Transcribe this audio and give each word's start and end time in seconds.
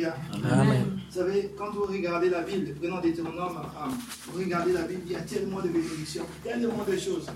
Alléluia. 0.00 0.14
Amen. 0.50 1.00
Vous 1.10 1.18
savez, 1.18 1.50
quand 1.58 1.70
vous 1.72 1.84
regardez 1.84 2.30
la 2.30 2.42
Bible, 2.42 2.74
prenons 2.80 3.00
Deutéronome, 3.00 3.60
ah, 3.78 3.88
vous 4.26 4.38
regardez 4.38 4.72
la 4.72 4.82
Bible, 4.82 5.02
il 5.06 5.12
y 5.12 5.16
a 5.16 5.20
tellement 5.20 5.60
de 5.60 5.68
bénédictions, 5.68 6.24
tellement 6.42 6.84
de 6.88 6.96
choses, 6.96 7.26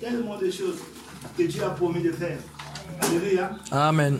tellement 0.00 0.38
de 0.38 0.50
choses 0.50 0.78
que 1.36 1.42
Dieu 1.44 1.62
a 1.62 1.70
promis 1.70 2.02
de 2.02 2.12
faire. 2.12 2.38
Alléluia. 3.00 3.52
Amen. 3.70 4.18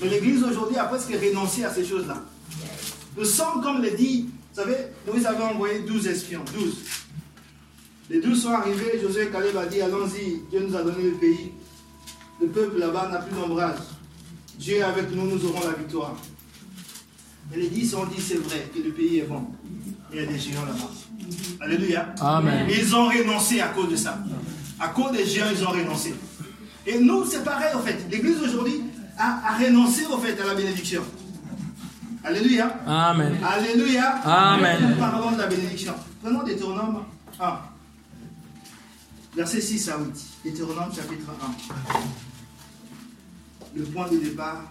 Mais 0.00 0.08
l'Église 0.08 0.42
aujourd'hui 0.42 0.76
a 0.76 0.84
presque 0.84 1.12
renoncé 1.12 1.64
à 1.64 1.70
ces 1.70 1.84
choses-là. 1.84 2.22
Nous 3.16 3.24
sommes, 3.24 3.62
comme 3.62 3.82
le 3.82 3.90
dit, 3.90 4.30
vous 4.52 4.60
savez, 4.60 4.76
Moïse 5.06 5.26
avait 5.26 5.42
envoyé 5.42 5.80
12 5.80 6.06
espions, 6.06 6.42
12. 6.54 6.78
Les 8.08 8.20
12 8.20 8.42
sont 8.42 8.50
arrivés, 8.50 9.00
Josué 9.00 9.28
Caleb 9.28 9.56
a 9.56 9.66
dit, 9.66 9.80
allons-y, 9.80 10.40
Dieu 10.50 10.66
nous 10.66 10.74
a 10.74 10.82
donné 10.82 11.10
le 11.10 11.16
pays. 11.16 11.52
Le 12.40 12.48
peuple 12.48 12.78
là-bas 12.78 13.08
n'a 13.12 13.18
plus 13.18 13.36
d'ombrage. 13.36 13.78
Dieu 14.58 14.76
est 14.76 14.82
avec 14.82 15.14
nous, 15.14 15.26
nous 15.26 15.44
aurons 15.46 15.60
la 15.68 15.74
victoire. 15.74 16.16
Et 17.52 17.56
les 17.56 17.68
10 17.68 17.94
ont 17.94 18.06
dit, 18.06 18.20
c'est 18.20 18.36
vrai 18.38 18.70
que 18.74 18.78
le 18.80 18.92
pays 18.92 19.18
est 19.18 19.22
bon. 19.26 19.44
Il 20.12 20.20
y 20.20 20.22
a 20.22 20.26
des 20.26 20.38
géants 20.38 20.64
là-bas. 20.64 20.90
Alléluia. 21.60 22.14
Amen. 22.20 22.66
Ils 22.70 22.94
ont 22.94 23.08
renoncé 23.08 23.60
à 23.60 23.68
cause 23.68 23.90
de 23.90 23.96
ça. 23.96 24.18
À 24.78 24.88
cause 24.88 25.12
des 25.12 25.26
géants, 25.26 25.46
ils 25.54 25.64
ont 25.64 25.70
renoncé. 25.70 26.14
Et 26.86 26.98
nous, 26.98 27.24
c'est 27.26 27.44
pareil 27.44 27.74
en 27.74 27.80
fait. 27.80 28.06
L'Église 28.10 28.40
aujourd'hui 28.40 28.82
a, 29.18 29.40
a 29.52 29.58
renoncé 29.58 30.06
au 30.06 30.18
fait 30.18 30.40
à 30.40 30.46
la 30.46 30.54
bénédiction. 30.54 31.02
Alléluia. 32.24 32.74
Amen. 32.86 33.36
Alléluia. 33.44 34.10
Amen. 34.24 34.90
Nous 34.90 34.96
parlons 34.96 35.32
de 35.32 35.38
la 35.38 35.46
bénédiction. 35.46 35.94
Prenons 36.22 36.42
Deutéronome 36.42 37.04
1. 37.40 37.58
Verset 39.36 39.60
6 39.60 39.88
à 39.90 39.98
8. 39.98 40.06
Deutéronome 40.44 40.92
chapitre 40.94 41.30
1. 41.94 41.98
Le 43.76 43.84
point 43.84 44.08
de 44.08 44.16
départ, 44.18 44.64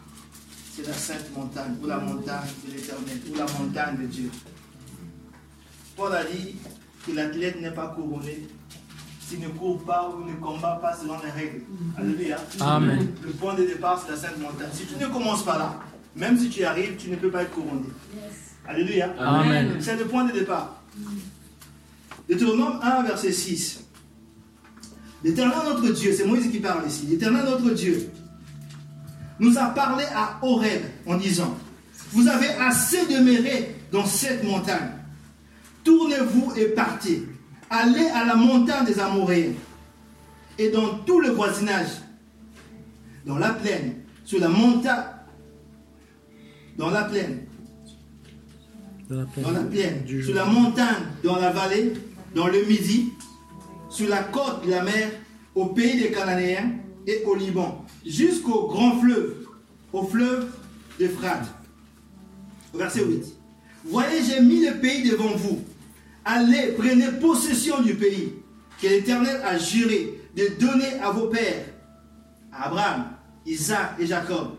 c'est 0.79 0.87
la 0.89 0.97
sainte 0.97 1.35
montagne, 1.35 1.75
ou 1.81 1.87
la 1.87 1.97
montagne 1.97 2.47
de 2.65 2.73
l'éternel, 2.73 3.19
ou 3.31 3.35
la 3.35 3.45
montagne 3.45 3.97
de 3.97 4.05
Dieu. 4.05 4.31
Paul 5.95 6.13
a 6.13 6.23
dit 6.23 6.55
que 7.05 7.11
l'athlète 7.11 7.61
n'est 7.61 7.71
pas 7.71 7.87
couronné 7.87 8.47
s'il 9.19 9.41
ne 9.41 9.49
court 9.49 9.83
pas 9.83 10.09
ou 10.09 10.27
ne 10.27 10.35
combat 10.35 10.79
pas 10.81 10.95
selon 10.95 11.15
les 11.23 11.31
règles. 11.31 11.61
Alléluia. 11.97 12.37
Amen. 12.61 13.09
Le 13.23 13.31
point 13.31 13.53
de 13.53 13.63
départ, 13.63 14.03
c'est 14.03 14.11
la 14.11 14.17
sainte 14.17 14.39
montagne. 14.39 14.69
Si 14.73 14.85
tu 14.85 14.95
ne 14.95 15.07
commences 15.07 15.43
pas 15.43 15.57
là, 15.57 15.79
même 16.15 16.37
si 16.37 16.49
tu 16.49 16.61
y 16.61 16.63
arrives, 16.63 16.95
tu 16.97 17.09
ne 17.09 17.15
peux 17.15 17.29
pas 17.29 17.43
être 17.43 17.51
couronné. 17.51 17.89
Alléluia. 18.67 19.13
Amen. 19.19 19.77
C'est 19.79 19.97
le 19.97 20.05
point 20.05 20.25
de 20.25 20.31
départ. 20.31 20.81
Deutéronome 22.27 22.79
1, 22.81 23.03
verset 23.03 23.31
6. 23.31 23.83
L'éternel 25.23 25.57
notre 25.65 25.89
Dieu, 25.89 26.13
c'est 26.15 26.25
Moïse 26.25 26.49
qui 26.49 26.59
parle 26.59 26.87
ici. 26.87 27.05
L'éternel 27.07 27.45
notre 27.45 27.71
Dieu 27.71 28.09
nous 29.39 29.57
a 29.57 29.65
parlé 29.67 30.05
à 30.13 30.37
Horeb 30.41 30.81
en 31.05 31.15
disant 31.17 31.57
Vous 32.11 32.27
avez 32.27 32.49
assez 32.59 33.05
demeuré 33.07 33.75
dans 33.91 34.05
cette 34.05 34.43
montagne. 34.43 34.91
Tournez-vous 35.83 36.53
et 36.57 36.65
partez. 36.69 37.23
Allez 37.69 38.07
à 38.13 38.25
la 38.25 38.35
montagne 38.35 38.85
des 38.85 38.99
Amoréens 38.99 39.53
et 40.57 40.69
dans 40.69 40.97
tout 41.05 41.19
le 41.21 41.29
voisinage, 41.29 41.87
dans 43.25 43.37
la 43.37 43.49
plaine, 43.53 43.95
sur 44.25 44.39
la 44.39 44.49
montagne, 44.49 45.03
dans 46.77 46.89
la 46.89 47.03
plaine, 47.03 47.45
Dans 49.09 49.17
la 49.17 49.25
plaine. 49.25 49.43
dans 49.45 49.51
la 49.51 49.59
plaine, 49.61 50.03
Du- 50.05 50.23
sur 50.23 50.35
la 50.35 50.45
montagne, 50.45 51.03
dans 51.23 51.37
la 51.37 51.51
vallée, 51.51 51.93
dans 52.35 52.47
le 52.47 52.63
midi, 52.65 53.11
sur 53.89 54.09
la 54.09 54.23
côte 54.23 54.65
de 54.65 54.71
la 54.71 54.83
mer, 54.83 55.11
au 55.55 55.67
pays 55.67 55.99
des 56.01 56.11
Cananéens 56.11 56.71
et 57.07 57.23
au 57.25 57.35
Liban, 57.35 57.85
jusqu'au 58.05 58.67
grand 58.67 58.99
fleuve, 58.99 59.47
au 59.93 60.03
fleuve 60.03 60.47
d'Euphrate. 60.99 61.47
Verset 62.73 63.05
8. 63.05 63.25
Voyez, 63.85 64.23
j'ai 64.23 64.41
mis 64.41 64.65
le 64.65 64.79
pays 64.79 65.09
devant 65.09 65.35
vous. 65.35 65.63
Allez, 66.25 66.73
prenez 66.77 67.07
possession 67.19 67.81
du 67.81 67.95
pays 67.95 68.33
que 68.81 68.87
l'Éternel 68.87 69.41
a 69.43 69.57
juré 69.57 70.19
de 70.35 70.59
donner 70.59 70.93
à 71.01 71.11
vos 71.11 71.27
pères, 71.27 71.65
à 72.51 72.67
Abraham, 72.67 73.05
Isaac 73.45 73.95
et 73.99 74.05
Jacob, 74.05 74.55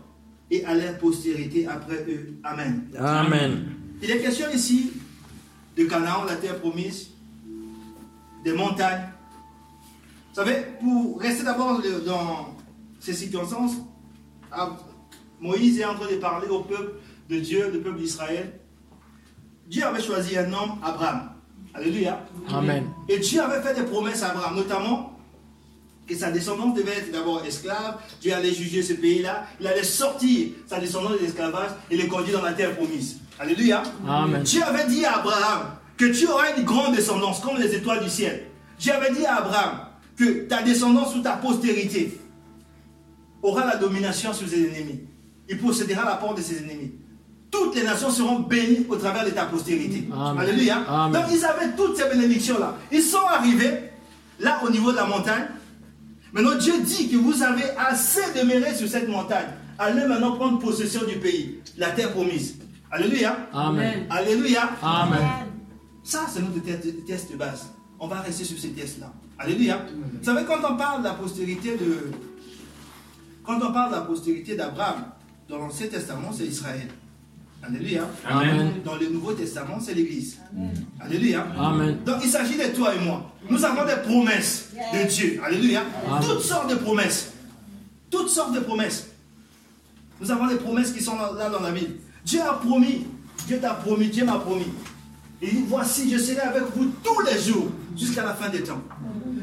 et 0.49 0.65
à 0.65 0.73
leur 0.73 0.97
postérité 0.97 1.65
après 1.67 2.05
eux. 2.09 2.33
Amen. 2.43 2.89
Amen. 2.97 3.65
Il 4.01 4.11
est 4.11 4.19
question 4.19 4.47
ici 4.53 4.91
de 5.77 5.85
Canaan, 5.85 6.25
la 6.25 6.35
terre 6.35 6.59
promise, 6.59 7.09
des 8.43 8.53
montagnes. 8.53 9.07
Vous 10.29 10.35
savez, 10.35 10.57
pour 10.79 11.19
rester 11.19 11.43
d'abord 11.43 11.81
dans 12.05 12.50
ces 13.01 13.13
circonstances, 13.13 13.73
Moïse 15.41 15.79
est 15.79 15.85
en 15.85 15.95
train 15.95 16.09
de 16.09 16.17
parler 16.17 16.47
au 16.47 16.59
peuple 16.59 16.93
de 17.29 17.39
Dieu, 17.39 17.69
le 17.73 17.81
peuple 17.81 17.97
d'Israël. 17.97 18.53
Dieu 19.67 19.83
avait 19.83 20.01
choisi 20.01 20.37
un 20.37 20.53
homme, 20.53 20.75
Abraham. 20.83 21.31
Alléluia. 21.73 22.23
Amen. 22.49 22.85
Et 23.09 23.17
Dieu 23.17 23.41
avait 23.41 23.61
fait 23.61 23.73
des 23.73 23.87
promesses 23.87 24.21
à 24.21 24.29
Abraham, 24.29 24.55
notamment 24.55 25.17
que 26.07 26.15
sa 26.15 26.29
descendance 26.29 26.75
devait 26.75 26.91
être 26.91 27.11
d'abord 27.11 27.43
esclave. 27.43 27.97
Dieu 28.21 28.33
allait 28.33 28.53
juger 28.53 28.83
ce 28.83 28.93
pays-là. 28.93 29.45
Il 29.59 29.67
allait 29.67 29.83
sortir 29.83 30.49
sa 30.67 30.79
descendance 30.79 31.13
de 31.13 31.19
l'esclavage 31.19 31.71
et 31.89 31.97
les 31.97 32.07
conduire 32.07 32.39
dans 32.39 32.45
la 32.45 32.53
terre 32.53 32.75
promise. 32.75 33.17
Alléluia. 33.39 33.81
Amen. 34.07 34.43
Dieu 34.43 34.61
avait 34.61 34.87
dit 34.87 35.05
à 35.05 35.19
Abraham 35.19 35.71
que 35.97 36.05
tu 36.05 36.27
auras 36.27 36.55
une 36.57 36.65
grande 36.65 36.95
descendance 36.95 37.39
comme 37.39 37.57
les 37.57 37.73
étoiles 37.73 38.03
du 38.03 38.09
ciel. 38.09 38.47
Dieu 38.77 38.93
avait 38.93 39.13
dit 39.13 39.25
à 39.25 39.37
Abraham 39.37 39.79
que 40.17 40.47
ta 40.47 40.61
descendance 40.61 41.15
ou 41.15 41.21
ta 41.21 41.37
postérité 41.37 42.19
aura 43.41 43.65
la 43.65 43.77
domination 43.77 44.33
sur 44.33 44.47
ses 44.47 44.63
ennemis. 44.63 45.01
Il 45.49 45.57
possédera 45.57 46.05
la 46.05 46.15
porte 46.15 46.37
de 46.37 46.41
ses 46.41 46.59
ennemis. 46.59 46.91
Toutes 47.49 47.75
les 47.75 47.83
nations 47.83 48.09
seront 48.09 48.39
bénies 48.39 48.85
au 48.87 48.95
travers 48.95 49.25
de 49.25 49.31
ta 49.31 49.45
postérité. 49.45 50.07
Amen. 50.13 50.41
Alléluia. 50.41 50.77
Amen. 50.87 51.21
Donc 51.21 51.31
ils 51.31 51.43
avaient 51.43 51.75
toutes 51.75 51.97
ces 51.97 52.07
bénédictions-là. 52.09 52.77
Ils 52.91 53.01
sont 53.01 53.25
arrivés 53.29 53.91
là 54.39 54.61
au 54.65 54.69
niveau 54.69 54.91
de 54.91 54.97
la 54.97 55.05
montagne. 55.05 55.47
Maintenant 56.31 56.57
Dieu 56.57 56.73
dit 56.81 57.09
que 57.09 57.17
vous 57.17 57.43
avez 57.43 57.65
assez 57.77 58.21
demeuré 58.39 58.73
sur 58.73 58.87
cette 58.87 59.09
montagne. 59.09 59.49
Allez 59.77 60.05
maintenant 60.05 60.33
prendre 60.37 60.59
possession 60.59 61.01
du 61.05 61.17
pays, 61.17 61.59
la 61.77 61.89
terre 61.89 62.11
promise. 62.13 62.55
Alléluia. 62.89 63.35
Amen. 63.51 64.05
Alléluia. 64.09 64.69
Amen. 64.81 65.19
Ça, 66.03 66.25
c'est 66.31 66.41
notre 66.41 66.61
test, 66.63 67.05
test 67.05 67.31
de 67.31 67.37
base. 67.37 67.67
On 67.99 68.07
va 68.07 68.21
rester 68.21 68.43
sur 68.43 68.57
ces 68.57 68.69
tests-là. 68.69 69.11
Alléluia. 69.37 69.85
Vous 70.19 70.25
savez, 70.25 70.43
quand 70.45 70.59
on 70.69 70.75
parle 70.77 70.99
de 71.01 71.07
la 71.07 71.13
postérité 71.13 71.77
de. 71.77 72.11
Quand 73.43 73.59
on 73.61 73.71
parle 73.71 73.91
de 73.91 73.95
la 73.95 74.01
postérité 74.01 74.55
d'Abraham, 74.55 75.05
dans 75.49 75.57
l'Ancien 75.57 75.87
Testament, 75.87 76.31
c'est 76.35 76.45
Israël. 76.45 76.87
Alléluia. 77.63 78.07
Amen. 78.25 78.71
Dans 78.83 78.95
le 78.95 79.09
Nouveau 79.09 79.33
Testament, 79.33 79.79
c'est 79.79 79.93
l'Église. 79.93 80.39
Alléluia. 80.99 81.45
Amen. 81.57 81.99
Donc 82.05 82.17
il 82.23 82.29
s'agit 82.29 82.57
de 82.57 82.75
toi 82.75 82.95
et 82.95 82.99
moi. 82.99 83.31
Nous 83.49 83.63
avons 83.63 83.85
des 83.85 84.01
promesses 84.03 84.69
de 84.93 85.07
Dieu. 85.07 85.41
Alléluia. 85.45 85.83
Amen. 86.07 86.21
Toutes 86.27 86.41
sortes 86.41 86.69
de 86.69 86.75
promesses. 86.75 87.33
Toutes 88.09 88.29
sortes 88.29 88.53
de 88.53 88.59
promesses. 88.59 89.07
Nous 90.19 90.31
avons 90.31 90.47
des 90.47 90.55
promesses 90.55 90.91
qui 90.91 91.01
sont 91.01 91.15
là, 91.15 91.49
dans 91.49 91.59
la 91.59 91.71
Bible. 91.71 91.95
Dieu 92.25 92.41
a 92.41 92.53
promis. 92.53 93.05
Dieu 93.47 93.59
t'a 93.59 93.73
promis. 93.75 94.07
Dieu 94.07 94.25
m'a 94.25 94.39
promis. 94.39 94.67
Il 95.41 95.49
dit, 95.49 95.63
voici, 95.67 96.11
je 96.11 96.17
serai 96.17 96.41
avec 96.41 96.63
vous 96.75 96.91
tous 97.03 97.21
les 97.21 97.39
jours 97.39 97.67
jusqu'à 97.97 98.23
la 98.23 98.33
fin 98.33 98.49
des 98.49 98.61
temps. 98.61 98.81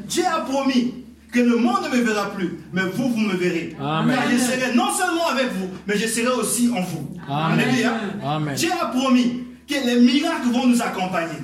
Dieu 0.06 0.24
a 0.24 0.40
promis 0.42 1.04
que 1.32 1.40
le 1.40 1.56
monde 1.56 1.82
ne 1.90 1.96
me 1.96 2.02
verra 2.02 2.30
plus, 2.30 2.58
mais 2.72 2.82
vous, 2.82 3.10
vous 3.10 3.18
me 3.18 3.34
verrez. 3.34 3.76
Amen. 3.80 4.16
Car 4.16 4.30
je 4.30 4.38
serai 4.38 4.74
non 4.74 4.90
seulement 4.92 5.28
avec 5.28 5.52
vous, 5.52 5.68
mais 5.86 5.96
je 5.98 6.06
serai 6.06 6.28
aussi 6.28 6.70
en 6.70 6.80
vous. 6.80 7.16
Amen. 7.28 7.60
Alléluia. 7.60 7.92
Amen. 8.24 8.54
Dieu 8.54 8.70
a 8.80 8.86
promis 8.86 9.44
que 9.68 9.74
les 9.74 10.00
miracles 10.00 10.48
vont 10.52 10.66
nous 10.66 10.80
accompagner. 10.80 11.38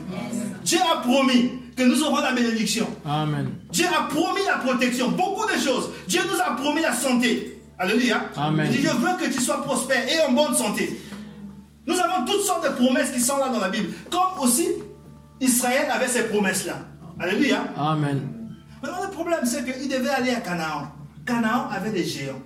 Dieu 0.64 0.78
a 0.92 1.00
promis 1.02 1.50
que 1.76 1.82
nous 1.82 2.02
aurons 2.02 2.20
la 2.20 2.32
bénédiction. 2.32 2.86
Amen. 3.04 3.50
Dieu 3.70 3.86
a 3.86 4.04
promis 4.04 4.40
la 4.46 4.58
protection, 4.58 5.10
beaucoup 5.10 5.46
de 5.46 5.58
choses. 5.58 5.90
Dieu 6.08 6.22
nous 6.32 6.40
a 6.40 6.56
promis 6.56 6.80
la 6.80 6.92
santé. 6.92 7.60
Alléluia. 7.78 8.30
Amen. 8.36 8.68
Il 8.70 8.80
dit, 8.80 8.86
je 8.86 8.88
veux 8.88 9.16
que 9.18 9.32
tu 9.32 9.40
sois 9.40 9.62
prospère 9.62 10.04
et 10.08 10.26
en 10.26 10.32
bonne 10.32 10.54
santé. 10.54 10.98
Nous 11.86 11.98
avons 11.98 12.24
toutes 12.24 12.42
sortes 12.42 12.64
de 12.64 12.82
promesses 12.82 13.10
qui 13.10 13.20
sont 13.20 13.36
là 13.36 13.48
dans 13.48 13.58
la 13.60 13.68
Bible. 13.68 13.88
Comme 14.10 14.42
aussi 14.42 14.68
Israël 15.40 15.88
avait 15.90 16.08
ces 16.08 16.22
promesses-là. 16.28 16.78
Alléluia. 17.20 17.64
Amen. 17.76 18.33
Maintenant, 18.84 19.02
le 19.02 19.10
problème, 19.10 19.40
c'est 19.44 19.64
qu'il 19.64 19.88
devait 19.88 20.10
aller 20.10 20.32
à 20.32 20.40
Canaan. 20.40 20.92
Canaan 21.24 21.68
avait 21.70 21.90
des 21.90 22.04
géants. 22.04 22.42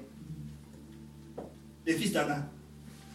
Les 1.85 1.95
fils 1.95 2.13
d'Anna. 2.13 2.47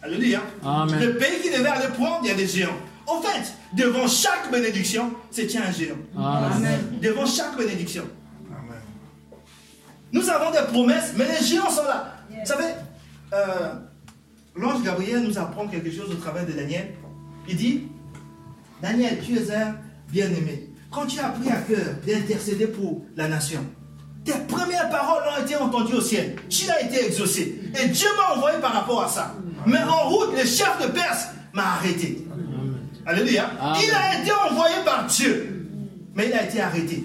Alléluia. 0.02 0.42
Amen. 0.62 1.00
Le 1.00 1.16
pays 1.16 1.40
qu'il 1.40 1.52
devait 1.52 1.68
aller 1.70 1.88
prendre, 1.88 2.20
il 2.22 2.28
y 2.28 2.30
a 2.32 2.34
des 2.34 2.46
géants. 2.46 2.76
En 3.06 3.22
fait, 3.22 3.54
devant 3.74 4.06
chaque 4.06 4.50
bénédiction, 4.52 5.14
c'est 5.30 5.46
tient 5.46 5.62
un 5.62 5.72
géant. 5.72 5.96
Amen. 6.18 6.98
Devant 7.00 7.24
chaque 7.24 7.56
bénédiction. 7.56 8.04
Nous 10.12 10.28
avons 10.28 10.50
des 10.50 10.66
promesses, 10.70 11.14
mais 11.16 11.26
les 11.26 11.44
géants 11.44 11.70
sont 11.70 11.84
là. 11.84 12.18
Vous 12.28 12.46
savez, 12.46 12.74
euh, 13.32 13.72
l'ange 14.54 14.82
Gabriel 14.82 15.22
nous 15.22 15.38
apprend 15.38 15.66
quelque 15.66 15.90
chose 15.90 16.10
au 16.10 16.16
travers 16.16 16.46
de 16.46 16.52
Daniel. 16.52 16.92
Il 17.48 17.56
dit, 17.56 17.88
Daniel, 18.82 19.18
tu 19.24 19.34
es 19.38 19.50
un 19.50 19.76
bien-aimé. 20.10 20.73
Quand 20.94 21.06
tu 21.06 21.18
as 21.18 21.30
pris 21.30 21.50
à 21.50 21.56
cœur 21.56 21.96
d'intercéder 22.06 22.68
pour 22.68 23.02
la 23.16 23.26
nation, 23.26 23.60
tes 24.24 24.32
premières 24.46 24.88
paroles 24.90 25.24
ont 25.36 25.42
été 25.42 25.56
entendues 25.56 25.94
au 25.94 26.00
ciel. 26.00 26.36
Tu 26.48 26.70
as 26.70 26.82
été 26.82 27.06
exaucé. 27.06 27.60
Et 27.82 27.88
Dieu 27.88 28.06
m'a 28.16 28.36
envoyé 28.36 28.58
par 28.60 28.72
rapport 28.72 29.02
à 29.02 29.08
ça. 29.08 29.34
Mais 29.66 29.82
en 29.82 30.08
route, 30.08 30.30
le 30.32 30.44
chef 30.44 30.80
de 30.80 30.92
Perse 30.92 31.26
m'a 31.52 31.74
arrêté. 31.74 32.24
Alléluia. 33.04 33.50
Amen. 33.60 33.82
Il 33.82 33.90
a 33.92 34.22
été 34.22 34.30
envoyé 34.32 34.76
par 34.84 35.06
Dieu, 35.06 35.68
mais 36.14 36.28
il 36.28 36.32
a 36.32 36.44
été 36.44 36.60
arrêté. 36.60 37.04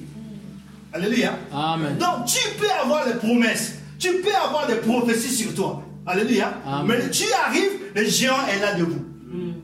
Alléluia. 0.94 1.34
Amen. 1.52 1.98
Donc 1.98 2.26
tu 2.28 2.48
peux 2.60 2.70
avoir 2.70 3.08
les 3.08 3.16
promesses, 3.16 3.74
tu 3.98 4.22
peux 4.22 4.36
avoir 4.36 4.68
des 4.68 4.76
prophéties 4.76 5.34
sur 5.34 5.56
toi. 5.56 5.84
Alléluia. 6.06 6.54
Amen. 6.66 7.00
Mais 7.00 7.10
tu 7.10 7.26
arrives, 7.46 7.72
le 7.96 8.06
géant 8.06 8.46
est 8.48 8.60
là 8.60 8.76
debout, 8.76 9.04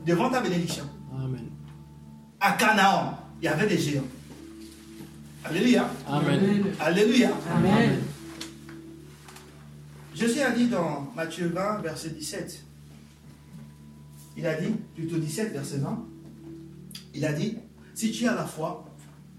devant 0.04 0.28
ta 0.30 0.40
bénédiction. 0.40 0.84
Amen. 1.14 1.46
À 2.40 2.52
Canaan, 2.52 3.18
il 3.40 3.44
y 3.44 3.48
avait 3.48 3.66
des 3.66 3.78
géants. 3.78 4.02
Alléluia. 5.48 5.88
Amen. 6.08 6.64
Alléluia. 6.80 7.30
Amen. 7.54 8.00
Jésus 10.14 10.40
a 10.40 10.50
dit 10.50 10.66
dans 10.66 11.12
Matthieu 11.14 11.52
20, 11.54 11.82
verset 11.82 12.10
17, 12.10 12.64
il 14.36 14.46
a 14.46 14.54
dit, 14.54 14.74
plutôt 14.94 15.18
17, 15.18 15.52
verset 15.52 15.78
20, 15.78 16.04
il 17.14 17.24
a 17.24 17.32
dit, 17.32 17.58
si 17.94 18.10
tu 18.10 18.26
as 18.26 18.34
la 18.34 18.44
foi 18.44 18.84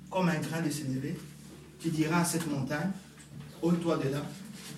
comme 0.10 0.30
un 0.30 0.40
grain 0.40 0.62
de 0.62 0.70
s'élever, 0.70 1.18
tu 1.80 1.90
diras 1.90 2.22
à 2.22 2.26
cette 2.26 2.50
montagne, 2.50 2.92
ôte-toi 3.62 3.98
de 3.98 4.10
là, 4.10 4.22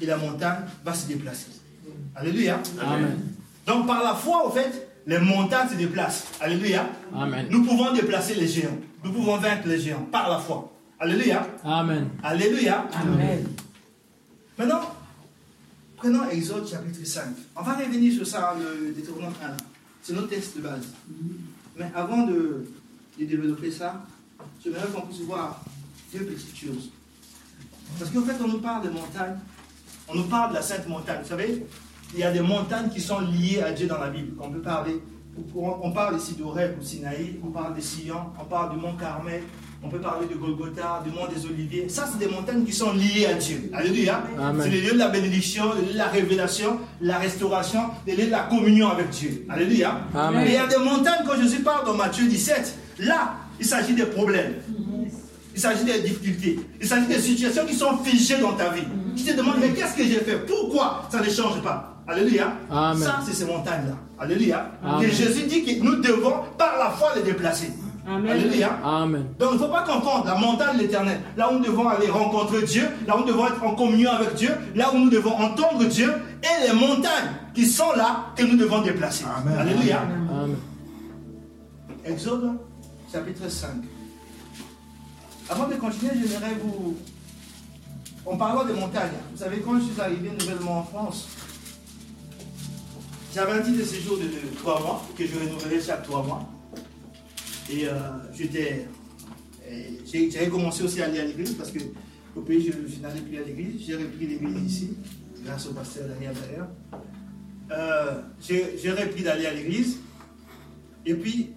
et 0.01 0.05
la 0.05 0.17
montagne 0.17 0.61
va 0.83 0.93
se 0.93 1.07
déplacer. 1.07 1.47
Alléluia. 2.15 2.59
Amen. 2.81 3.19
Donc 3.67 3.85
par 3.85 4.03
la 4.03 4.15
foi, 4.15 4.47
au 4.47 4.49
fait, 4.49 4.87
les 5.05 5.19
montagnes 5.19 5.69
se 5.69 5.75
déplacent. 5.75 6.25
Alléluia. 6.39 6.89
Amen. 7.13 7.47
Nous 7.51 7.63
pouvons 7.63 7.93
déplacer 7.93 8.35
les 8.35 8.47
géants. 8.47 8.77
Nous 9.03 9.11
pouvons 9.11 9.37
vaincre 9.37 9.67
les 9.67 9.79
géants 9.79 10.07
par 10.11 10.29
la 10.29 10.39
foi. 10.39 10.73
Alléluia. 10.99 11.47
Amen. 11.63 12.09
Alléluia. 12.21 12.85
Amen. 12.93 13.47
Maintenant, 14.57 14.81
prenons 15.95 16.29
Exode 16.29 16.67
chapitre 16.67 17.05
5. 17.05 17.23
On 17.55 17.61
va 17.63 17.75
revenir 17.75 18.13
sur 18.13 18.27
ça, 18.27 18.53
le 18.59 18.91
Deutéronome 18.91 19.33
1. 19.41 19.55
C'est 20.03 20.11
notre 20.13 20.27
texte 20.27 20.57
de 20.57 20.61
base. 20.61 20.87
Mais 21.77 21.89
avant 21.95 22.25
de, 22.25 22.69
de 23.17 23.25
développer 23.25 23.71
ça, 23.71 24.01
j'aimerais 24.61 24.87
qu'on 24.93 25.03
puisse 25.07 25.21
voir 25.21 25.63
deux 26.13 26.25
petites 26.25 26.57
choses. 26.57 26.89
Parce 27.97 28.11
qu'en 28.11 28.23
fait, 28.23 28.35
on 28.43 28.49
nous 28.49 28.59
parle 28.59 28.83
des 28.83 28.93
montagnes, 28.93 29.37
on 30.09 30.15
nous 30.15 30.27
parle 30.27 30.49
de 30.49 30.55
la 30.55 30.61
Sainte 30.61 30.87
Montagne. 30.89 31.19
Vous 31.23 31.29
savez, 31.29 31.65
il 32.13 32.19
y 32.19 32.23
a 32.23 32.31
des 32.31 32.41
montagnes 32.41 32.89
qui 32.89 32.99
sont 32.99 33.19
liées 33.21 33.61
à 33.61 33.71
Dieu 33.71 33.87
dans 33.87 33.99
la 33.99 34.09
Bible. 34.09 34.35
On 34.41 34.49
peut 34.49 34.61
parler, 34.61 35.01
on 35.55 35.91
parle 35.91 36.17
ici 36.17 36.33
d'Oreb 36.33 36.77
ou 36.77 36.83
Sinaï, 36.83 37.39
on 37.41 37.51
parle 37.51 37.75
de 37.75 37.81
Sion, 37.81 38.31
on 38.37 38.43
parle 38.43 38.71
du 38.75 38.81
mont 38.81 38.95
Carmel, 38.97 39.43
on 39.81 39.89
peut 39.89 39.99
parler 39.99 40.27
de 40.27 40.35
Golgotha, 40.35 41.01
du 41.05 41.11
mont 41.11 41.27
des 41.33 41.45
Oliviers. 41.45 41.87
Ça, 41.87 42.05
c'est 42.11 42.19
des 42.19 42.33
montagnes 42.33 42.65
qui 42.65 42.73
sont 42.73 42.91
liées 42.93 43.25
à 43.25 43.33
Dieu. 43.33 43.71
Alléluia. 43.73 44.23
C'est 44.61 44.69
le 44.69 44.81
lieu 44.81 44.91
de 44.93 44.97
la 44.97 45.07
bénédiction, 45.07 45.73
le 45.73 45.87
lieu 45.87 45.93
de 45.93 45.97
la 45.97 46.07
révélation, 46.07 46.79
la 46.99 47.17
restauration, 47.17 47.83
le 48.05 48.13
lieu 48.13 48.25
de 48.25 48.31
la 48.31 48.43
communion 48.43 48.89
avec 48.89 49.09
Dieu. 49.09 49.45
Alléluia. 49.49 50.01
Amen. 50.13 50.45
Et 50.45 50.49
il 50.49 50.53
y 50.55 50.57
a 50.57 50.67
des 50.67 50.77
montagnes, 50.77 51.23
quand 51.25 51.41
Jésus 51.41 51.61
parle 51.61 51.85
dans 51.85 51.93
Matthieu 51.93 52.27
17, 52.27 52.75
là, 52.99 53.35
il 53.57 53.65
s'agit 53.65 53.93
des 53.93 54.05
problèmes. 54.05 54.55
Il 55.55 55.61
s'agit 55.61 55.85
des 55.85 56.01
difficultés. 56.01 56.59
Il 56.81 56.87
s'agit 56.87 57.07
des 57.07 57.19
situations 57.19 57.65
qui 57.65 57.75
sont 57.75 57.97
figées 57.99 58.37
dans 58.37 58.53
ta 58.53 58.69
vie. 58.69 58.83
Tu 59.15 59.23
te 59.23 59.35
demandes, 59.35 59.57
mais 59.59 59.69
qu'est-ce 59.69 59.95
que 59.95 60.03
j'ai 60.03 60.19
fait? 60.19 60.45
Pourquoi 60.45 61.07
ça 61.09 61.21
ne 61.21 61.29
change 61.29 61.61
pas? 61.61 62.01
Alléluia. 62.07 62.53
Amen. 62.69 63.01
Ça, 63.01 63.19
c'est 63.25 63.33
ces 63.33 63.45
montagnes-là. 63.45 63.95
Alléluia. 64.19 64.71
Amen. 64.83 65.07
Et 65.07 65.11
Jésus 65.11 65.43
dit 65.43 65.63
que 65.63 65.83
nous 65.83 65.95
devons, 65.97 66.35
par 66.57 66.77
la 66.79 66.89
foi, 66.89 67.13
les 67.15 67.23
déplacer. 67.23 67.71
Amen. 68.07 68.31
Alléluia. 68.31 68.79
Amen. 68.83 69.25
Donc 69.39 69.49
il 69.51 69.53
ne 69.55 69.59
faut 69.59 69.71
pas 69.71 69.83
confondre 69.83 70.25
la 70.25 70.35
montagne 70.35 70.77
de 70.77 70.81
l'éternel, 70.83 71.19
là 71.37 71.51
où 71.51 71.57
nous 71.57 71.63
devons 71.65 71.87
aller 71.87 72.09
rencontrer 72.09 72.63
Dieu, 72.63 72.87
là 73.05 73.17
où 73.17 73.21
nous 73.21 73.27
devons 73.27 73.47
être 73.47 73.63
en 73.63 73.75
communion 73.75 74.11
avec 74.11 74.33
Dieu, 74.35 74.51
là 74.75 74.93
où 74.93 74.97
nous 74.97 75.09
devons 75.09 75.33
entendre 75.33 75.83
Dieu, 75.85 76.11
et 76.41 76.67
les 76.67 76.73
montagnes 76.73 77.31
qui 77.53 77.65
sont 77.65 77.91
là 77.93 78.25
que 78.35 78.43
nous 78.43 78.57
devons 78.57 78.81
déplacer. 78.81 79.25
Amen. 79.25 79.57
Alléluia. 79.57 80.01
Amen. 80.01 80.55
Exode 82.05 82.57
chapitre 83.11 83.49
5. 83.49 83.69
Avant 85.49 85.67
de 85.67 85.75
continuer, 85.75 86.11
j'aimerais 86.15 86.55
vous. 86.63 86.95
En 88.25 88.37
parlant 88.37 88.65
des 88.65 88.73
montagnes, 88.73 89.11
vous 89.31 89.37
savez, 89.37 89.59
quand 89.61 89.79
je 89.79 89.85
suis 89.85 90.01
arrivé 90.01 90.29
nouvellement 90.39 90.79
en 90.79 90.83
France, 90.83 91.27
j'avais 93.33 93.53
un 93.53 93.61
titre 93.61 93.79
de 93.79 93.83
séjour 93.83 94.17
de 94.17 94.29
3 94.57 94.81
mois 94.81 95.01
que 95.17 95.25
je 95.25 95.35
renouvelais 95.39 95.81
chaque 95.81 96.03
3 96.03 96.23
mois. 96.23 96.47
Et 97.71 97.87
euh, 97.87 97.91
j'étais. 98.33 98.87
j'ai- 100.05 100.31
J'avais 100.31 100.49
commencé 100.49 100.83
aussi 100.83 101.01
à 101.01 101.05
aller 101.05 101.19
à 101.19 101.25
l'église 101.25 101.53
parce 101.53 101.71
que 101.71 101.79
au 102.35 102.41
pays, 102.41 102.61
je, 102.65 102.71
je 102.93 102.99
n'allais 103.01 103.21
plus 103.21 103.37
à 103.37 103.43
l'église. 103.43 103.85
J'ai 103.85 103.95
repris 103.95 104.27
l'église 104.27 104.63
ici, 104.73 104.97
grâce 105.43 105.67
au 105.67 105.73
pasteur 105.73 106.07
Daniel 106.07 106.33
d'ailleurs. 106.35 106.67
Euh, 107.71 108.21
j'ai 108.41 108.91
repris 108.91 109.23
d'aller 109.23 109.45
à 109.45 109.53
l'église. 109.53 109.97
Et 111.05 111.13
puis, 111.15 111.51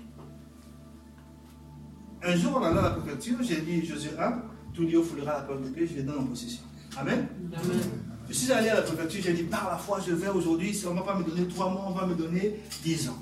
un 2.22 2.36
jour, 2.36 2.56
en 2.56 2.62
allant 2.62 2.78
à 2.80 2.82
la 2.82 2.90
préfecture, 2.90 3.36
j'ai 3.42 3.60
dit 3.62 3.84
Josué 3.84 4.10
1, 4.18 4.42
tout 4.74 4.82
lieu 4.82 5.02
foulera 5.02 5.32
la 5.38 5.40
parole 5.40 5.64
de 5.64 5.68
paix, 5.70 5.86
je 5.86 5.96
les 5.96 6.02
donne 6.02 6.18
en 6.18 6.24
possession. 6.26 6.62
Amen. 6.96 7.26
Amen. 7.54 7.80
Je 8.28 8.34
suis 8.34 8.52
allé 8.52 8.68
à 8.68 8.76
la 8.76 8.82
préfecture, 8.82 9.20
j'ai 9.24 9.32
dit 9.32 9.42
par 9.42 9.68
la 9.70 9.76
foi, 9.76 9.98
je 10.06 10.12
vais 10.14 10.28
aujourd'hui, 10.28 10.72
si 10.72 10.86
on 10.86 10.94
ne 10.94 11.00
va 11.00 11.04
pas 11.06 11.18
me 11.18 11.24
donner 11.24 11.46
3 11.48 11.70
mois, 11.70 11.86
on 11.88 11.92
va 11.92 12.06
me 12.06 12.14
donner 12.14 12.54
10 12.84 13.08
ans. 13.08 13.18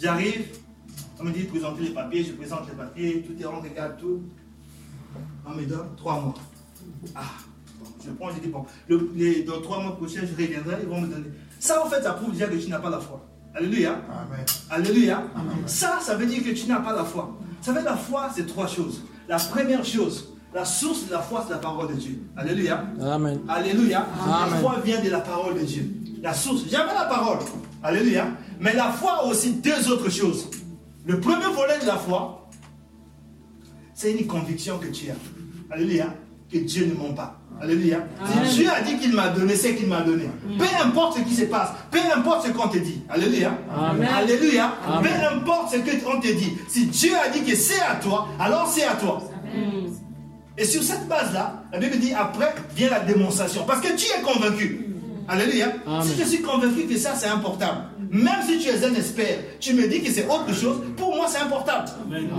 J'arrive, 0.00 0.46
on 1.20 1.24
me 1.24 1.30
dit 1.32 1.44
de 1.44 1.48
présenter 1.48 1.82
les 1.82 1.90
papiers, 1.90 2.24
je 2.24 2.32
présente 2.32 2.68
les 2.68 2.74
papiers, 2.74 3.22
tout 3.26 3.40
est 3.42 3.46
on 3.46 3.60
regarde 3.60 3.96
tout. 3.98 4.22
On 5.46 5.54
me 5.54 5.64
donne 5.64 5.86
3 5.96 6.20
mois. 6.20 6.34
Ah, 7.14 7.20
bon, 7.80 7.86
je 8.04 8.10
prends, 8.10 8.30
je 8.30 8.40
dis 8.40 8.48
bon, 8.48 8.64
le- 8.88 9.10
les- 9.14 9.42
dans 9.44 9.60
3 9.60 9.82
mois 9.82 9.96
prochains, 9.96 10.20
je 10.22 10.32
reviendrai, 10.42 10.76
ils 10.82 10.88
vont 10.88 11.00
me 11.00 11.06
donner. 11.06 11.30
Ça, 11.58 11.84
en 11.84 11.88
fait, 11.88 12.02
ça 12.02 12.12
prouve 12.12 12.32
déjà 12.32 12.46
que 12.48 12.56
tu 12.56 12.68
n'as 12.68 12.78
pas 12.80 12.90
la 12.90 13.00
foi. 13.00 13.24
Alléluia. 13.54 13.92
Amen. 14.10 14.44
Alléluia. 14.68 15.24
Ça, 15.66 15.98
ça 16.02 16.14
veut 16.16 16.26
dire 16.26 16.44
que 16.44 16.50
tu 16.50 16.66
n'as 16.66 16.80
pas 16.80 16.94
la 16.94 17.04
foi. 17.04 17.34
Ça 17.62 17.72
veut 17.72 17.80
dire 17.80 17.90
la 17.90 17.96
foi, 17.96 18.28
c'est 18.34 18.46
trois 18.46 18.66
choses. 18.66 19.02
La 19.28 19.38
première 19.38 19.84
chose, 19.84 20.34
la 20.54 20.64
source 20.66 21.06
de 21.06 21.12
la 21.12 21.20
foi, 21.20 21.44
c'est 21.46 21.54
la 21.54 21.58
parole 21.60 21.88
de 21.88 21.94
Dieu. 21.98 22.20
Alléluia. 22.36 22.84
Amen. 23.00 23.40
Alléluia. 23.48 24.06
La 24.26 24.34
Amen. 24.44 24.60
foi 24.60 24.80
vient 24.84 25.00
de 25.02 25.08
la 25.08 25.20
parole 25.20 25.54
de 25.58 25.64
Dieu. 25.64 25.90
La 26.22 26.34
source, 26.34 26.64
j'avais 26.70 26.92
la 26.94 27.04
parole. 27.06 27.38
Alléluia. 27.82 28.26
Mais 28.60 28.74
la 28.74 28.90
foi 28.90 29.12
a 29.20 29.24
aussi 29.24 29.52
deux 29.54 29.90
autres 29.90 30.10
choses. 30.10 30.48
Le 31.06 31.20
premier 31.20 31.46
volet 31.54 31.78
de 31.80 31.86
la 31.86 31.96
foi, 31.96 32.48
c'est 33.94 34.12
une 34.12 34.26
conviction 34.26 34.78
que 34.78 34.88
tu 34.88 35.08
as. 35.08 35.72
Alléluia. 35.72 36.12
Que 36.52 36.58
Dieu 36.58 36.86
ne 36.86 36.94
ment 36.94 37.14
pas. 37.14 37.40
Alléluia. 37.60 38.06
Amen. 38.20 38.44
Si 38.46 38.56
Dieu 38.56 38.68
a 38.70 38.80
dit 38.80 38.98
qu'il 38.98 39.12
m'a 39.14 39.28
donné, 39.28 39.54
c'est 39.56 39.74
qu'il 39.76 39.86
m'a 39.86 40.02
donné. 40.02 40.24
Peu 40.58 40.64
importe 40.84 41.18
ce 41.18 41.22
qui 41.22 41.34
se 41.34 41.44
passe, 41.44 41.70
peu 41.90 41.98
importe 42.14 42.46
ce 42.46 42.52
qu'on 42.52 42.68
te 42.68 42.78
dit. 42.78 43.02
Alléluia. 43.08 43.56
Amen. 43.74 44.08
Alléluia. 44.14 44.72
Peu 45.02 45.08
importe 45.34 45.72
ce 45.72 46.04
qu'on 46.04 46.20
te 46.20 46.26
dit. 46.26 46.52
Si 46.68 46.86
Dieu 46.86 47.12
a 47.16 47.30
dit 47.30 47.42
que 47.42 47.56
c'est 47.56 47.80
à 47.80 47.96
toi, 47.96 48.28
alors 48.38 48.68
c'est 48.68 48.84
à 48.84 48.94
toi. 48.94 49.22
Mm. 49.54 49.86
Et 50.58 50.64
sur 50.64 50.82
cette 50.82 51.06
base-là, 51.08 51.64
la 51.72 51.78
Bible 51.78 51.98
dit 51.98 52.12
après 52.12 52.54
vient 52.74 52.90
la 52.90 53.00
démonstration. 53.00 53.64
Parce 53.66 53.80
que 53.80 53.96
tu 53.96 54.06
es 54.06 54.22
convaincu. 54.22 54.86
Alléluia. 55.28 55.72
Amen. 55.86 56.02
Si 56.02 56.16
je 56.18 56.24
suis 56.24 56.42
convaincu 56.42 56.86
que 56.86 56.96
ça 56.96 57.14
c'est 57.16 57.28
important, 57.28 57.86
même 58.10 58.42
si 58.46 58.58
tu 58.58 58.68
es 58.68 58.84
un 58.84 58.94
expert, 58.94 59.38
tu 59.60 59.74
me 59.74 59.86
dis 59.88 60.02
que 60.02 60.10
c'est 60.10 60.26
autre 60.26 60.52
chose, 60.54 60.82
pour 60.96 61.14
moi 61.14 61.26
c'est 61.28 61.40
important. 61.40 61.84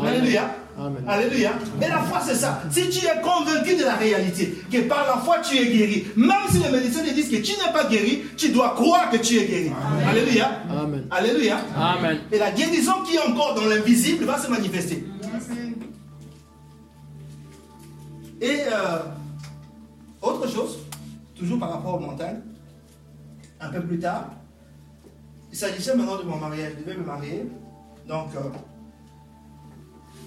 Alléluia. 0.05 0.55
Amen. 0.79 1.03
Alléluia. 1.07 1.53
Mais 1.79 1.89
la 1.89 1.99
foi 1.99 2.19
c'est 2.23 2.35
ça. 2.35 2.61
Si 2.69 2.89
tu 2.89 3.05
es 3.05 3.21
convaincu 3.21 3.75
de 3.75 3.83
la 3.83 3.95
réalité, 3.95 4.57
que 4.71 4.81
par 4.81 5.07
la 5.07 5.21
foi 5.21 5.39
tu 5.39 5.57
es 5.57 5.65
guéri, 5.65 6.05
même 6.15 6.45
si 6.49 6.59
les 6.59 6.69
médecins 6.69 7.03
te 7.03 7.13
disent 7.13 7.29
que 7.29 7.37
tu 7.37 7.53
n'es 7.53 7.73
pas 7.73 7.85
guéri, 7.85 8.23
tu 8.37 8.49
dois 8.49 8.75
croire 8.75 9.09
que 9.09 9.17
tu 9.17 9.37
es 9.37 9.45
guéri. 9.45 9.71
Alléluia. 10.07 10.61
Amen. 10.69 11.07
Alléluia. 11.09 11.57
Amen. 11.75 12.19
Et 12.31 12.37
la 12.37 12.51
guérison 12.51 13.01
qui 13.07 13.15
est 13.15 13.21
encore 13.27 13.55
dans 13.55 13.65
l'invisible 13.65 14.25
va 14.25 14.37
se 14.37 14.49
manifester. 14.49 15.03
Et 18.39 18.59
euh, 18.71 18.99
autre 20.21 20.47
chose, 20.47 20.77
toujours 21.35 21.57
par 21.59 21.71
rapport 21.71 21.95
aux 21.95 21.99
montagnes, 21.99 22.41
un 23.59 23.69
peu 23.69 23.81
plus 23.81 23.97
tard, 23.97 24.29
il 25.51 25.57
s'agissait 25.57 25.95
maintenant 25.95 26.17
de 26.17 26.23
mon 26.23 26.37
mariage. 26.37 26.73
Je 26.77 26.83
devais 26.83 26.97
me 26.97 27.05
marier. 27.05 27.49
Donc, 28.07 28.35
euh, 28.35 28.49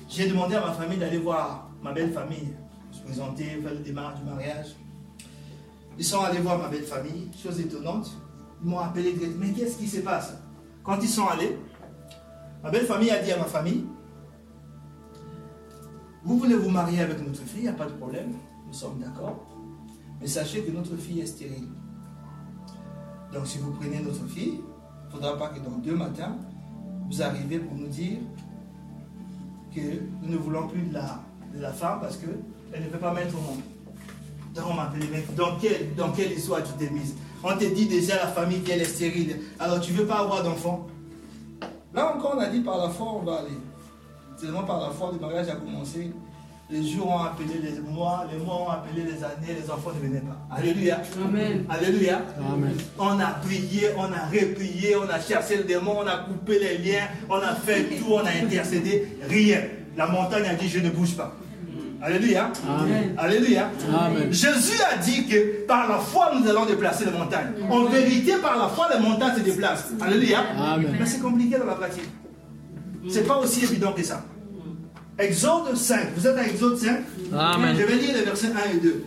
j'ai 0.09 0.29
demandé 0.29 0.55
à 0.57 0.61
ma 0.61 0.73
famille 0.73 0.99
d'aller 0.99 1.19
voir 1.19 1.71
ma 1.83 1.93
belle 1.93 2.13
famille, 2.13 2.55
se 2.91 3.03
présenter, 3.03 3.45
faire 3.45 3.73
le 3.73 3.79
démarche 3.79 4.19
du 4.19 4.25
mariage. 4.25 4.77
Ils 5.99 6.05
sont 6.05 6.21
allés 6.21 6.41
voir 6.41 6.59
ma 6.59 6.69
belle 6.69 6.85
famille, 6.85 7.31
chose 7.43 7.61
étonnante. 7.61 8.11
Ils 8.63 8.69
m'ont 8.69 8.79
appelé, 8.79 9.13
direct, 9.13 9.37
mais 9.39 9.53
qu'est-ce 9.53 9.79
qui 9.79 9.87
se 9.87 10.01
passe? 10.01 10.35
Quand 10.83 10.99
ils 11.01 11.09
sont 11.09 11.27
allés, 11.27 11.57
ma 12.63 12.71
belle 12.71 12.87
famille 12.87 13.11
a 13.11 13.23
dit 13.23 13.33
à 13.33 13.39
ma 13.39 13.45
famille, 13.45 13.85
vous 16.23 16.39
voulez 16.39 16.57
vous 16.57 16.71
marier 16.71 17.01
avec 17.01 17.25
notre 17.27 17.43
fille, 17.43 17.61
il 17.61 17.63
n'y 17.63 17.69
a 17.69 17.73
pas 17.73 17.87
de 17.87 17.93
problème, 17.93 18.33
nous 18.67 18.73
sommes 18.73 18.99
d'accord. 18.99 19.47
Mais 20.21 20.27
sachez 20.27 20.63
que 20.63 20.71
notre 20.71 20.97
fille 20.97 21.21
est 21.21 21.27
stérile. 21.27 21.69
Donc 23.33 23.47
si 23.47 23.59
vous 23.59 23.73
prenez 23.73 24.01
notre 24.01 24.27
fille, 24.27 24.61
il 25.11 25.17
ne 25.17 25.21
faudra 25.21 25.37
pas 25.37 25.49
que 25.49 25.61
dans 25.61 25.77
deux 25.79 25.97
matins, 25.97 26.37
vous 27.11 27.23
arrivez 27.23 27.59
pour 27.59 27.77
nous 27.77 27.89
dire 27.89 28.19
que 29.75 29.81
nous 30.23 30.33
ne 30.33 30.37
voulons 30.37 30.69
plus 30.69 30.83
de 30.83 30.95
la, 30.95 31.73
femme 31.73 32.01
parce 32.01 32.17
qu'elle 32.17 32.83
ne 32.83 32.89
peut 32.89 32.99
pas 32.99 33.13
mettre 33.13 33.35
au 33.37 33.41
monde. 33.41 33.61
Dans 35.37 35.57
quelle, 35.61 35.95
dans 35.95 36.11
quelle 36.13 36.33
histoire 36.33 36.63
tu 36.63 36.73
t'es 36.79 36.91
mise? 36.91 37.15
On 37.43 37.57
te 37.57 37.65
dit 37.65 37.87
déjà 37.87 38.17
la 38.17 38.29
famille 38.29 38.61
qu'elle 38.61 38.81
est 38.81 38.85
stérile. 38.85 39.41
Alors 39.59 39.81
tu 39.81 39.93
veux 39.93 40.07
pas 40.07 40.21
avoir 40.21 40.43
d'enfant? 40.45 40.87
Là 41.95 42.15
encore, 42.15 42.35
on 42.37 42.41
a 42.41 42.47
dit 42.47 42.61
par 42.61 42.79
la 42.79 42.91
foi, 42.91 43.15
on 43.15 43.23
va 43.23 43.39
aller. 43.39 43.59
Seulement 44.37 44.63
par 44.63 44.81
la 44.81 44.91
foi, 44.91 45.11
le 45.13 45.19
mariage 45.19 45.49
a 45.49 45.57
commencé. 45.57 46.13
Les 46.73 46.87
jours 46.89 47.09
ont 47.09 47.19
appelé 47.19 47.55
les 47.61 47.81
mois, 47.81 48.27
les 48.33 48.39
mois 48.39 48.63
ont 48.63 48.71
appelé 48.71 49.03
les 49.03 49.25
années, 49.25 49.59
les 49.61 49.69
enfants 49.69 49.91
ne 49.93 50.07
venaient 50.07 50.21
pas. 50.21 50.39
Alléluia. 50.57 51.03
Amen. 51.25 51.65
Alléluia. 51.69 52.23
Amen. 52.39 52.75
On 52.97 53.19
a 53.19 53.27
prié, 53.45 53.89
on 53.97 54.05
a 54.05 54.27
reprié, 54.31 54.95
on 54.95 55.11
a 55.11 55.21
cherché 55.21 55.57
le 55.57 55.65
démon, 55.65 55.97
on 56.05 56.07
a 56.07 56.19
coupé 56.19 56.61
les 56.61 56.79
liens, 56.79 57.09
on 57.29 57.39
a 57.39 57.57
fait 57.57 57.83
tout, 57.85 58.13
on 58.13 58.25
a 58.25 58.31
intercédé. 58.31 59.19
Rien. 59.29 59.63
La 59.97 60.07
montagne 60.07 60.45
a 60.49 60.55
dit 60.55 60.69
je 60.69 60.79
ne 60.79 60.91
bouge 60.91 61.17
pas. 61.17 61.35
Alléluia. 62.01 62.53
Amen. 62.69 63.15
Alléluia. 63.19 63.69
Amen. 63.93 64.33
Jésus 64.33 64.81
a 64.93 64.97
dit 64.97 65.27
que 65.27 65.67
par 65.67 65.89
la 65.89 65.99
foi 65.99 66.31
nous 66.39 66.49
allons 66.49 66.67
déplacer 66.67 67.05
les 67.05 67.11
montagnes. 67.11 67.51
En 67.69 67.87
vérité, 67.87 68.35
par 68.41 68.57
la 68.57 68.69
foi, 68.69 68.89
les 68.95 69.01
montagnes 69.01 69.39
se 69.39 69.41
déplacent. 69.41 69.89
Alléluia. 70.01 70.39
Amen. 70.57 70.97
Mais 71.01 71.07
c'est 71.07 71.21
compliqué 71.21 71.59
dans 71.59 71.67
la 71.67 71.75
pratique. 71.75 72.09
C'est 73.09 73.27
pas 73.27 73.39
aussi 73.39 73.65
évident 73.65 73.93
que 73.93 74.05
ça. 74.05 74.23
Exode 75.21 75.77
5. 75.77 76.15
Vous 76.17 76.27
êtes 76.27 76.37
à 76.37 76.49
Exode 76.49 76.79
5 76.79 76.99
Amen. 77.37 77.77
Je 77.79 77.85
vais 77.85 77.97
lire 77.97 78.15
les 78.15 78.23
versets 78.23 78.49
1 78.49 78.77
et 78.77 78.81
2. 78.81 79.05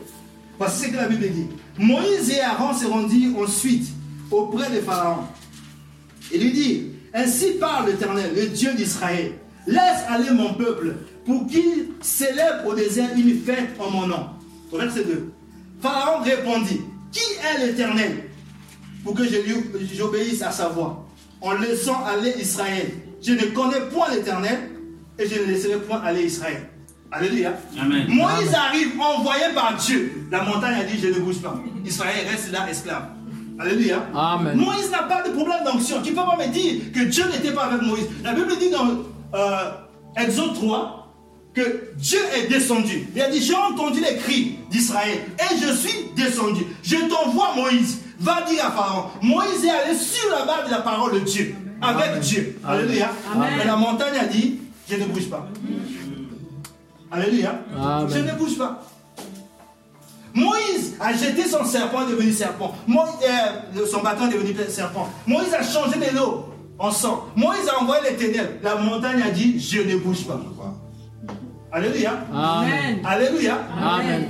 Voici 0.59 0.85
ce 0.85 0.91
que 0.91 0.95
la 0.95 1.07
Bible 1.07 1.27
dit. 1.27 1.47
Moïse 1.79 2.29
et 2.29 2.39
Aaron 2.39 2.73
se 2.77 2.85
rendirent 2.85 3.37
ensuite 3.37 3.87
auprès 4.29 4.69
de 4.69 4.79
Pharaon. 4.81 5.23
Et 6.31 6.37
lui 6.37 6.51
dit, 6.51 6.91
Ainsi 7.13 7.53
parle 7.59 7.87
l'Éternel, 7.87 8.31
le 8.35 8.47
Dieu 8.47 8.73
d'Israël. 8.75 9.33
Laisse 9.65 10.03
aller 10.07 10.29
mon 10.31 10.53
peuple 10.53 10.95
pour 11.25 11.47
qu'il 11.47 11.87
célèbre 12.01 12.67
au 12.67 12.75
désert 12.75 13.09
une 13.15 13.39
fête 13.41 13.71
en 13.79 13.89
mon 13.89 14.07
nom. 14.07 14.27
Au 14.71 14.77
verset 14.77 15.05
2. 15.05 15.31
Pharaon 15.81 16.23
répondit, 16.23 16.81
Qui 17.11 17.23
est 17.43 17.65
l'Éternel 17.65 18.25
pour 19.03 19.15
que 19.15 19.23
j'obéisse 19.93 20.41
à 20.43 20.51
sa 20.51 20.69
voix 20.69 21.07
en 21.41 21.53
laissant 21.53 22.03
aller 22.05 22.33
Israël? 22.39 22.91
Je 23.21 23.33
ne 23.33 23.45
connais 23.53 23.81
point 23.91 24.13
l'Éternel 24.13 24.72
et 25.19 25.27
je 25.27 25.41
ne 25.41 25.45
laisserai 25.45 25.77
point 25.79 26.01
aller 26.03 26.23
Israël. 26.23 26.69
Alléluia. 27.11 27.53
Amen. 27.79 28.07
Moïse 28.09 28.53
arrive 28.55 28.99
envoyé 28.99 29.43
par 29.53 29.75
Dieu. 29.75 30.25
La 30.31 30.41
montagne 30.43 30.79
a 30.81 30.83
dit 30.83 30.99
Je 30.99 31.07
ne 31.09 31.19
bouge 31.19 31.41
pas. 31.41 31.55
Israël 31.85 32.25
reste 32.29 32.51
là 32.51 32.67
esclave. 32.69 33.05
Alléluia. 33.59 34.03
Amen. 34.15 34.57
Moïse 34.57 34.89
n'a 34.89 35.03
pas 35.03 35.21
de 35.21 35.31
problème 35.31 35.63
d'onction. 35.63 36.01
Tu 36.01 36.11
ne 36.11 36.15
peux 36.15 36.25
pas 36.25 36.37
me 36.37 36.51
dire 36.51 36.91
que 36.91 37.01
Dieu 37.01 37.23
n'était 37.31 37.51
pas 37.51 37.65
avec 37.65 37.83
Moïse. 37.83 38.05
La 38.23 38.33
Bible 38.33 38.53
dit 38.59 38.71
dans 38.71 38.87
euh, 39.35 39.71
Exode 40.17 40.55
3 40.55 41.13
que 41.53 41.91
Dieu 41.97 42.19
est 42.35 42.47
descendu. 42.47 43.07
Il 43.15 43.21
a 43.21 43.29
dit 43.29 43.39
J'ai 43.41 43.55
entendu 43.55 43.99
les 43.99 44.17
cris 44.17 44.57
d'Israël 44.71 45.19
et 45.37 45.55
je 45.61 45.71
suis 45.71 46.09
descendu. 46.15 46.63
Je 46.81 46.95
t'envoie 46.95 47.53
Moïse. 47.55 47.99
Va 48.19 48.41
dire 48.49 48.65
à 48.65 48.71
Pharaon. 48.71 49.09
Moïse 49.21 49.63
est 49.65 49.69
allé 49.69 49.95
sur 49.95 50.29
la 50.31 50.45
base 50.45 50.65
de 50.65 50.71
la 50.71 50.81
parole 50.81 51.13
de 51.13 51.19
Dieu. 51.19 51.53
Avec 51.81 52.05
Amen. 52.05 52.19
Dieu. 52.21 52.59
Alléluia. 52.65 53.11
Amen. 53.35 53.49
Mais 53.57 53.65
la 53.65 53.75
montagne 53.75 54.17
a 54.19 54.25
dit 54.25 54.59
Je 54.97 55.03
ne 55.03 55.05
bouge 55.07 55.29
pas. 55.29 55.47
Alléluia. 57.11 57.55
Amen. 57.79 58.07
Je 58.09 58.19
ne 58.19 58.31
bouge 58.33 58.57
pas. 58.57 58.81
Moïse 60.33 60.95
a 60.99 61.13
jeté 61.13 61.43
son 61.47 61.63
serpent 61.63 62.05
devenu 62.07 62.31
serpent. 62.31 62.73
Mo- 62.87 63.01
euh, 63.23 63.85
son 63.91 64.01
bâton 64.01 64.27
est 64.29 64.33
devenu 64.33 64.55
serpent. 64.67 65.07
Moïse 65.27 65.53
a 65.53 65.61
changé 65.63 65.99
de 65.99 66.15
l'eau 66.15 66.45
en 66.79 66.91
sang. 66.91 67.25
Moïse 67.35 67.69
a 67.69 67.81
envoyé 67.81 68.01
les 68.09 68.15
ténèbres. 68.15 68.53
La 68.63 68.75
montagne 68.75 69.21
a 69.21 69.29
dit 69.29 69.59
Je 69.59 69.81
ne 69.81 69.97
bouge 69.97 70.25
pas. 70.25 70.39
Alléluia. 71.71 72.13
Amen. 72.33 72.99
Alléluia. 73.05 73.57
Amen. 73.79 74.27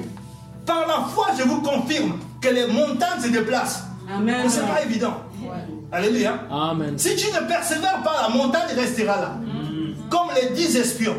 Par 0.66 0.88
la 0.88 1.06
foi, 1.14 1.28
je 1.38 1.44
vous 1.44 1.62
confirme 1.62 2.20
que 2.42 2.50
les 2.50 2.68
montagnes 2.68 3.22
se 3.22 3.28
déplacent. 3.30 3.84
Amen. 4.14 4.50
Ce 4.50 4.60
n'est 4.60 4.68
pas 4.68 4.84
évident. 4.84 5.14
Alléluia. 5.92 6.40
Amen. 6.52 6.98
Si 6.98 7.16
tu 7.16 7.28
ne 7.32 7.48
persévères 7.48 8.02
pas, 8.04 8.24
la 8.24 8.30
montagne 8.30 8.76
restera 8.76 9.18
là. 9.22 9.32
Comme 10.34 10.50
les 10.50 10.56
dix 10.56 10.76
espions. 10.78 11.16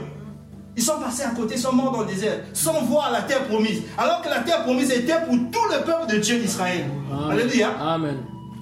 Ils 0.77 0.83
sont 0.83 0.99
passés 0.99 1.23
à 1.23 1.31
côté, 1.31 1.55
ils 1.55 1.61
sont 1.61 1.73
morts 1.73 1.93
dans 1.93 2.01
le 2.01 2.07
désert, 2.07 2.41
sans 2.53 2.83
voir 2.83 3.13
la 3.13 3.23
terre 3.23 3.45
promise. 3.47 3.83
Alors 3.97 4.23
que 4.23 4.29
la 4.29 4.41
terre 4.41 4.65
promise 4.65 4.91
était 4.91 5.15
pour 5.25 5.37
tout 5.53 5.69
le 5.71 5.85
peuple 5.85 6.13
de 6.13 6.19
Dieu 6.19 6.39
d'Israël. 6.41 6.85
Alléluia. 7.31 7.71
Amen. 7.81 8.17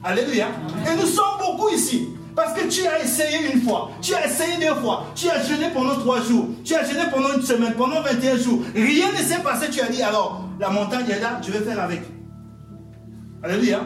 Alléluia. 0.04 0.48
Et 0.86 0.94
nous 1.00 1.06
sommes 1.06 1.38
beaucoup 1.40 1.70
ici. 1.70 2.08
Parce 2.36 2.52
que 2.54 2.66
tu 2.66 2.86
as 2.86 3.02
essayé 3.02 3.52
une 3.52 3.60
fois, 3.62 3.90
tu 4.00 4.14
as 4.14 4.26
essayé 4.26 4.56
deux 4.58 4.74
fois, 4.80 5.04
tu 5.14 5.28
as 5.28 5.42
jeûné 5.44 5.66
pendant 5.74 5.94
trois 5.96 6.20
jours, 6.22 6.46
tu 6.64 6.74
as 6.74 6.82
jeûné 6.84 7.02
pendant 7.12 7.34
une 7.34 7.42
semaine, 7.42 7.74
pendant 7.74 8.00
21 8.00 8.36
jours. 8.38 8.60
Rien 8.74 9.06
ne 9.12 9.18
s'est 9.18 9.40
passé, 9.40 9.68
tu 9.70 9.80
as 9.82 9.88
dit 9.88 10.02
alors, 10.02 10.42
la 10.58 10.70
montagne 10.70 11.04
est 11.10 11.20
là, 11.20 11.38
je 11.46 11.52
vais 11.52 11.58
faire 11.60 11.78
avec. 11.80 12.00
Alléluia. 13.42 13.80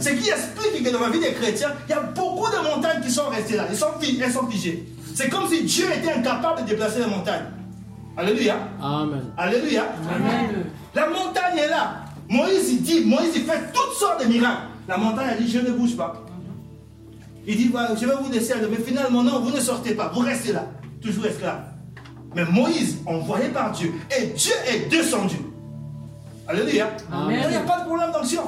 Ce 0.00 0.08
qui 0.10 0.28
explique 0.28 0.82
que 0.84 0.90
dans 0.90 1.00
la 1.00 1.08
vie 1.10 1.20
des 1.20 1.32
chrétiens, 1.32 1.72
il 1.88 1.90
y 1.90 1.94
a 1.94 2.00
beaucoup 2.00 2.50
de 2.50 2.56
montagnes 2.68 3.00
qui 3.02 3.10
sont 3.10 3.28
restées 3.30 3.56
là. 3.56 3.66
Elles 3.70 3.76
sont, 3.76 3.86
fi- 4.00 4.18
elles 4.22 4.32
sont 4.32 4.46
figées. 4.46 4.86
C'est 5.16 5.30
comme 5.30 5.48
si 5.48 5.64
Dieu 5.64 5.86
était 5.96 6.12
incapable 6.12 6.60
de 6.60 6.66
déplacer 6.66 6.98
les 7.00 7.06
montagnes. 7.06 7.46
Alléluia. 8.18 8.56
Amen. 8.82 9.22
Alléluia. 9.38 9.84
Amen. 10.14 10.66
La 10.94 11.08
montagne 11.08 11.56
est 11.56 11.70
là. 11.70 12.04
Moïse 12.28 12.70
il 12.70 12.82
dit, 12.82 13.02
Moïse 13.06 13.30
il 13.34 13.44
fait 13.44 13.72
toutes 13.72 13.94
sortes 13.94 14.22
de 14.22 14.28
miracles. 14.30 14.64
La 14.86 14.98
montagne 14.98 15.30
a 15.30 15.34
dit, 15.36 15.50
je 15.50 15.60
ne 15.60 15.70
bouge 15.70 15.96
pas. 15.96 16.22
Il 17.46 17.56
dit, 17.56 17.72
je 17.98 18.04
vais 18.06 18.12
vous 18.12 18.52
aller. 18.52 18.66
Mais 18.70 18.84
finalement, 18.84 19.22
non, 19.22 19.40
vous 19.40 19.56
ne 19.56 19.60
sortez 19.60 19.94
pas. 19.94 20.10
Vous 20.12 20.20
restez 20.20 20.52
là. 20.52 20.66
Toujours 21.00 21.24
esclave. 21.24 21.62
Mais 22.34 22.44
Moïse, 22.44 22.98
envoyé 23.06 23.48
par 23.48 23.72
Dieu, 23.72 23.94
et 24.14 24.26
Dieu 24.26 24.52
est 24.68 24.90
descendu. 24.90 25.36
Alléluia. 26.46 26.88
Amen. 27.10 27.40
Il 27.42 27.50
n'y 27.50 27.56
a 27.56 27.60
pas 27.60 27.80
de 27.80 27.86
problème 27.86 28.12
d'onction. 28.12 28.42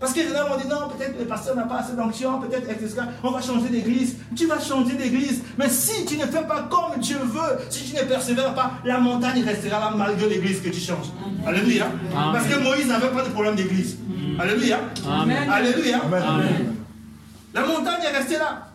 Parce 0.00 0.12
que 0.12 0.20
généralement 0.20 0.54
on 0.54 0.60
dit 0.60 0.68
non, 0.68 0.88
peut-être 0.96 1.14
que 1.14 1.18
le 1.22 1.26
pasteur 1.26 1.56
n'a 1.56 1.64
pas 1.64 1.78
assez 1.78 1.94
d'onction, 1.96 2.40
peut-être 2.40 2.70
etc. 2.70 3.00
On 3.24 3.32
va 3.32 3.40
changer 3.40 3.68
d'église. 3.68 4.16
Tu 4.36 4.46
vas 4.46 4.60
changer 4.60 4.94
d'église. 4.94 5.42
Mais 5.58 5.68
si 5.68 6.04
tu 6.06 6.16
ne 6.16 6.24
fais 6.26 6.44
pas 6.44 6.68
comme 6.70 7.00
Dieu 7.00 7.18
veut, 7.18 7.58
si 7.68 7.90
tu 7.90 7.96
ne 7.96 8.02
persévères 8.08 8.54
pas, 8.54 8.72
la 8.84 8.98
montagne 8.98 9.42
restera 9.42 9.80
là 9.80 9.92
malgré 9.96 10.28
l'église 10.28 10.62
que 10.62 10.68
tu 10.68 10.78
changes. 10.78 11.08
Alléluia. 11.44 11.86
Amen. 11.86 12.32
Parce 12.32 12.46
que 12.46 12.62
Moïse 12.62 12.86
n'avait 12.86 13.08
pas 13.10 13.24
de 13.24 13.30
problème 13.30 13.56
d'église. 13.56 13.98
Alléluia. 14.38 14.78
Amen. 15.08 15.50
Alléluia. 15.50 16.00
Amen. 16.04 16.74
La 17.52 17.66
montagne 17.66 18.02
est 18.04 18.16
restée 18.16 18.38
là. 18.38 18.68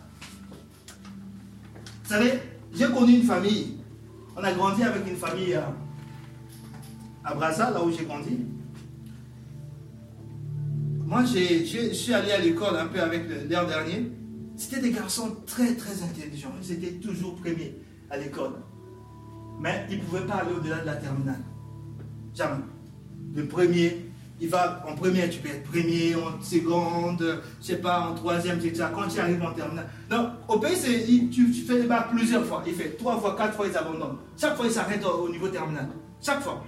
Vous 2.04 2.10
savez, 2.12 2.34
j'ai 2.74 2.86
connu 2.90 3.14
une 3.14 3.22
famille. 3.24 3.78
On 4.36 4.44
a 4.44 4.52
grandi 4.52 4.82
avec 4.82 5.08
une 5.08 5.16
famille 5.16 5.54
à, 5.54 5.72
à 7.24 7.34
Brazza, 7.34 7.70
là 7.70 7.82
où 7.82 7.90
j'ai 7.90 8.04
grandi. 8.04 8.40
Moi, 11.06 11.22
je 11.24 11.92
suis 11.92 12.14
allé 12.14 12.32
à 12.32 12.38
l'école 12.38 12.76
un 12.76 12.86
peu 12.86 13.00
avec 13.00 13.24
l'an 13.50 13.66
dernier. 13.66 14.10
C'était 14.56 14.80
des 14.80 14.90
garçons 14.90 15.36
très, 15.46 15.74
très 15.74 16.02
intelligents. 16.02 16.52
Ils 16.62 16.72
étaient 16.72 16.94
toujours 16.94 17.34
premiers 17.34 17.74
à 18.10 18.16
l'école. 18.16 18.52
Mais 19.60 19.86
ils 19.90 19.98
ne 19.98 20.02
pouvaient 20.02 20.26
pas 20.26 20.36
aller 20.36 20.52
au-delà 20.56 20.78
de 20.78 20.86
la 20.86 20.96
terminale. 20.96 21.40
Jamais. 22.34 22.64
Le 23.34 23.46
premier, 23.46 24.06
il 24.40 24.48
va 24.48 24.82
en 24.88 24.94
première, 24.94 25.28
tu 25.28 25.40
peux 25.40 25.48
être 25.48 25.64
premier, 25.64 26.14
en 26.14 26.40
seconde, 26.42 27.42
je 27.60 27.66
sais 27.66 27.76
pas, 27.76 28.08
en 28.08 28.14
troisième, 28.14 28.58
etc. 28.58 28.86
Quand 28.94 29.08
tu 29.08 29.20
arrives 29.20 29.42
en 29.42 29.52
terminale. 29.52 29.88
Donc, 30.08 30.28
au 30.48 30.58
pays, 30.58 31.28
tu 31.30 31.52
fais 31.52 31.80
les 31.80 31.86
bacs 31.86 32.10
plusieurs 32.10 32.44
fois. 32.46 32.62
Il 32.66 32.74
fait 32.74 32.96
trois 32.96 33.20
fois, 33.20 33.36
quatre 33.36 33.54
fois, 33.54 33.66
ils 33.68 33.76
abandonnent. 33.76 34.16
Chaque 34.38 34.56
fois, 34.56 34.66
ils 34.66 34.72
s'arrêtent 34.72 35.04
au, 35.04 35.26
au 35.26 35.28
niveau 35.28 35.48
terminal. 35.48 35.88
Chaque 36.22 36.40
fois. 36.40 36.64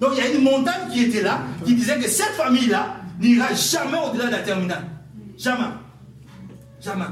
Donc, 0.00 0.12
il 0.16 0.24
y 0.24 0.26
a 0.26 0.30
une 0.30 0.42
montagne 0.42 0.90
qui 0.92 1.04
était 1.04 1.22
là, 1.22 1.40
qui 1.64 1.74
disait 1.74 1.98
que 1.98 2.08
cette 2.08 2.32
famille-là 2.32 2.96
n'ira 3.20 3.52
jamais 3.54 3.98
au-delà 3.98 4.26
de 4.26 4.32
la 4.32 4.38
terminale. 4.38 4.84
Jamais. 5.38 5.64
Jamais. 6.80 7.04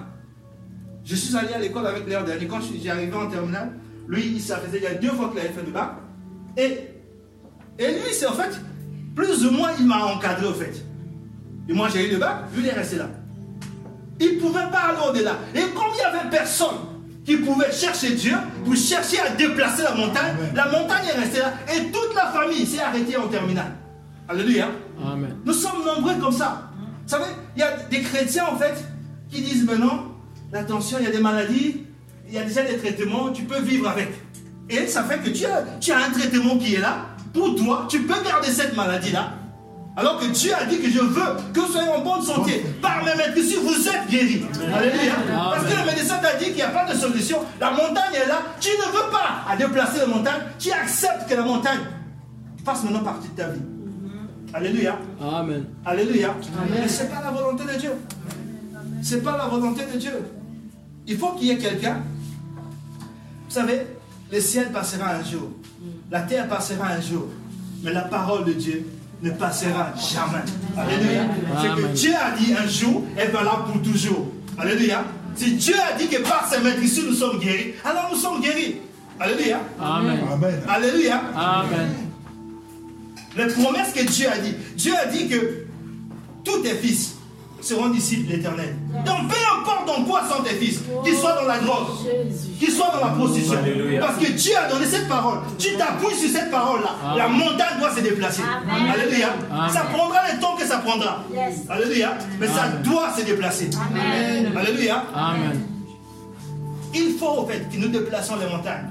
Je 1.04 1.14
suis 1.14 1.36
allé 1.36 1.54
à 1.54 1.58
l'école 1.58 1.86
avec 1.86 2.08
l'heure 2.08 2.24
dernier. 2.24 2.46
Quand 2.46 2.60
j'ai 2.60 2.90
arrivé 2.90 3.14
en 3.14 3.28
terminale, 3.28 3.72
lui, 4.08 4.40
ça 4.40 4.58
faisait 4.58 4.78
il 4.78 4.84
y 4.84 4.86
a 4.86 4.94
deux 4.94 5.10
fois 5.10 5.30
qu'il 5.30 5.40
avait 5.40 5.48
fait 5.48 5.64
le 5.64 5.72
bac. 5.72 5.92
Et 6.56 6.92
et 7.78 7.92
lui, 7.92 8.12
c'est 8.12 8.26
en 8.26 8.34
fait, 8.34 8.60
plus 9.14 9.46
ou 9.46 9.50
moins, 9.50 9.70
il 9.78 9.86
m'a 9.86 10.04
encadré 10.04 10.46
au 10.46 10.52
fait. 10.52 10.84
Et 11.68 11.72
moi, 11.72 11.88
j'ai 11.88 12.08
eu 12.08 12.12
le 12.12 12.18
bac, 12.18 12.44
lui, 12.54 12.62
il 12.62 12.68
est 12.68 12.72
resté 12.72 12.96
là. 12.96 13.08
Il 14.20 14.36
ne 14.36 14.40
pouvait 14.40 14.70
pas 14.70 14.90
aller 14.90 14.98
au-delà. 15.08 15.38
Et 15.54 15.60
comme 15.74 15.90
il 15.92 15.96
n'y 15.96 16.02
avait 16.02 16.30
personne 16.30 16.76
qui 17.24 17.36
pouvait 17.36 17.72
chercher 17.72 18.14
Dieu 18.14 18.34
pour 18.64 18.74
chercher 18.74 19.20
à 19.20 19.30
déplacer 19.30 19.82
la 19.82 19.94
montagne, 19.94 20.34
la 20.54 20.66
montagne 20.66 21.06
est 21.06 21.18
restée 21.18 21.38
là. 21.38 21.52
Et 21.74 21.90
toute 21.90 22.14
la 22.14 22.26
famille 22.26 22.66
s'est 22.66 22.80
arrêtée 22.80 23.16
en 23.16 23.28
terminale. 23.28 23.72
Alléluia. 24.28 24.68
Amen. 25.04 25.36
Nous 25.44 25.52
sommes 25.52 25.84
nombreux 25.84 26.14
comme 26.20 26.32
ça. 26.32 26.70
Vous 27.04 27.08
savez, 27.08 27.30
il 27.56 27.60
y 27.60 27.62
a 27.62 27.76
des 27.90 28.00
chrétiens 28.00 28.46
en 28.46 28.56
fait 28.56 28.74
qui 29.30 29.40
disent 29.40 29.66
mais 29.68 29.78
non, 29.78 30.12
attention, 30.52 30.98
il 31.00 31.04
y 31.04 31.08
a 31.08 31.12
des 31.12 31.20
maladies, 31.20 31.86
il 32.28 32.34
y 32.34 32.38
a 32.38 32.44
déjà 32.44 32.62
des 32.62 32.76
traitements, 32.76 33.30
tu 33.30 33.44
peux 33.44 33.60
vivre 33.60 33.88
avec. 33.88 34.10
Et 34.68 34.86
ça 34.86 35.04
fait 35.04 35.18
que 35.18 35.28
tu 35.30 35.44
as, 35.44 35.64
tu 35.80 35.92
as 35.92 35.98
un 35.98 36.10
traitement 36.10 36.56
qui 36.56 36.74
est 36.74 36.80
là 36.80 37.06
pour 37.32 37.54
toi, 37.56 37.86
tu 37.88 38.02
peux 38.02 38.22
garder 38.24 38.48
cette 38.48 38.76
maladie-là. 38.76 39.34
Alors 39.94 40.18
que 40.18 40.26
Dieu 40.26 40.52
a 40.54 40.64
dit 40.64 40.78
que 40.78 40.88
je 40.88 41.00
veux 41.00 41.36
que 41.52 41.60
vous 41.60 41.66
soyez 41.66 41.88
en 41.88 42.00
bonne 42.00 42.22
santé. 42.22 42.64
Par 42.80 43.04
mes 43.04 43.14
maîtres, 43.14 43.42
si 43.42 43.56
vous 43.56 43.88
êtes 43.88 44.08
guéris. 44.08 44.44
Alléluia. 44.74 45.14
Parce 45.28 45.64
que 45.64 45.78
le 45.78 45.84
médecin 45.84 46.18
t'a 46.18 46.34
dit 46.36 46.46
qu'il 46.46 46.54
n'y 46.54 46.62
a 46.62 46.68
pas 46.68 46.90
de 46.90 46.96
solution. 46.96 47.38
La 47.60 47.70
montagne 47.72 48.14
est 48.14 48.26
là. 48.26 48.38
Tu 48.58 48.70
ne 48.70 48.86
veux 48.86 49.10
pas 49.10 49.44
à 49.50 49.56
déplacer 49.56 49.98
la 49.98 50.06
montagne. 50.06 50.40
Tu 50.58 50.72
acceptes 50.72 51.28
que 51.28 51.34
la 51.34 51.42
montagne 51.42 51.80
fasse 52.64 52.84
maintenant 52.84 53.04
partie 53.04 53.28
de 53.28 53.34
ta 53.34 53.48
vie. 53.48 53.60
Alléluia. 54.54 54.98
Amen. 55.20 55.66
Alléluia. 55.84 56.34
Mais 56.70 56.88
ce 56.88 57.02
n'est 57.02 57.08
pas 57.10 57.20
la 57.22 57.30
volonté 57.30 57.64
de 57.64 57.78
Dieu. 57.78 57.92
Ce 59.02 59.14
n'est 59.14 59.20
pas 59.20 59.36
la 59.36 59.46
volonté 59.46 59.82
de 59.92 59.98
Dieu. 59.98 60.24
Il 61.06 61.18
faut 61.18 61.32
qu'il 61.32 61.48
y 61.48 61.50
ait 61.50 61.58
quelqu'un. 61.58 61.98
Vous 63.46 63.54
savez, 63.54 63.86
le 64.30 64.40
ciel 64.40 64.70
passera 64.72 65.10
un 65.10 65.22
jour. 65.22 65.50
La 66.10 66.22
terre 66.22 66.48
passera 66.48 66.86
un 66.86 67.00
jour. 67.00 67.28
Mais 67.82 67.92
la 67.92 68.02
parole 68.02 68.44
de 68.44 68.52
Dieu 68.52 68.86
ne 69.22 69.30
passera 69.30 69.92
jamais. 69.96 70.42
Alléluia. 70.76 71.22
C'est 71.60 71.82
que. 71.82 71.86
Dieu 71.94 72.12
a 72.14 72.36
dit 72.36 72.54
un 72.54 72.66
jour, 72.66 73.04
elle 73.16 73.30
va 73.30 73.42
là 73.44 73.64
pour 73.66 73.80
toujours. 73.82 74.32
Alléluia. 74.58 75.04
Si 75.36 75.54
Dieu 75.54 75.74
a 75.74 75.96
dit 75.96 76.08
que 76.08 76.20
par 76.22 76.48
ses 76.50 76.60
maîtrises 76.60 77.00
nous 77.06 77.14
sommes 77.14 77.38
guéris, 77.38 77.74
alors 77.84 78.10
nous 78.12 78.18
sommes 78.18 78.40
guéris. 78.40 78.76
Alléluia. 79.18 79.60
Amen. 79.80 80.20
Amen. 80.30 80.60
Alléluia. 80.68 81.22
Amen. 81.34 81.88
Les 83.36 83.46
promesses 83.46 83.92
que 83.94 84.04
Dieu 84.04 84.26
a 84.28 84.38
dit. 84.38 84.54
Dieu 84.76 84.92
a 85.00 85.06
dit 85.06 85.28
que 85.28 85.66
tous 86.44 86.58
tes 86.62 86.74
fils 86.74 87.14
seront 87.62 87.88
disciples 87.88 88.30
de 88.30 88.36
l'éternel. 88.36 88.76
Donc 89.06 89.28
peu 89.28 89.36
importe 89.60 89.86
dans 89.86 90.04
quoi 90.04 90.22
sont 90.28 90.42
tes 90.42 90.54
fils, 90.54 90.80
qu'ils 91.04 91.16
soient 91.16 91.34
dans 91.34 91.46
la 91.46 91.58
drogue, 91.58 91.86
qu'ils 92.58 92.70
soient 92.70 92.92
dans 92.92 93.06
la 93.06 93.12
prostitution. 93.12 93.58
Parce 94.00 94.16
que 94.18 94.32
Dieu 94.32 94.52
a 94.56 94.68
donné 94.68 94.86
cette 94.86 95.08
parole. 95.08 95.38
Tu 95.58 95.76
t'appuies 95.76 96.16
sur 96.16 96.30
cette 96.30 96.50
parole-là. 96.50 97.16
La 97.16 97.28
montagne 97.28 97.78
doit 97.78 97.94
se 97.94 98.00
déplacer. 98.00 98.42
Amen. 98.42 98.90
Alléluia. 98.92 99.28
Amen. 99.50 99.70
Ça 99.70 99.80
prendra 99.82 100.32
le 100.32 100.40
temps 100.40 100.56
que 100.56 100.66
ça 100.66 100.78
prendra. 100.78 101.24
Yes. 101.32 101.60
Alléluia. 101.68 102.16
Mais 102.40 102.48
ça 102.48 102.68
doit 102.82 103.12
se 103.16 103.22
déplacer. 103.22 103.70
Amen. 103.90 104.52
Alléluia. 104.56 105.04
Amen. 105.14 105.60
Il 106.94 107.16
faut 107.18 107.42
au 107.42 107.46
fait 107.46 107.68
que 107.70 107.76
nous 107.78 107.88
déplaçons 107.88 108.36
les 108.36 108.54
montagnes. 108.54 108.90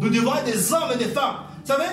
Nous 0.00 0.08
devons 0.08 0.34
être 0.34 0.44
des 0.44 0.72
hommes 0.72 0.92
et 0.94 0.98
des 0.98 1.10
femmes. 1.10 1.36
Vous 1.64 1.72
savez, 1.72 1.88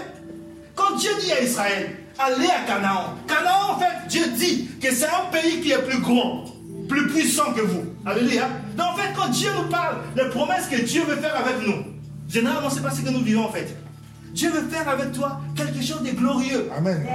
quand 0.76 0.96
Dieu 0.98 1.12
dit 1.22 1.32
à 1.32 1.42
Israël, 1.42 1.98
allez 2.20 2.48
à 2.48 2.66
Canaan, 2.68 3.16
Canaan, 3.28 3.76
en 3.76 3.80
fait, 3.80 4.08
Dieu 4.08 4.24
dit 4.38 4.70
que 4.82 4.94
c'est 4.94 5.06
un 5.06 5.32
pays 5.32 5.62
qui 5.62 5.72
est 5.72 5.82
plus 5.82 6.00
grand, 6.00 6.46
plus 6.88 7.08
puissant 7.08 7.54
que 7.54 7.62
vous. 7.62 7.84
Alléluia. 8.06 8.48
Donc, 8.78 8.88
en 8.94 8.96
fait, 8.96 9.14
quand 9.16 9.30
Dieu 9.30 9.50
nous 9.56 9.70
parle 9.70 9.98
des 10.16 10.26
promesses 10.30 10.68
que 10.68 10.82
Dieu 10.82 11.04
veut 11.08 11.18
faire 11.18 11.36
avec 11.36 11.66
nous, 11.66 11.84
généralement, 12.30 12.70
ce 12.70 12.76
n'est 12.76 12.82
pas 12.82 12.92
ce 12.92 13.02
que 13.02 13.10
nous 13.10 13.22
vivons, 13.24 13.46
en 13.46 13.52
fait. 13.52 13.76
Dieu 14.34 14.50
veut 14.50 14.68
faire 14.70 14.88
avec 14.88 15.12
toi 15.12 15.42
quelque 15.56 15.84
chose 15.84 16.02
de 16.04 16.12
glorieux, 16.12 16.70
Amen. 16.78 17.06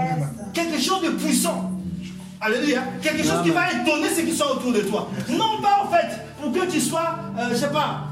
Quelque 0.52 0.80
chose 0.80 1.02
de 1.02 1.10
puissant. 1.10 1.72
Alléluia. 2.40 2.82
Quelque 3.00 3.24
chose 3.24 3.42
qui 3.42 3.50
va 3.50 3.72
étonner 3.72 4.08
ceux 4.14 4.22
qui 4.22 4.36
sont 4.36 4.44
autour 4.44 4.72
de 4.72 4.80
toi. 4.80 5.08
Non 5.30 5.60
pas 5.62 5.84
en 5.84 5.90
fait 5.90 6.20
pour 6.40 6.52
que 6.52 6.70
tu 6.70 6.80
sois, 6.80 7.16
euh, 7.38 7.48
je 7.50 7.56
sais 7.56 7.70
pas, 7.70 8.08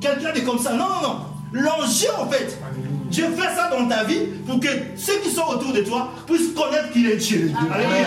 quelqu'un 0.00 0.32
de 0.32 0.40
comme 0.40 0.58
ça. 0.58 0.72
Non, 0.72 0.88
non, 0.88 1.02
non. 1.02 1.20
L'enjeu 1.52 2.08
en 2.20 2.28
fait, 2.28 2.58
Dieu 3.10 3.24
fait 3.36 3.54
ça 3.56 3.70
dans 3.70 3.86
ta 3.88 4.04
vie 4.04 4.20
pour 4.46 4.60
que 4.60 4.68
ceux 4.96 5.18
qui 5.22 5.30
sont 5.30 5.46
autour 5.48 5.72
de 5.72 5.80
toi 5.80 6.10
puissent 6.26 6.52
connaître 6.54 6.90
qu'il 6.92 7.06
est 7.06 7.16
Dieu. 7.16 7.50
Alléluia. 7.72 8.06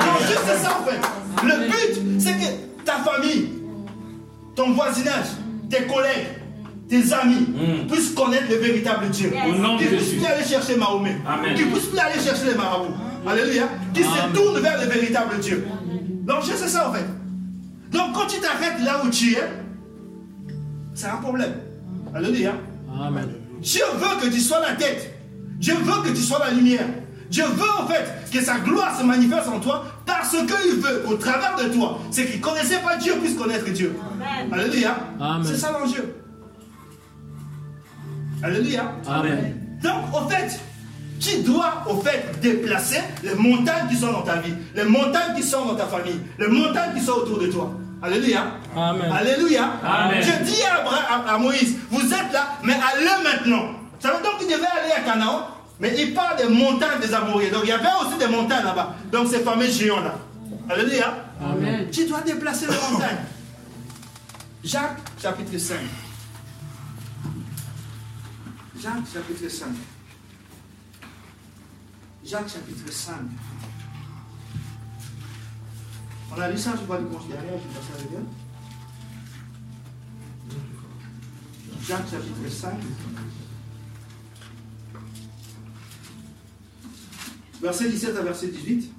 L'enjeu 0.00 0.38
c'est 0.46 0.58
ça 0.64 0.78
en 0.80 0.84
fait. 0.84 1.46
Le 1.46 1.66
but 1.66 2.20
c'est 2.20 2.32
que 2.32 2.84
ta 2.84 2.94
famille, 2.98 3.48
ton 4.54 4.72
voisinage, 4.72 5.26
tes 5.70 5.82
collègues, 5.86 6.26
tes 6.88 7.12
amis 7.12 7.46
Mm. 7.48 7.86
puissent 7.86 8.12
connaître 8.12 8.46
le 8.50 8.56
véritable 8.56 9.08
Dieu. 9.10 9.30
Au 9.46 9.52
nom 9.54 9.74
de 9.76 9.80
Qu'ils 9.80 9.88
puissent 9.96 10.14
plus 10.14 10.24
aller 10.26 10.44
chercher 10.44 10.76
Mahomet. 10.76 11.16
Amen. 11.26 11.54
Qu'ils 11.54 11.66
puissent 11.70 11.86
plus 11.86 11.98
aller 11.98 12.18
chercher 12.20 12.46
les 12.46 12.54
marabouts. 12.54 12.94
Alléluia. 13.26 13.64
Qui 13.92 14.02
se 14.02 14.32
tournent 14.34 14.60
vers 14.60 14.80
le 14.80 14.86
véritable 14.86 15.38
Dieu. 15.40 15.66
L'enjeu 16.26 16.52
c'est 16.56 16.68
ça 16.68 16.88
en 16.88 16.92
fait. 16.94 17.04
Donc 17.92 18.12
quand 18.14 18.26
tu 18.26 18.40
t'arrêtes 18.40 18.82
là 18.82 19.02
où 19.04 19.10
tu 19.10 19.34
es, 19.34 19.48
c'est 20.94 21.06
un 21.08 21.16
problème. 21.16 21.52
Alléluia. 22.14 22.54
Amen. 23.00 23.28
Dieu 23.60 23.84
veut 23.94 24.20
que 24.20 24.32
tu 24.32 24.40
sois 24.40 24.60
la 24.60 24.74
tête. 24.74 25.14
Dieu 25.58 25.74
veut 25.74 26.02
que 26.02 26.10
tu 26.10 26.22
sois 26.22 26.38
la 26.38 26.50
lumière. 26.52 26.86
Dieu 27.30 27.44
veut 27.44 27.70
en 27.78 27.86
fait 27.86 28.30
que 28.32 28.42
sa 28.42 28.58
gloire 28.58 28.98
se 28.98 29.04
manifeste 29.04 29.48
en 29.48 29.60
toi 29.60 29.84
parce 30.06 30.30
qu'il 30.30 30.80
veut 30.80 31.04
au 31.06 31.14
travers 31.14 31.56
de 31.56 31.74
toi, 31.74 31.98
c'est 32.10 32.26
qui 32.26 32.38
ne 32.38 32.42
connaissait 32.42 32.78
pas 32.78 32.96
Dieu 32.96 33.14
puisse 33.20 33.36
connaître 33.36 33.70
Dieu. 33.70 33.94
Amen. 34.14 34.52
Alléluia. 34.52 34.96
Amen. 35.20 35.44
C'est 35.46 35.58
ça 35.58 35.72
l'enjeu. 35.72 36.14
Alléluia. 38.42 38.92
Amen. 39.06 39.78
Donc, 39.82 40.04
au 40.14 40.28
fait, 40.28 40.58
tu 41.20 41.42
dois, 41.42 41.84
au 41.88 42.00
fait, 42.00 42.38
déplacer 42.40 43.00
les 43.22 43.34
montagnes 43.34 43.88
qui 43.88 43.96
sont 43.96 44.12
dans 44.12 44.22
ta 44.22 44.36
vie, 44.36 44.54
les 44.74 44.84
montagnes 44.84 45.34
qui 45.36 45.42
sont 45.42 45.66
dans 45.66 45.74
ta 45.74 45.86
famille, 45.86 46.20
les 46.38 46.48
montagnes 46.48 46.94
qui 46.94 47.04
sont 47.04 47.12
autour 47.12 47.38
de 47.38 47.48
toi? 47.48 47.72
Alléluia. 48.02 48.52
Amen. 48.76 49.12
Alléluia. 49.12 49.72
Amen. 49.82 50.22
Je 50.22 50.44
dis 50.44 50.62
à, 50.62 51.38
Moïse, 51.38 51.76
vous 51.90 52.12
êtes 52.12 52.32
là, 52.32 52.58
mais 52.62 52.74
allez 52.74 53.22
maintenant. 53.22 53.72
Ça 53.98 54.12
veut 54.12 54.22
donc 54.22 54.38
qu'il 54.38 54.46
devait 54.46 54.66
aller 54.66 54.92
à 54.96 55.00
Canaan, 55.00 55.48
mais 55.80 55.94
il 55.98 56.14
parle 56.14 56.36
des 56.36 56.48
montagnes 56.48 57.00
des 57.00 57.12
Amouriens. 57.12 57.50
Donc 57.50 57.62
il 57.64 57.70
y 57.70 57.72
avait 57.72 57.88
aussi 58.00 58.16
des 58.18 58.28
montagnes 58.28 58.64
là-bas. 58.64 58.94
Donc 59.10 59.28
ces 59.28 59.40
fameux 59.40 59.68
géants-là. 59.68 60.14
Alléluia. 60.68 61.14
Amen. 61.42 61.88
Tu 61.90 62.06
dois 62.06 62.20
déplacer 62.20 62.66
les 62.66 62.76
montagnes. 62.92 63.18
Jacques 64.62 64.98
chapitre 65.20 65.58
5. 65.58 65.76
Jacques 68.80 68.94
chapitre 69.12 69.48
5. 69.50 69.68
Jacques 72.24 72.48
chapitre 72.48 72.92
5. 72.92 73.14
On 76.30 76.40
a 76.40 76.50
lu 76.50 76.58
ça, 76.58 76.74
je 76.76 76.92
vais 76.92 77.00
le 77.00 77.06
considérer, 77.06 77.40
je 77.42 77.68
vais 77.68 77.74
passer 77.74 77.92
avec 77.98 78.10
elle. 78.12 78.24
Jacques 81.86 82.10
chapitre 82.10 82.50
5. 82.50 82.74
Verset 87.62 87.88
17 87.90 88.16
à 88.16 88.22
verset 88.22 88.48
18. 88.48 88.90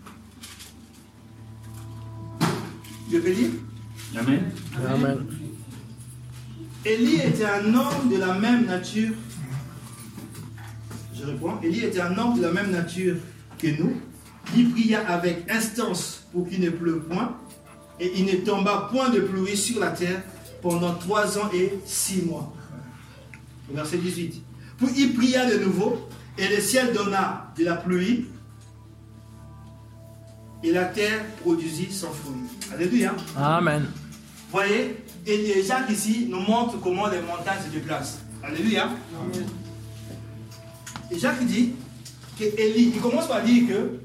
Je 3.12 3.18
vais 3.18 3.34
lire. 3.34 3.52
Amen. 4.18 4.52
Amen. 4.88 5.26
Élie 6.86 7.22
était 7.22 7.46
un 7.46 7.74
homme 7.74 8.10
de 8.10 8.18
la 8.18 8.34
même 8.34 8.66
nature. 8.66 9.14
Je 11.14 11.26
réponds. 11.26 11.60
Élie 11.62 11.86
était 11.86 12.02
un 12.02 12.18
homme 12.18 12.38
de 12.38 12.42
la 12.42 12.52
même 12.52 12.72
nature 12.72 13.18
que 13.58 13.68
nous. 13.68 14.02
Il 14.56 14.72
pria 14.72 15.08
avec 15.08 15.50
instance 15.50 16.24
pour 16.32 16.48
qu'il 16.48 16.62
ne 16.62 16.70
pleuve 16.70 17.02
point. 17.02 17.36
Et 18.00 18.12
il 18.16 18.26
ne 18.26 18.34
tomba 18.46 18.90
point 18.92 19.10
de 19.10 19.20
pluie 19.20 19.58
sur 19.58 19.80
la 19.80 19.92
terre 19.92 20.22
pendant 20.62 20.94
trois 20.96 21.38
ans 21.38 21.50
et 21.54 21.80
six 21.86 22.24
mois. 22.24 22.54
Verset 23.72 23.98
18. 23.98 24.42
Puis 24.78 24.88
il 24.98 25.14
pria 25.14 25.46
de 25.50 25.64
nouveau, 25.64 26.08
et 26.38 26.48
le 26.48 26.62
ciel 26.62 26.94
donna 26.94 27.52
de 27.58 27.66
la 27.66 27.76
pluie, 27.76 28.26
et 30.64 30.72
la 30.72 30.86
terre 30.86 31.26
produisit 31.42 31.92
son 31.92 32.10
fruit. 32.12 32.36
Alléluia. 32.74 33.14
Amen. 33.38 33.86
Voyez, 34.52 34.98
et 35.26 35.64
Jacques 35.64 35.90
ici 35.90 36.28
nous 36.30 36.40
montre 36.40 36.80
comment 36.82 37.08
les 37.08 37.22
montagnes 37.22 37.62
se 37.66 37.72
déplacent. 37.72 38.20
Alléluia. 38.42 38.90
Et 41.12 41.20
Jacques 41.20 41.46
dit 41.46 41.74
que 42.38 42.44
Élie, 42.44 42.94
il 42.96 43.02
commence 43.02 43.28
par 43.28 43.44
dire 43.44 43.68
que 43.68 44.00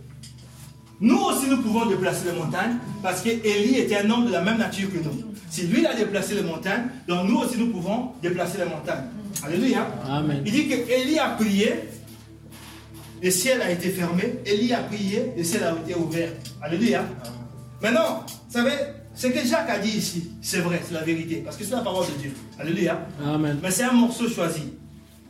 nous 1.04 1.18
aussi 1.18 1.48
nous 1.50 1.58
pouvons 1.58 1.84
déplacer 1.84 2.24
les 2.24 2.32
montagnes 2.32 2.76
parce 3.02 3.20
que 3.20 3.28
Élie 3.28 3.76
était 3.80 3.98
un 3.98 4.08
homme 4.08 4.26
de 4.26 4.32
la 4.32 4.40
même 4.40 4.56
nature 4.56 4.90
que 4.90 4.96
nous. 4.96 5.34
Si 5.50 5.66
lui 5.66 5.80
il 5.80 5.86
a 5.86 5.92
déplacé 5.92 6.34
les 6.34 6.42
montagnes, 6.42 6.86
donc 7.06 7.28
nous 7.28 7.36
aussi 7.40 7.58
nous 7.58 7.66
pouvons 7.66 8.12
déplacer 8.22 8.56
les 8.56 8.64
montagnes. 8.64 9.04
Alléluia. 9.44 9.86
Amen. 10.08 10.42
Il 10.46 10.52
dit 10.52 10.66
que 10.66 10.90
Élie 10.90 11.18
a 11.18 11.28
prié, 11.28 11.74
le 13.22 13.30
ciel 13.30 13.60
a 13.60 13.70
été 13.70 13.90
fermé, 13.90 14.36
Élie 14.46 14.72
a 14.72 14.78
prié, 14.78 15.32
le 15.36 15.44
ciel 15.44 15.62
a 15.64 15.72
été 15.72 15.94
ouvert. 15.94 16.30
Alléluia. 16.62 17.04
Maintenant, 17.82 18.24
vous 18.26 18.52
savez, 18.58 18.72
ce 19.14 19.26
que 19.26 19.46
Jacques 19.46 19.68
a 19.68 19.78
dit 19.78 19.98
ici, 19.98 20.30
c'est 20.40 20.60
vrai, 20.60 20.80
c'est 20.88 20.94
la 20.94 21.02
vérité, 21.02 21.42
parce 21.44 21.58
que 21.58 21.64
c'est 21.64 21.74
la 21.74 21.82
parole 21.82 22.06
de 22.06 22.18
Dieu. 22.18 22.32
Alléluia. 22.58 23.06
Amen. 23.22 23.58
Mais 23.62 23.70
c'est 23.70 23.84
un 23.84 23.92
morceau 23.92 24.26
choisi. 24.26 24.72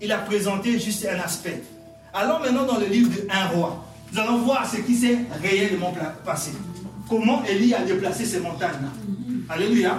Il 0.00 0.12
a 0.12 0.18
présenté 0.18 0.78
juste 0.78 1.04
un 1.10 1.18
aspect. 1.18 1.64
Alors 2.12 2.38
maintenant 2.38 2.64
dans 2.64 2.78
le 2.78 2.86
livre 2.86 3.10
de 3.10 3.26
Un 3.28 3.48
roi, 3.48 3.84
nous 4.14 4.20
allons 4.20 4.44
voir 4.44 4.68
ce 4.68 4.76
qui 4.76 4.94
s'est 4.94 5.18
réellement 5.42 5.92
passé. 6.24 6.52
Comment 7.08 7.44
Élie 7.44 7.74
a 7.74 7.84
déplacé 7.84 8.24
ces 8.24 8.38
montagnes-là. 8.38 8.88
Alléluia. 9.48 9.98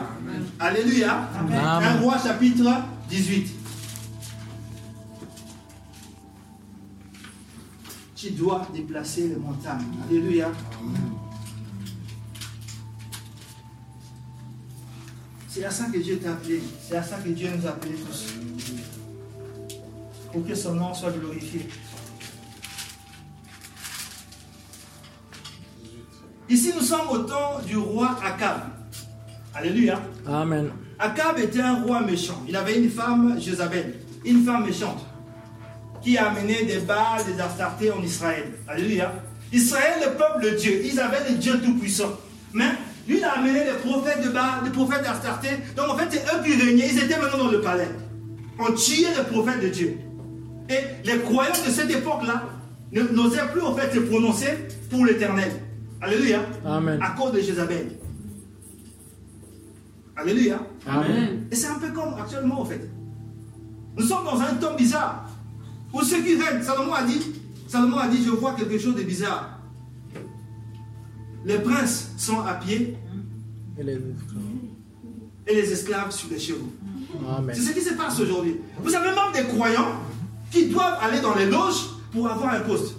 Alléluia. 0.57 1.29
Amen. 1.37 1.59
Un 1.59 1.99
roi 1.99 2.17
chapitre 2.17 2.63
18. 3.09 3.53
Tu 8.15 8.31
dois 8.31 8.65
déplacer 8.73 9.27
les 9.27 9.35
montagnes. 9.35 9.83
Alléluia. 10.07 10.49
C'est 15.49 15.65
à 15.65 15.71
ça 15.71 15.85
que 15.85 15.97
Dieu 15.97 16.19
t'a 16.19 16.31
appelé. 16.31 16.61
C'est 16.87 16.95
à 16.95 17.03
ça 17.03 17.17
que 17.17 17.29
Dieu 17.29 17.49
nous 17.55 17.67
a 17.67 17.71
appelés 17.71 17.95
tous. 17.95 18.33
Pour 20.31 20.45
que 20.47 20.55
son 20.55 20.75
nom 20.75 20.93
soit 20.93 21.11
glorifié. 21.11 21.67
Ici, 26.47 26.73
nous 26.75 26.81
sommes 26.83 27.09
au 27.11 27.17
temps 27.19 27.59
du 27.65 27.77
roi 27.77 28.17
Akab. 28.23 28.59
Alléluia. 29.53 29.99
Amen. 30.27 30.69
Akab 30.99 31.39
était 31.39 31.61
un 31.61 31.81
roi 31.81 32.01
méchant. 32.01 32.43
Il 32.47 32.55
avait 32.55 32.77
une 32.77 32.89
femme, 32.89 33.37
Jézabel, 33.39 33.95
une 34.23 34.45
femme 34.45 34.65
méchante, 34.65 35.03
qui 36.03 36.17
a 36.17 36.29
amené 36.29 36.63
des 36.65 36.79
balles, 36.79 37.23
des 37.25 37.41
astartés 37.41 37.91
en 37.91 38.01
Israël. 38.03 38.53
Alléluia. 38.67 39.11
Israël, 39.51 40.03
le 40.05 40.11
peuple 40.11 40.51
de 40.51 40.57
Dieu, 40.57 40.81
ils 40.83 40.99
avaient 40.99 41.29
le 41.29 41.35
Dieu 41.37 41.59
tout-puissant. 41.61 42.11
Mais 42.53 42.69
lui, 43.07 43.17
il 43.17 43.23
a 43.23 43.33
amené 43.39 43.63
les 43.63 43.89
prophètes 43.89 44.23
de 44.23 44.29
Baal, 44.29 44.65
les 44.65 44.71
prophètes 44.71 45.03
d'Astarté. 45.03 45.49
Donc 45.75 45.89
en 45.89 45.97
fait, 45.97 46.07
c'est 46.11 46.23
eux 46.25 46.43
qui 46.43 46.55
régnaient. 46.61 46.89
Ils 46.91 47.03
étaient 47.03 47.19
maintenant 47.19 47.45
dans 47.45 47.51
le 47.51 47.61
palais. 47.61 47.89
On 48.59 48.71
tuait 48.73 49.07
les 49.17 49.23
prophètes 49.23 49.61
de 49.61 49.69
Dieu. 49.69 49.97
Et 50.69 50.79
les 51.03 51.19
croyants 51.19 51.51
de 51.65 51.71
cette 51.71 51.89
époque-là 51.89 52.43
n'osaient 52.91 53.47
plus 53.51 53.61
en 53.61 53.75
fait 53.75 53.93
se 53.93 53.99
prononcer 53.99 54.67
pour 54.89 55.05
l'éternel. 55.05 55.51
Alléluia. 56.05 56.45
Amen. 56.63 56.99
À 57.01 57.09
cause 57.11 57.31
de 57.33 57.39
Jézabel. 57.39 57.97
Alléluia. 60.15 60.59
Amen. 60.87 61.47
Et 61.51 61.55
c'est 61.55 61.67
un 61.67 61.79
peu 61.79 61.91
comme 61.91 62.13
actuellement 62.13 62.61
en 62.61 62.65
fait. 62.65 62.89
Nous 63.97 64.05
sommes 64.05 64.23
dans 64.23 64.39
un 64.39 64.53
temps 64.55 64.75
bizarre. 64.75 65.27
Où 65.93 66.01
ceux 66.01 66.21
qui 66.21 66.35
règnent, 66.39 66.61
Salomon 66.61 66.93
a 66.93 67.03
dit, 67.03 67.33
Salomon 67.67 67.97
a 67.97 68.07
dit, 68.07 68.23
je 68.23 68.29
vois 68.29 68.53
quelque 68.53 68.77
chose 68.77 68.95
de 68.95 69.03
bizarre. 69.03 69.59
Les 71.45 71.59
princes 71.59 72.11
sont 72.17 72.41
à 72.41 72.55
pied 72.55 72.97
Et 73.77 73.83
les 73.83 73.99
et 75.47 75.53
les 75.53 75.71
esclaves 75.71 76.11
sur 76.11 76.29
les 76.29 76.39
chevaux. 76.39 76.71
Amen. 77.37 77.55
C'est 77.55 77.61
ce 77.61 77.71
qui 77.71 77.81
se 77.81 77.93
passe 77.93 78.19
aujourd'hui. 78.19 78.57
Vous 78.83 78.95
avez 78.95 79.09
même 79.09 79.31
des 79.33 79.43
croyants 79.43 79.99
qui 80.51 80.67
doivent 80.69 80.97
aller 81.01 81.21
dans 81.21 81.35
les 81.35 81.45
loges 81.45 81.89
pour 82.11 82.27
avoir 82.27 82.53
un 82.55 82.61
poste. 82.61 82.95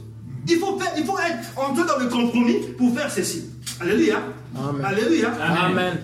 Il 0.49 0.59
faut, 0.59 0.79
faire- 0.79 0.93
il 0.97 1.05
faut 1.05 1.19
être 1.19 1.59
entré 1.59 1.85
dans 1.87 1.99
le 1.99 2.09
compromis 2.09 2.59
pour 2.79 2.95
faire 2.97 3.11
ceci. 3.11 3.47
Alléluia. 3.81 4.23
Amen. 4.57 4.85
Alléluia. 4.85 5.33
Amen. 5.35 5.99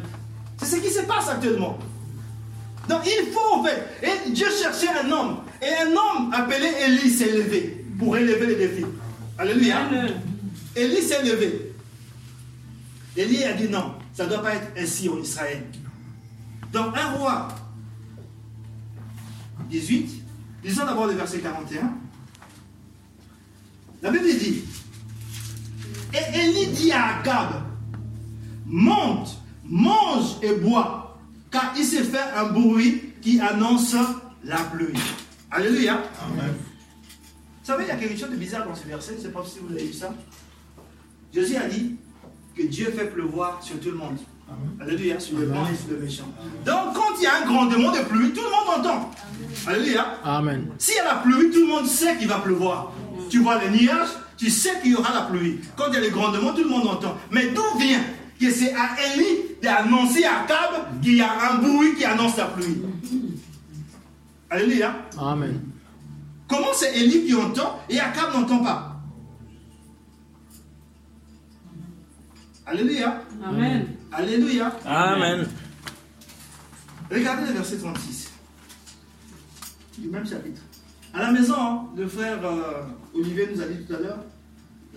C'est 0.58 0.76
ce 0.76 0.82
qui 0.82 0.90
se 0.90 1.02
passe 1.02 1.28
actuellement. 1.28 1.78
Donc 2.88 3.00
il 3.06 3.32
faut 3.32 3.54
en 3.54 3.64
fait. 3.64 3.82
Et 4.02 4.30
Dieu 4.30 4.46
cherchait 4.50 4.88
un 5.04 5.10
homme. 5.10 5.36
Et 5.62 5.72
un 5.84 5.90
homme 5.90 6.32
appelé 6.32 6.66
Élie 6.86 7.10
s'est 7.10 7.30
levé 7.32 7.84
pour 7.98 8.16
élever 8.16 8.46
les 8.46 8.56
défis. 8.56 8.86
Alléluia. 9.38 9.76
Élie 10.74 11.02
s'est 11.02 11.22
levé. 11.22 11.72
Élie 13.16 13.44
a 13.44 13.52
dit 13.52 13.68
non, 13.68 13.94
ça 14.12 14.24
ne 14.24 14.30
doit 14.30 14.42
pas 14.42 14.54
être 14.54 14.72
ainsi 14.76 15.08
en 15.08 15.18
Israël. 15.18 15.62
Donc 16.72 16.96
un 16.96 17.10
roi 17.12 17.48
18, 19.70 20.10
lisons 20.64 20.84
d'abord 20.86 21.06
le 21.06 21.12
verset 21.14 21.38
41. 21.38 21.92
La 24.02 24.10
Bible 24.10 24.24
dit, 24.24 24.64
et 26.12 26.38
Élie 26.40 26.66
dit 26.72 26.90
à 26.90 27.18
Akab, 27.18 27.62
monte, 28.66 29.38
mange 29.64 30.38
et 30.42 30.54
bois, 30.54 31.20
car 31.52 31.72
il 31.76 31.84
s'est 31.84 32.02
fait 32.02 32.18
un 32.36 32.46
bruit 32.46 33.14
qui 33.22 33.40
annonce 33.40 33.94
la 34.42 34.56
pluie. 34.56 34.98
Alléluia. 35.52 36.02
Vous 36.26 37.66
savez, 37.66 37.84
il 37.84 37.88
y 37.88 37.90
a 37.92 37.96
quelque 37.96 38.18
chose 38.18 38.30
de 38.30 38.36
bizarre 38.36 38.66
dans 38.66 38.74
ce 38.74 38.88
verset, 38.88 39.12
je 39.12 39.18
ne 39.18 39.22
sais 39.22 39.28
pas 39.28 39.44
si 39.46 39.60
vous 39.60 39.72
avez 39.72 39.84
vu 39.84 39.92
ça. 39.92 40.12
Jésus 41.32 41.54
a 41.56 41.68
dit 41.68 41.94
que 42.56 42.64
Dieu 42.64 42.92
fait 42.96 43.06
pleuvoir 43.06 43.62
sur 43.62 43.78
tout 43.78 43.92
le 43.92 43.98
monde. 43.98 44.18
Alléluia, 44.80 45.20
sur 45.20 45.38
le 45.38 45.46
bon 45.46 45.64
et 45.64 45.76
sur 45.76 45.96
le 45.96 46.04
méchant. 46.04 46.28
Donc, 46.66 46.94
quand 46.94 47.16
il 47.18 47.22
y 47.22 47.26
a 47.26 47.42
un 47.42 47.46
grandement 47.46 47.92
de 47.92 48.00
pluie, 48.00 48.32
tout 48.32 48.42
le 48.42 48.50
monde 48.50 48.80
entend. 48.80 49.10
Alléluia. 49.66 50.18
Amen. 50.24 50.66
S'il 50.76 50.96
y 50.96 50.98
a 50.98 51.04
la 51.04 51.14
pluie, 51.20 51.50
tout 51.50 51.60
le 51.60 51.68
monde 51.68 51.86
sait 51.86 52.18
qu'il 52.18 52.28
va 52.28 52.40
pleuvoir. 52.40 52.92
Tu 53.32 53.38
vois 53.38 53.58
les 53.64 53.70
nuages, 53.70 54.10
tu 54.36 54.50
sais 54.50 54.78
qu'il 54.82 54.92
y 54.92 54.94
aura 54.94 55.14
la 55.14 55.22
pluie. 55.22 55.58
Quand 55.74 55.86
il 55.88 55.94
y 55.94 55.96
a 55.96 56.00
les 56.00 56.10
grandements, 56.10 56.52
tout 56.52 56.64
le 56.64 56.68
monde 56.68 56.86
entend. 56.86 57.16
Mais 57.30 57.48
d'où 57.48 57.78
vient 57.78 58.04
que 58.38 58.50
c'est 58.50 58.74
à 58.74 58.90
Élie 59.14 59.56
d'annoncer 59.62 60.22
à 60.26 60.44
Cab 60.46 61.00
qu'il 61.00 61.14
y 61.14 61.22
a 61.22 61.50
un 61.50 61.56
bruit 61.56 61.94
qui 61.94 62.04
annonce 62.04 62.36
la 62.36 62.44
pluie? 62.48 62.82
Alléluia. 64.50 64.94
Amen. 65.16 65.62
Comment 66.46 66.74
c'est 66.74 66.94
Élie 66.94 67.24
qui 67.24 67.34
entend 67.34 67.80
et 67.88 67.98
Akab 67.98 68.34
n'entend 68.34 68.62
pas? 68.62 69.00
Alléluia. 72.66 73.22
Amen. 73.42 73.86
Alléluia. 74.12 74.78
Amen. 74.84 75.48
Regardez 77.10 77.46
le 77.46 77.52
verset 77.54 77.78
36. 77.78 78.30
Du 79.96 80.08
même 80.10 80.26
chapitre. 80.26 80.60
À 81.14 81.20
la 81.20 81.32
maison, 81.32 81.54
hein, 81.58 81.84
le 81.96 82.06
frère 82.06 82.38
euh, 82.44 82.82
Olivier 83.14 83.48
nous 83.54 83.60
a 83.60 83.66
dit 83.66 83.84
tout 83.84 83.94
à 83.94 83.98
l'heure, 83.98 84.18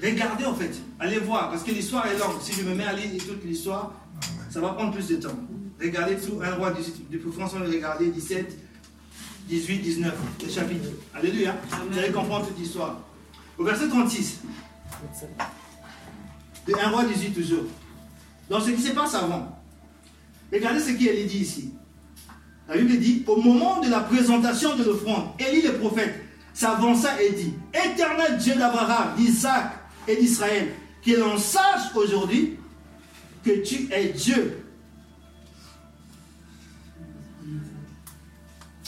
regardez 0.02 0.46
en 0.46 0.56
fait, 0.56 0.72
allez 1.00 1.20
voir, 1.20 1.50
parce 1.50 1.64
que 1.64 1.72
l'histoire 1.72 2.08
est 2.08 2.18
longue. 2.18 2.42
Si 2.42 2.54
je 2.54 2.64
me 2.64 2.74
mets 2.74 2.86
à 2.86 2.94
lire 2.94 3.10
toute 3.26 3.44
l'histoire, 3.44 3.94
ça 4.50 4.60
va 4.62 4.70
prendre 4.70 4.94
plus 4.94 5.08
de 5.08 5.18
temps. 5.18 5.38
Regardez 5.82 6.16
tout, 6.16 6.40
un 6.42 6.56
roi 6.56 6.72
18, 6.72 7.12
de 7.12 7.18
préférence, 7.18 7.52
on 7.56 7.60
va 7.60 7.66
regarder 7.66 8.08
17, 8.08 8.58
18, 9.50 9.80
19, 9.80 10.14
le 10.44 10.50
chapitre. 10.50 10.90
Alléluia. 11.14 11.56
Vous 11.90 11.98
allez 11.98 12.12
comprendre 12.12 12.48
toute 12.48 12.58
l'histoire. 12.58 13.02
Au 13.58 13.64
verset 13.64 13.90
36, 13.90 14.40
de 16.68 16.74
1 16.74 16.90
roi 16.90 17.04
18 17.04 17.32
toujours. 17.32 17.66
Donc 18.50 18.62
ce 18.62 18.72
qui 18.72 18.82
se 18.82 18.92
passe 18.92 19.16
avant, 19.16 19.60
regardez 20.52 20.80
ce 20.80 20.92
qu'il 20.92 21.08
est 21.08 21.26
dit 21.26 21.40
ici. 21.40 21.74
La 22.68 22.78
Bible 22.78 22.98
dit, 22.98 23.24
au 23.28 23.40
moment 23.42 23.80
de 23.82 23.90
la 23.90 24.00
présentation 24.00 24.76
de 24.76 24.84
l'offrande, 24.84 25.30
Élie 25.40 25.62
le 25.62 25.74
prophète 25.74 26.25
s'avança 26.56 27.22
et 27.22 27.32
dit, 27.32 27.54
Éternel 27.74 28.38
Dieu 28.38 28.56
d'Abraham, 28.56 29.14
d'Isaac 29.18 29.72
et 30.08 30.16
d'Israël, 30.16 30.70
que 31.06 31.12
l'on 31.12 31.38
sache 31.38 31.94
aujourd'hui 31.94 32.58
que 33.44 33.62
tu 33.62 33.88
es 33.92 34.06
Dieu. 34.06 34.64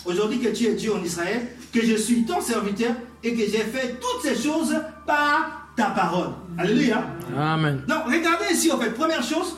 Aujourd'hui 0.06 0.39
que 0.39 0.47
tu 0.47 0.65
es 0.65 0.73
Dieu 0.73 0.95
en 0.95 1.03
Israël, 1.03 1.45
que 1.73 1.86
je 1.86 1.95
suis 1.95 2.25
ton 2.25 2.39
serviteur 2.39 2.95
et 3.21 3.36
que 3.36 3.41
j'ai 3.41 3.63
fait 3.63 3.99
toutes 3.99 4.23
ces 4.23 4.41
choses 4.41 4.73
par 5.06 5.67
ta 5.75 5.88
parole. 5.88 6.30
Alléluia. 6.58 7.03
Amen. 7.38 7.84
Donc, 7.88 8.06
regardez 8.06 8.53
ici, 8.53 8.71
en 8.71 8.80
fait, 8.80 8.91
première 8.91 9.21
chose, 9.21 9.58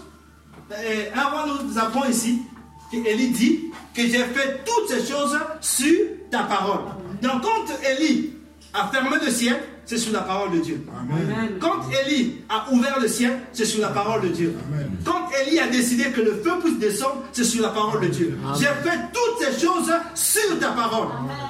euh, 0.72 1.06
un 1.15 1.24
roi 1.26 1.45
nous 1.63 1.78
apprend 1.78 2.06
ici, 2.06 2.41
qu'Élie 2.89 3.30
dit 3.30 3.65
que 3.93 4.02
j'ai 4.02 4.24
fait 4.26 4.65
toutes 4.65 4.89
ces 4.89 5.06
choses 5.06 5.38
sur 5.62 5.95
ta 6.32 6.43
parole. 6.43 6.99
Donc, 7.21 7.41
quand 7.41 7.73
Élie 7.89 8.34
a 8.73 8.88
fermé 8.88 9.17
le 9.23 9.32
ciel, 9.32 9.58
c'est 9.86 9.97
sur 9.97 10.13
la 10.13 10.21
parole 10.21 10.51
de 10.51 10.60
Dieu. 10.60 10.86
Amen. 10.95 11.58
Quand 11.60 11.79
Élie 12.05 12.41
a 12.47 12.71
ouvert 12.71 12.99
le 12.99 13.08
ciel, 13.08 13.39
c'est 13.53 13.65
sur 13.65 13.82
la 13.82 13.88
parole 13.88 14.21
de 14.21 14.27
Dieu. 14.27 14.55
Quand 15.03 15.27
Élie 15.41 15.60
a 15.60 15.67
décidé 15.67 16.12
que 16.12 16.21
le 16.21 16.36
feu 16.43 16.51
puisse 16.63 16.77
descendre, 16.77 17.23
c'est 17.32 17.43
sur 17.43 17.63
la 17.63 17.69
parole 17.69 18.01
de 18.01 18.08
Dieu. 18.08 18.38
Amen. 18.45 18.55
J'ai 18.60 18.67
fait 18.88 18.99
toutes 19.12 19.39
ces 19.43 19.65
choses 19.65 19.91
sur 20.13 20.60
ta 20.60 20.69
parole. 20.69 21.08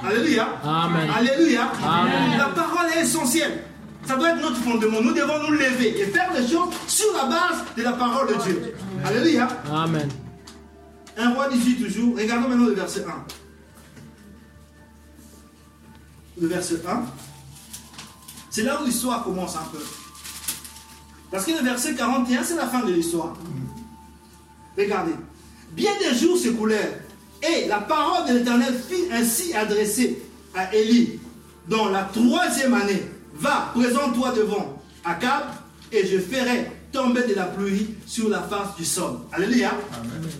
Alléluia. 0.08 0.48
Amen. 0.64 1.10
Alléluia. 1.14 1.70
Amen. 1.84 2.38
La 2.38 2.46
parole 2.46 2.86
est 2.96 3.02
essentielle. 3.02 3.64
Ça 4.06 4.16
doit 4.16 4.30
être 4.30 4.40
notre 4.40 4.56
fondement. 4.56 5.02
Nous 5.02 5.12
devons 5.12 5.38
nous 5.46 5.52
lever 5.52 6.00
et 6.00 6.06
faire 6.06 6.32
des 6.32 6.48
choses 6.48 6.70
sur 6.86 7.12
la 7.14 7.26
base 7.26 7.64
de 7.76 7.82
la 7.82 7.92
parole 7.92 8.28
de 8.28 8.42
Dieu. 8.42 8.74
Alléluia. 9.04 9.48
Amen. 9.70 10.08
1 11.18 11.34
roi 11.34 11.48
18 11.50 11.84
toujours. 11.84 12.16
Regardons 12.16 12.48
maintenant 12.48 12.66
le 12.68 12.72
verset 12.72 13.04
1. 13.04 13.12
Le 16.40 16.48
verset 16.48 16.80
1. 16.86 17.02
C'est 18.50 18.62
là 18.62 18.80
où 18.80 18.86
l'histoire 18.86 19.22
commence 19.22 19.56
un 19.56 19.68
peu. 19.70 19.78
Parce 21.30 21.44
que 21.44 21.52
le 21.52 21.62
verset 21.62 21.94
41, 21.94 22.42
c'est 22.42 22.56
la 22.56 22.66
fin 22.66 22.84
de 22.84 22.92
l'histoire. 22.92 23.34
Regardez. 24.76 25.12
Bien 25.72 25.90
des 26.00 26.18
jours 26.18 26.36
s'écoulèrent, 26.36 26.98
et 27.42 27.68
la 27.68 27.78
parole 27.78 28.28
de 28.28 28.38
l'Éternel 28.38 28.74
fut 28.88 29.12
ainsi 29.12 29.54
adressée 29.54 30.22
à 30.54 30.74
Élie 30.74 31.20
dans 31.68 31.88
la 31.90 32.04
troisième 32.04 32.74
année. 32.74 33.04
Va, 33.34 33.72
présente-toi 33.74 34.32
devant 34.32 34.82
Akab, 35.04 35.44
et 35.92 36.06
je 36.06 36.18
ferai 36.18 36.72
tomber 36.90 37.22
de 37.22 37.34
la 37.34 37.44
pluie 37.44 37.94
sur 38.06 38.28
la 38.28 38.42
face 38.42 38.74
du 38.76 38.84
sol. 38.84 39.18
Alléluia. 39.32 39.72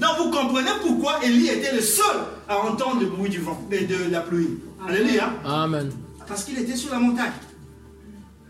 Donc 0.00 0.10
vous 0.18 0.30
comprenez 0.30 0.70
pourquoi 0.82 1.24
Élie 1.24 1.48
était 1.48 1.74
le 1.74 1.80
seul 1.80 2.16
à 2.48 2.58
entendre 2.58 3.00
le 3.00 3.06
bruit 3.06 3.30
du 3.30 3.38
vent 3.38 3.60
et 3.70 3.84
de 3.84 4.10
la 4.10 4.20
pluie. 4.20 4.58
Alléluia. 4.88 5.32
Amen. 5.44 5.90
Parce 6.26 6.44
qu'il 6.44 6.58
était 6.58 6.76
sur 6.76 6.92
la 6.92 6.98
montagne. 6.98 7.32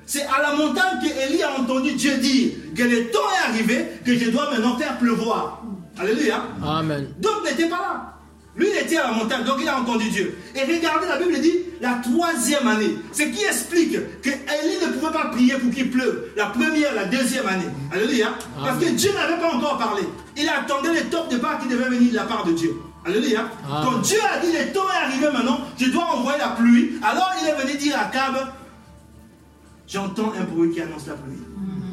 C'est 0.07 0.23
à 0.23 0.43
la 0.43 0.55
montagne 0.55 0.99
que 1.01 1.07
Élie 1.07 1.43
a 1.43 1.61
entendu 1.61 1.93
Dieu 1.93 2.19
dire 2.19 2.53
que 2.77 2.83
le 2.83 3.11
temps 3.11 3.19
est 3.37 3.49
arrivé, 3.51 3.87
que 4.05 4.17
je 4.17 4.31
dois 4.31 4.51
maintenant 4.51 4.77
faire 4.77 4.99
pleuvoir. 4.99 5.63
Alléluia. 5.99 6.43
Amen. 6.65 7.09
D'autres 7.19 7.45
n'étaient 7.45 7.69
pas 7.69 7.79
là. 7.79 8.17
Lui, 8.57 8.67
il 8.75 8.77
était 8.85 8.97
à 8.97 9.09
la 9.09 9.13
montagne, 9.13 9.45
donc 9.45 9.59
il 9.61 9.69
a 9.69 9.79
entendu 9.79 10.11
Dieu. 10.11 10.37
Et 10.57 10.61
regardez, 10.65 11.07
la 11.07 11.19
Bible 11.19 11.41
dit 11.41 11.61
la 11.81 12.01
troisième 12.03 12.67
année. 12.67 12.97
Ce 13.13 13.23
qui 13.23 13.45
explique 13.45 13.93
que 14.21 14.31
Élie 14.31 14.85
ne 14.85 14.93
pouvait 14.93 15.13
pas 15.13 15.27
prier 15.27 15.55
pour 15.55 15.73
qu'il 15.73 15.91
pleuve. 15.91 16.31
La 16.37 16.47
première, 16.47 16.95
la 16.95 17.05
deuxième 17.05 17.47
année. 17.47 17.69
Alléluia. 17.93 18.35
Parce 18.61 18.79
que 18.85 18.91
Dieu 18.91 19.13
n'avait 19.15 19.41
pas 19.41 19.55
encore 19.55 19.79
parlé. 19.79 20.03
Il 20.37 20.49
attendait 20.49 20.93
le 20.93 21.09
top 21.09 21.31
départ 21.31 21.61
qui 21.61 21.69
devait 21.69 21.89
venir 21.89 22.11
de 22.11 22.17
la 22.17 22.25
part 22.25 22.45
de 22.45 22.53
Dieu. 22.53 22.75
Alléluia. 23.05 23.41
Amen. 23.41 23.85
Quand 23.85 23.99
Dieu 23.99 24.19
a 24.19 24.39
dit 24.45 24.53
le 24.53 24.73
temps 24.73 24.89
est 24.89 25.05
arrivé 25.07 25.27
maintenant, 25.33 25.61
je 25.79 25.87
dois 25.87 26.05
envoyer 26.05 26.39
la 26.39 26.49
pluie. 26.49 26.93
Alors 27.03 27.33
il 27.41 27.49
est 27.49 27.55
venu 27.55 27.79
dire 27.79 27.99
à 27.99 28.05
Cab, 28.05 28.35
j'entends 29.89 30.33
un 30.39 30.45
bruit 30.45 30.71
qui 30.71 30.81
annonce 30.81 31.07
la 31.07 31.15
pluie. 31.15 31.39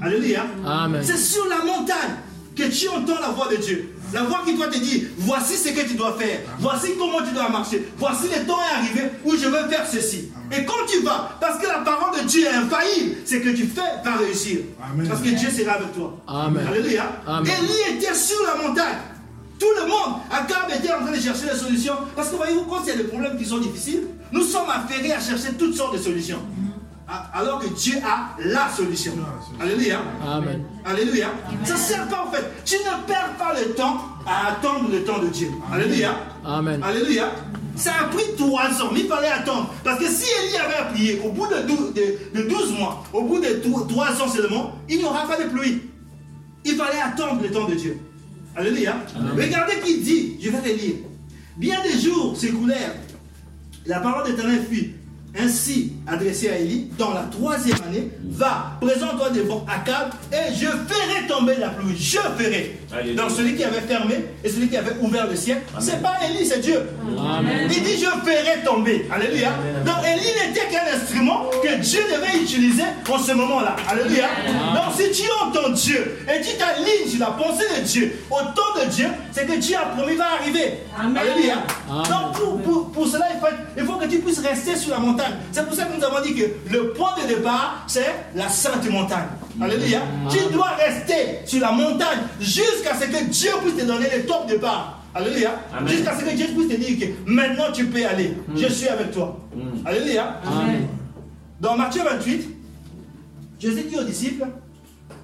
Alléluia. 0.02 0.46
Amen. 0.66 1.02
C'est 1.04 1.18
sur 1.18 1.46
la 1.48 1.64
montagne 1.64 2.16
que 2.56 2.64
tu 2.64 2.90
entends 2.90 3.20
la 3.22 3.30
voix 3.30 3.48
de 3.50 3.58
Dieu. 3.58 3.94
La 4.14 4.24
voix 4.24 4.42
qui 4.46 4.56
doit 4.56 4.68
te 4.68 4.78
dire, 4.78 5.02
voici 5.18 5.58
ce 5.58 5.70
que 5.70 5.86
tu 5.86 5.96
dois 5.96 6.14
faire, 6.18 6.40
voici 6.60 6.92
comment 6.98 7.22
tu 7.22 7.34
dois 7.34 7.50
marcher, 7.50 7.90
voici 7.98 8.28
le 8.34 8.46
temps 8.48 8.58
est 8.58 8.78
arrivé 8.78 9.12
où 9.26 9.36
je 9.36 9.48
veux 9.48 9.68
faire 9.68 9.86
ceci. 9.86 10.30
Et 10.50 10.64
quand 10.64 10.86
tu 10.88 11.02
vas, 11.02 11.38
parce 11.42 11.60
que 11.62 11.68
la 11.68 11.80
parole 11.80 12.22
de 12.22 12.26
Dieu 12.26 12.46
est 12.46 12.56
infaillible, 12.56 13.18
c'est 13.26 13.42
que 13.42 13.50
tu 13.50 13.66
fais 13.68 13.82
va 14.06 14.16
réussir. 14.16 14.60
Amen. 14.82 15.08
Parce 15.10 15.22
que 15.22 15.30
Dieu 15.30 15.50
sera 15.50 15.74
avec 15.74 15.94
toi. 15.94 16.18
Amen. 16.26 16.66
Alléluia. 16.66 17.22
Amen. 17.28 17.52
Élie 17.52 17.98
était 17.98 18.14
sur 18.14 18.38
la 18.46 18.66
montagne. 18.66 18.96
Tout 19.60 19.66
le 19.82 19.88
monde, 19.88 20.22
Akab 20.32 20.70
était 20.70 20.94
en 20.94 21.02
train 21.04 21.12
de 21.12 21.20
chercher 21.20 21.46
des 21.52 21.58
solutions. 21.58 21.94
Parce 22.16 22.30
que 22.30 22.36
voyez-vous, 22.36 22.64
quand 22.66 22.82
il 22.84 22.90
y 22.90 22.92
a 22.92 22.96
des 22.98 23.04
problèmes 23.06 23.38
qui 23.38 23.46
sont 23.46 23.58
difficiles, 23.58 24.04
nous 24.32 24.44
sommes 24.44 24.70
affairés 24.70 25.14
à 25.14 25.20
chercher 25.20 25.54
toutes 25.58 25.76
sortes 25.76 25.94
de 25.94 26.02
solutions. 26.02 26.40
A- 27.08 27.30
Alors 27.40 27.60
que 27.60 27.68
Dieu 27.68 27.96
a 28.06 28.36
la 28.44 28.70
solution. 28.70 29.14
Alléluia. 29.60 30.00
Amen. 30.28 30.64
Alléluia. 30.86 31.28
Ça 31.64 31.74
ne 31.74 31.80
sert 31.80 32.08
pas 32.08 32.26
en 32.28 32.32
fait. 32.32 32.44
Tu 32.66 32.76
ne 32.76 33.08
perds 33.08 33.34
pas 33.40 33.54
le 33.60 33.74
temps 33.74 33.98
à 34.28 34.52
attendre 34.52 34.90
le 34.92 35.04
temps 35.04 35.20
de 35.20 35.28
Dieu. 35.28 35.50
Alléluia. 35.74 36.16
Amen. 36.46 36.82
Alléluia. 36.84 37.32
Ça 37.78 37.92
a 38.02 38.04
pris 38.06 38.24
trois 38.38 38.70
ans, 38.82 38.90
mais 38.92 39.02
il 39.02 39.08
fallait 39.08 39.28
attendre. 39.30 39.72
Parce 39.84 40.00
que 40.00 40.06
si 40.08 40.26
Élie 40.44 40.58
avait 40.58 40.94
prié 40.94 41.22
au 41.24 41.30
bout 41.30 41.48
de 41.48 41.62
12, 41.68 41.94
de, 41.94 42.42
de 42.42 42.50
12 42.50 42.74
mois, 42.74 43.04
au 43.14 43.22
bout 43.22 43.40
de 43.40 43.62
trois 43.88 44.10
ans 44.22 44.28
seulement, 44.28 44.74
il 44.90 44.98
n'y 44.98 45.06
aura 45.06 45.26
pas 45.28 45.38
de 45.42 45.48
pluie. 45.50 45.84
Il 46.66 46.76
fallait 46.76 47.00
attendre 47.00 47.42
le 47.42 47.50
temps 47.52 47.68
de 47.70 47.76
Dieu. 47.76 48.00
Alléluia. 48.58 48.96
Regardez 49.38 49.76
qui 49.86 50.00
dit, 50.00 50.38
je 50.42 50.50
vais 50.50 50.58
te 50.58 50.68
lire. 50.70 50.96
Bien 51.58 51.78
des 51.84 52.02
jours 52.02 52.36
s'écoulèrent. 52.36 52.96
La 53.86 54.00
parole 54.00 54.32
d'Éternel 54.32 54.66
fut 54.68 54.96
ainsi 55.40 55.94
adressée 56.08 56.50
à 56.50 56.58
Élie 56.58 56.88
dans 56.98 57.14
la 57.14 57.24
troisième 57.32 57.78
année. 57.88 58.10
Va, 58.30 58.72
présente-toi 58.82 59.30
devant 59.32 59.66
Akab 59.68 60.10
et 60.32 60.54
je 60.54 60.66
ferai 60.68 61.28
tomber 61.28 61.56
la 61.60 61.70
pluie. 61.70 61.96
Je 61.98 62.18
ferai. 62.18 62.80
Alléluia. 62.96 63.22
Donc 63.22 63.32
celui 63.32 63.56
qui 63.56 63.64
avait 63.64 63.82
fermé 63.82 64.16
et 64.44 64.50
celui 64.50 64.68
qui 64.70 64.78
avait 64.78 64.96
ouvert 65.02 65.28
le 65.28 65.36
ciel, 65.36 65.62
c'est 65.80 66.02
pas 66.02 66.14
Élie, 66.30 66.46
c'est 66.46 66.60
Dieu. 66.60 66.82
Amen. 67.20 67.68
Il 67.70 67.84
dit 67.84 67.98
je 68.00 68.06
ferai 68.06 68.64
tomber. 68.64 69.08
Alléluia. 69.12 69.50
Donc 69.86 69.96
Élie 70.06 70.48
n'était 70.48 70.68
qu'un 70.72 70.96
instrument 70.96 71.46
que 71.62 71.76
Dieu 71.82 72.00
devait 72.12 72.42
utiliser 72.42 72.84
en 73.10 73.20
ce 73.20 73.32
moment-là. 73.34 73.76
Alléluia. 73.90 74.28
Donc 74.74 74.94
si 74.98 75.12
tu 75.12 75.30
entends 75.44 75.70
Dieu 75.70 76.18
et 76.28 76.42
tu 76.42 76.56
t'alignes 76.58 77.10
sur 77.10 77.20
la 77.20 77.28
pensée 77.32 77.66
de 77.78 77.86
Dieu, 77.86 78.16
au 78.32 78.36
temps 78.56 78.84
de 78.84 78.90
Dieu, 78.90 79.08
c'est 79.32 79.46
que 79.46 79.58
Dieu 79.58 79.76
a 79.76 79.86
promis 79.96 80.16
va 80.16 80.26
arriver. 80.40 80.80
Amen. 81.00 81.18
Alléluia. 81.18 81.56
Amen. 81.90 82.04
Donc 82.10 82.34
pour, 82.40 82.62
pour- 82.62 82.92
pour 82.92 83.08
cela, 83.08 83.26
il 83.34 83.40
faut, 83.40 83.56
il 83.78 83.84
faut 83.86 83.94
que 83.94 84.06
tu 84.06 84.20
puisses 84.20 84.40
rester 84.40 84.76
sur 84.76 84.92
la 84.92 85.00
montagne. 85.00 85.27
C'est 85.52 85.66
pour 85.66 85.76
ça 85.76 85.86
que 85.86 85.98
nous 85.98 86.04
avons 86.04 86.22
dit 86.22 86.34
que 86.36 86.46
le 86.72 86.90
point 86.94 87.12
de 87.22 87.28
départ, 87.28 87.84
c'est 87.88 88.16
la 88.36 88.50
sainte 88.50 88.90
montagne. 88.90 89.28
Alléluia. 89.60 90.02
Tu 90.30 90.54
dois 90.54 90.70
rester 90.76 91.40
sur 91.46 91.60
la 91.62 91.72
montagne 91.72 92.20
jusqu'à 92.40 92.96
ce 92.96 93.06
que 93.06 93.24
Dieu 93.26 93.52
puisse 93.64 93.78
te 93.78 93.86
donner 93.86 94.08
le 94.16 94.26
top 94.26 94.48
départ. 94.48 95.02
Alléluia. 95.16 95.60
Jusqu'à 95.86 96.16
ce 96.18 96.24
que 96.26 96.36
Dieu 96.36 96.48
puisse 96.56 96.68
te 96.68 96.76
dire 96.76 97.00
que 97.00 97.30
maintenant 97.32 97.72
tu 97.74 97.86
peux 97.86 98.06
aller. 98.06 98.38
Je 98.56 98.68
suis 98.68 98.88
avec 98.88 99.12
toi. 99.12 99.40
Alléluia. 99.86 100.40
Amen. 100.46 100.88
Dans 101.60 101.76
Matthieu 101.76 102.04
28, 102.04 102.50
Jésus 103.60 103.84
dit 103.90 103.98
aux 103.98 104.04
disciples 104.04 104.46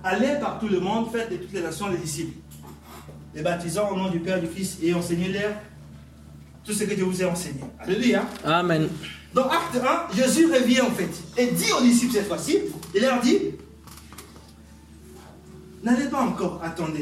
Allez 0.03 0.39
par 0.41 0.59
tout 0.59 0.67
le 0.67 0.79
monde, 0.79 1.07
faites 1.11 1.31
de 1.31 1.37
toutes 1.37 1.53
les 1.53 1.61
nations 1.61 1.87
les 1.89 1.97
disciples, 1.97 2.37
les 3.33 3.41
baptisant 3.41 3.89
au 3.91 3.95
nom 3.95 4.09
du 4.09 4.19
Père, 4.19 4.41
du 4.41 4.47
Fils 4.47 4.77
et 4.81 4.93
enseignez-leur 4.93 5.51
tout 6.65 6.73
ce 6.73 6.83
que 6.83 6.97
je 6.97 7.03
vous 7.03 7.21
ai 7.21 7.25
enseigné. 7.25 7.61
Alléluia. 7.79 8.23
Amen. 8.43 8.89
Dans 9.33 9.49
Acte 9.49 9.75
1, 9.75 10.15
Jésus 10.15 10.45
revient 10.45 10.81
en 10.81 10.91
fait 10.91 11.09
et 11.37 11.47
dit 11.47 11.71
aux 11.77 11.81
disciples 11.81 12.13
cette 12.13 12.27
fois-ci 12.27 12.59
il 12.93 13.01
leur 13.01 13.19
dit 13.19 13.39
N'allez 15.83 16.05
pas 16.05 16.21
encore 16.21 16.61
attendre 16.63 16.93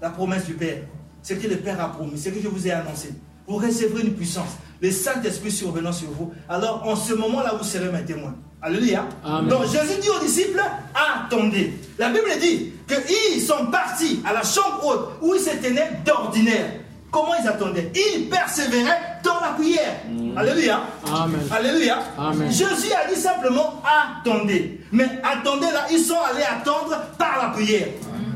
la 0.00 0.10
promesse 0.10 0.44
du 0.44 0.54
Père, 0.54 0.82
ce 1.22 1.34
que 1.34 1.48
le 1.48 1.56
Père 1.56 1.80
a 1.80 1.88
promis, 1.88 2.18
ce 2.18 2.28
que 2.28 2.40
je 2.40 2.48
vous 2.48 2.68
ai 2.68 2.70
annoncé. 2.70 3.10
Vous 3.48 3.56
recevrez 3.56 4.02
une 4.02 4.14
puissance, 4.14 4.50
le 4.80 4.90
Saint-Esprit 4.90 5.50
survenant 5.50 5.92
sur 5.92 6.10
vous. 6.10 6.32
Alors 6.48 6.86
en 6.86 6.94
ce 6.94 7.14
moment-là, 7.14 7.54
vous 7.58 7.64
serez 7.64 7.90
mes 7.90 8.04
témoins. 8.04 8.34
Alléluia. 8.60 9.08
Amen. 9.24 9.48
Donc 9.48 9.62
Jésus 9.64 10.00
dit 10.00 10.08
aux 10.08 10.20
disciples 10.20 10.62
Attendez. 10.94 11.72
La 11.98 12.10
Bible 12.10 12.30
dit 12.40 12.72
qu'ils 12.86 13.42
sont 13.42 13.66
partis 13.66 14.20
à 14.24 14.32
la 14.32 14.42
chambre 14.42 14.84
haute 14.84 15.08
où 15.22 15.34
ils 15.34 15.40
se 15.40 15.56
tenaient 15.56 16.00
d'ordinaire. 16.04 16.81
Comment 17.12 17.34
ils 17.40 17.46
attendaient? 17.46 17.92
Ils 17.94 18.30
persévéraient 18.30 19.20
dans 19.22 19.38
la 19.38 19.50
prière. 19.50 20.00
Alléluia. 20.34 20.80
Amen. 21.06 21.40
Alléluia. 21.50 21.98
Amen. 22.16 22.50
Jésus 22.50 22.90
a 22.90 23.12
dit 23.12 23.20
simplement 23.20 23.82
attendez. 23.84 24.80
Mais 24.90 25.20
attendez 25.22 25.66
là, 25.66 25.86
ils 25.92 25.98
sont 25.98 26.16
allés 26.32 26.42
attendre 26.42 26.96
par 27.18 27.36
la 27.40 27.50
prière. 27.50 27.88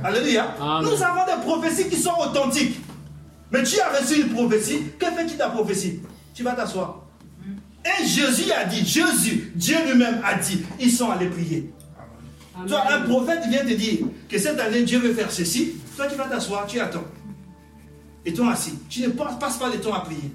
Alléluia. 0.05 0.55
Amen. 0.61 0.91
Nous 0.91 1.03
avons 1.03 1.25
des 1.25 1.43
prophéties 1.43 1.89
qui 1.89 1.97
sont 1.97 2.13
authentiques. 2.21 2.79
Mais 3.51 3.63
tu 3.63 3.81
as 3.81 3.99
reçu 3.99 4.21
une 4.21 4.35
prophétie. 4.35 4.83
Que 4.99 5.07
fais-tu 5.07 5.33
de 5.33 5.39
ta 5.39 5.49
prophétie? 5.49 6.03
Tu 6.35 6.43
vas 6.43 6.53
t'asseoir. 6.53 7.01
Et 7.83 8.05
Jésus 8.05 8.53
a 8.53 8.65
dit, 8.65 8.85
Jésus, 8.85 9.53
Dieu 9.55 9.77
lui-même 9.87 10.21
a 10.23 10.35
dit, 10.35 10.67
ils 10.79 10.91
sont 10.91 11.11
allés 11.11 11.29
prier. 11.29 11.73
Toi, 12.69 12.83
un 12.91 13.01
prophète 13.03 13.41
vient 13.49 13.65
te 13.65 13.73
dire 13.73 14.01
que 14.29 14.39
cette 14.39 14.61
année 14.61 14.83
Dieu 14.83 14.99
veut 14.99 15.15
faire 15.15 15.31
ceci. 15.31 15.77
Toi, 15.97 16.09
tu 16.09 16.17
vas 16.17 16.25
t'asseoir, 16.25 16.67
tu 16.67 16.79
attends. 16.79 17.05
Et 18.27 18.35
toi 18.35 18.53
assis. 18.53 18.75
Tu 18.91 19.03
ne 19.03 19.09
passes 19.09 19.57
pas 19.57 19.71
le 19.73 19.81
temps 19.81 19.95
à 19.95 20.01
prier. 20.01 20.33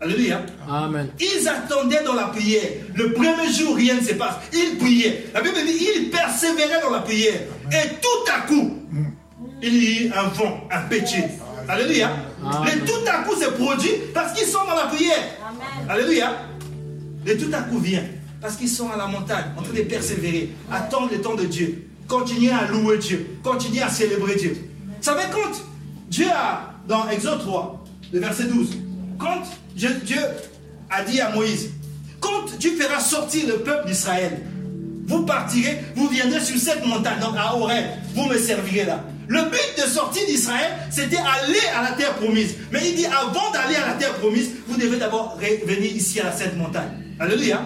Alléluia. 0.00 0.44
Amen. 0.68 1.08
Ils 1.20 1.48
attendaient 1.48 2.02
dans 2.02 2.14
la 2.14 2.24
prière. 2.24 2.62
Le 2.94 3.12
premier 3.12 3.52
jour, 3.52 3.76
rien 3.76 3.94
ne 3.94 4.00
se 4.00 4.14
passe. 4.14 4.34
Ils 4.52 4.78
priaient. 4.78 5.26
La 5.32 5.40
Bible 5.40 5.56
dit 5.66 5.86
ils 5.96 6.10
persévéraient 6.10 6.80
dans 6.82 6.90
la 6.90 7.00
prière. 7.00 7.40
Et 7.70 7.88
tout 8.00 8.32
à 8.34 8.40
coup, 8.46 8.78
il 9.62 9.84
y 9.84 9.86
a 9.86 10.00
eu 10.02 10.12
un 10.12 10.28
vent, 10.28 10.66
un 10.70 10.80
péché. 10.88 11.24
Alléluia. 11.68 12.10
Amen. 12.44 12.74
Et 12.74 12.84
tout 12.84 13.08
à 13.08 13.22
coup 13.22 13.36
se 13.40 13.50
produit 13.50 13.92
parce 14.12 14.32
qu'ils 14.32 14.48
sont 14.48 14.64
dans 14.66 14.74
la 14.74 14.86
prière. 14.86 15.22
Alléluia. 15.88 16.32
Et 17.26 17.36
tout 17.36 17.50
à 17.52 17.62
coup 17.62 17.78
vient 17.78 18.02
parce 18.40 18.56
qu'ils 18.56 18.68
sont 18.68 18.90
à 18.90 18.96
la 18.98 19.06
montagne, 19.06 19.46
en 19.56 19.62
train 19.62 19.72
de 19.72 19.82
persévérer, 19.84 20.50
attendre 20.70 21.08
le 21.10 21.22
temps 21.22 21.34
de 21.34 21.44
Dieu, 21.44 21.88
continuer 22.06 22.52
à 22.52 22.66
louer 22.66 22.98
Dieu, 22.98 23.38
continuer 23.42 23.80
à 23.80 23.88
célébrer 23.88 24.36
Dieu. 24.36 24.54
Vous 24.86 25.02
savez 25.02 25.22
quand 25.32 25.64
Dieu 26.10 26.26
a, 26.30 26.73
dans 26.88 27.08
Exode 27.08 27.40
3, 27.40 27.84
le 28.12 28.20
verset 28.20 28.44
12, 28.44 28.68
quand 29.18 29.42
Dieu, 29.74 29.90
Dieu 30.04 30.20
a 30.90 31.02
dit 31.02 31.20
à 31.20 31.30
Moïse, 31.30 31.70
quand 32.20 32.58
tu 32.58 32.70
feras 32.76 33.00
sortir 33.00 33.46
le 33.46 33.58
peuple 33.58 33.88
d'Israël, 33.88 34.40
vous 35.06 35.24
partirez, 35.24 35.80
vous 35.96 36.08
viendrez 36.08 36.40
sur 36.40 36.56
cette 36.58 36.84
montagne, 36.86 37.20
donc 37.20 37.34
à 37.36 37.54
Horeb, 37.54 37.84
vous 38.14 38.24
me 38.24 38.38
servirez 38.38 38.84
là. 38.84 39.00
Le 39.26 39.42
but 39.42 39.82
de 39.82 39.88
sortir 39.88 40.26
d'Israël, 40.26 40.72
c'était 40.90 41.16
aller 41.16 41.60
à 41.76 41.82
la 41.82 41.92
terre 41.92 42.14
promise. 42.14 42.56
Mais 42.70 42.80
il 42.90 42.94
dit, 42.94 43.06
avant 43.06 43.50
d'aller 43.52 43.76
à 43.76 43.88
la 43.88 43.92
terre 43.94 44.14
promise, 44.14 44.50
vous 44.68 44.76
devez 44.76 44.98
d'abord 44.98 45.38
revenir 45.38 45.92
ici 45.92 46.20
à 46.20 46.30
cette 46.30 46.56
montagne. 46.56 46.90
Alléluia. 47.18 47.62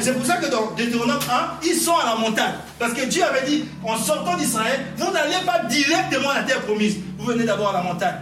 C'est 0.00 0.14
pour 0.14 0.24
ça 0.24 0.36
que 0.36 0.50
dans 0.50 0.70
Deutéronome 0.76 1.18
1, 1.30 1.66
ils 1.66 1.74
sont 1.74 1.96
à 1.96 2.14
la 2.14 2.16
montagne. 2.16 2.54
Parce 2.78 2.92
que 2.92 3.04
Dieu 3.06 3.22
avait 3.22 3.46
dit, 3.46 3.64
en 3.82 3.98
sortant 3.98 4.36
d'Israël, 4.36 4.80
vous 4.96 5.10
n'allez 5.12 5.44
pas 5.44 5.64
directement 5.68 6.30
à 6.30 6.40
la 6.40 6.42
terre 6.44 6.62
promise. 6.62 6.96
Vous 7.18 7.26
venez 7.26 7.44
d'abord 7.44 7.70
à 7.70 7.72
la 7.74 7.82
montagne. 7.82 8.14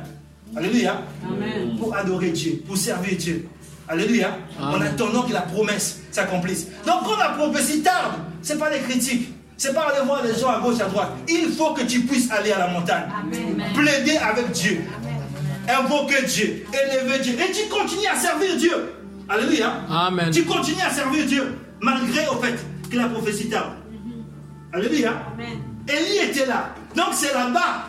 Alléluia. 0.56 1.02
Amen. 1.26 1.76
Pour 1.78 1.94
adorer 1.96 2.30
Dieu, 2.30 2.62
pour 2.66 2.76
servir 2.76 3.16
Dieu. 3.16 3.48
Alléluia. 3.88 4.36
En 4.60 4.80
attendant 4.80 5.22
que 5.22 5.32
la 5.32 5.42
promesse 5.42 6.00
s'accomplisse. 6.10 6.68
Donc 6.86 7.04
quand 7.04 7.16
la 7.16 7.30
prophétie 7.30 7.82
tarde, 7.82 8.14
ce 8.42 8.52
n'est 8.52 8.58
pas 8.58 8.70
des 8.70 8.80
critiques. 8.80 9.28
C'est 9.56 9.74
pas 9.74 9.88
aller 9.88 10.04
voir 10.04 10.22
les 10.24 10.38
gens 10.38 10.48
à 10.48 10.60
gauche, 10.60 10.80
à 10.80 10.86
droite. 10.86 11.10
Il 11.28 11.52
faut 11.52 11.72
que 11.72 11.82
tu 11.82 12.00
puisses 12.00 12.30
aller 12.30 12.52
à 12.52 12.58
la 12.58 12.68
montagne. 12.68 13.04
Amen. 13.20 13.62
Plaider 13.74 14.16
avec 14.16 14.50
Dieu. 14.50 14.80
Invoquer 15.68 16.26
Dieu. 16.26 16.66
Élever 16.72 17.18
Dieu. 17.20 17.34
Et 17.34 17.52
tu 17.52 17.68
continues 17.68 18.06
à 18.12 18.16
servir 18.16 18.56
Dieu. 18.56 18.92
Alléluia. 19.28 19.72
Amen. 19.88 20.30
Tu 20.30 20.44
continues 20.44 20.82
à 20.84 20.90
servir 20.90 21.26
Dieu. 21.26 21.58
Malgré 21.80 22.26
au 22.28 22.40
fait 22.40 22.58
que 22.90 22.96
la 22.96 23.08
prophétie 23.08 23.48
tarde. 23.48 23.74
Alléluia. 24.72 25.12
Amen. 25.34 25.58
Élie 25.88 26.30
était 26.30 26.46
là. 26.46 26.74
Donc 26.96 27.08
c'est 27.12 27.32
là-bas, 27.32 27.86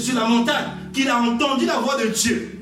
sur 0.00 0.14
la 0.14 0.26
montagne, 0.26 0.66
qu'il 0.98 1.08
a 1.08 1.20
entendu 1.20 1.64
la 1.64 1.78
voix 1.78 1.96
de 1.96 2.08
Dieu. 2.08 2.58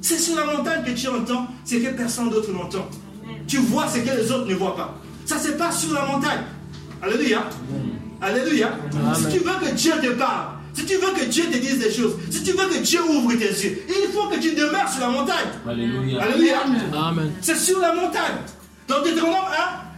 C'est 0.00 0.18
sur 0.18 0.36
la 0.36 0.44
montagne 0.44 0.82
que 0.84 0.90
tu 0.90 1.06
entends 1.06 1.46
ce 1.64 1.76
que 1.76 1.88
personne 1.96 2.30
d'autre 2.30 2.52
n'entend. 2.52 2.88
Tu 3.46 3.58
vois 3.58 3.86
ce 3.88 3.98
que 3.98 4.10
les 4.10 4.30
autres 4.32 4.48
ne 4.48 4.54
voient 4.54 4.76
pas. 4.76 4.98
Ça 5.24 5.38
se 5.38 5.52
passe 5.52 5.84
sur 5.84 5.94
la 5.94 6.04
montagne. 6.04 6.42
Alléluia. 7.00 7.44
Alléluia. 8.20 8.72
Amen. 8.92 9.14
Si 9.14 9.38
tu 9.38 9.44
veux 9.44 9.54
que 9.64 9.72
Dieu 9.72 9.92
te 10.02 10.12
parle, 10.14 10.46
si 10.74 10.84
tu 10.84 10.94
veux 10.94 11.12
que 11.12 11.24
Dieu 11.26 11.44
te 11.44 11.58
dise 11.58 11.78
des 11.78 11.92
choses, 11.92 12.14
si 12.28 12.42
tu 12.42 12.52
veux 12.52 12.68
que 12.68 12.78
Dieu 12.78 13.00
ouvre 13.08 13.32
tes 13.34 13.44
yeux, 13.44 13.82
il 13.88 14.12
faut 14.12 14.26
que 14.26 14.40
tu 14.40 14.52
demeures 14.54 14.88
sur 14.90 15.02
la 15.02 15.08
montagne. 15.08 15.46
Alléluia. 15.68 16.22
Alléluia. 16.22 16.56
Amen. 16.92 17.32
C'est 17.40 17.56
sur 17.56 17.78
la 17.78 17.94
montagne. 17.94 18.38
Dans 18.88 18.98
Deutéronome 18.98 19.34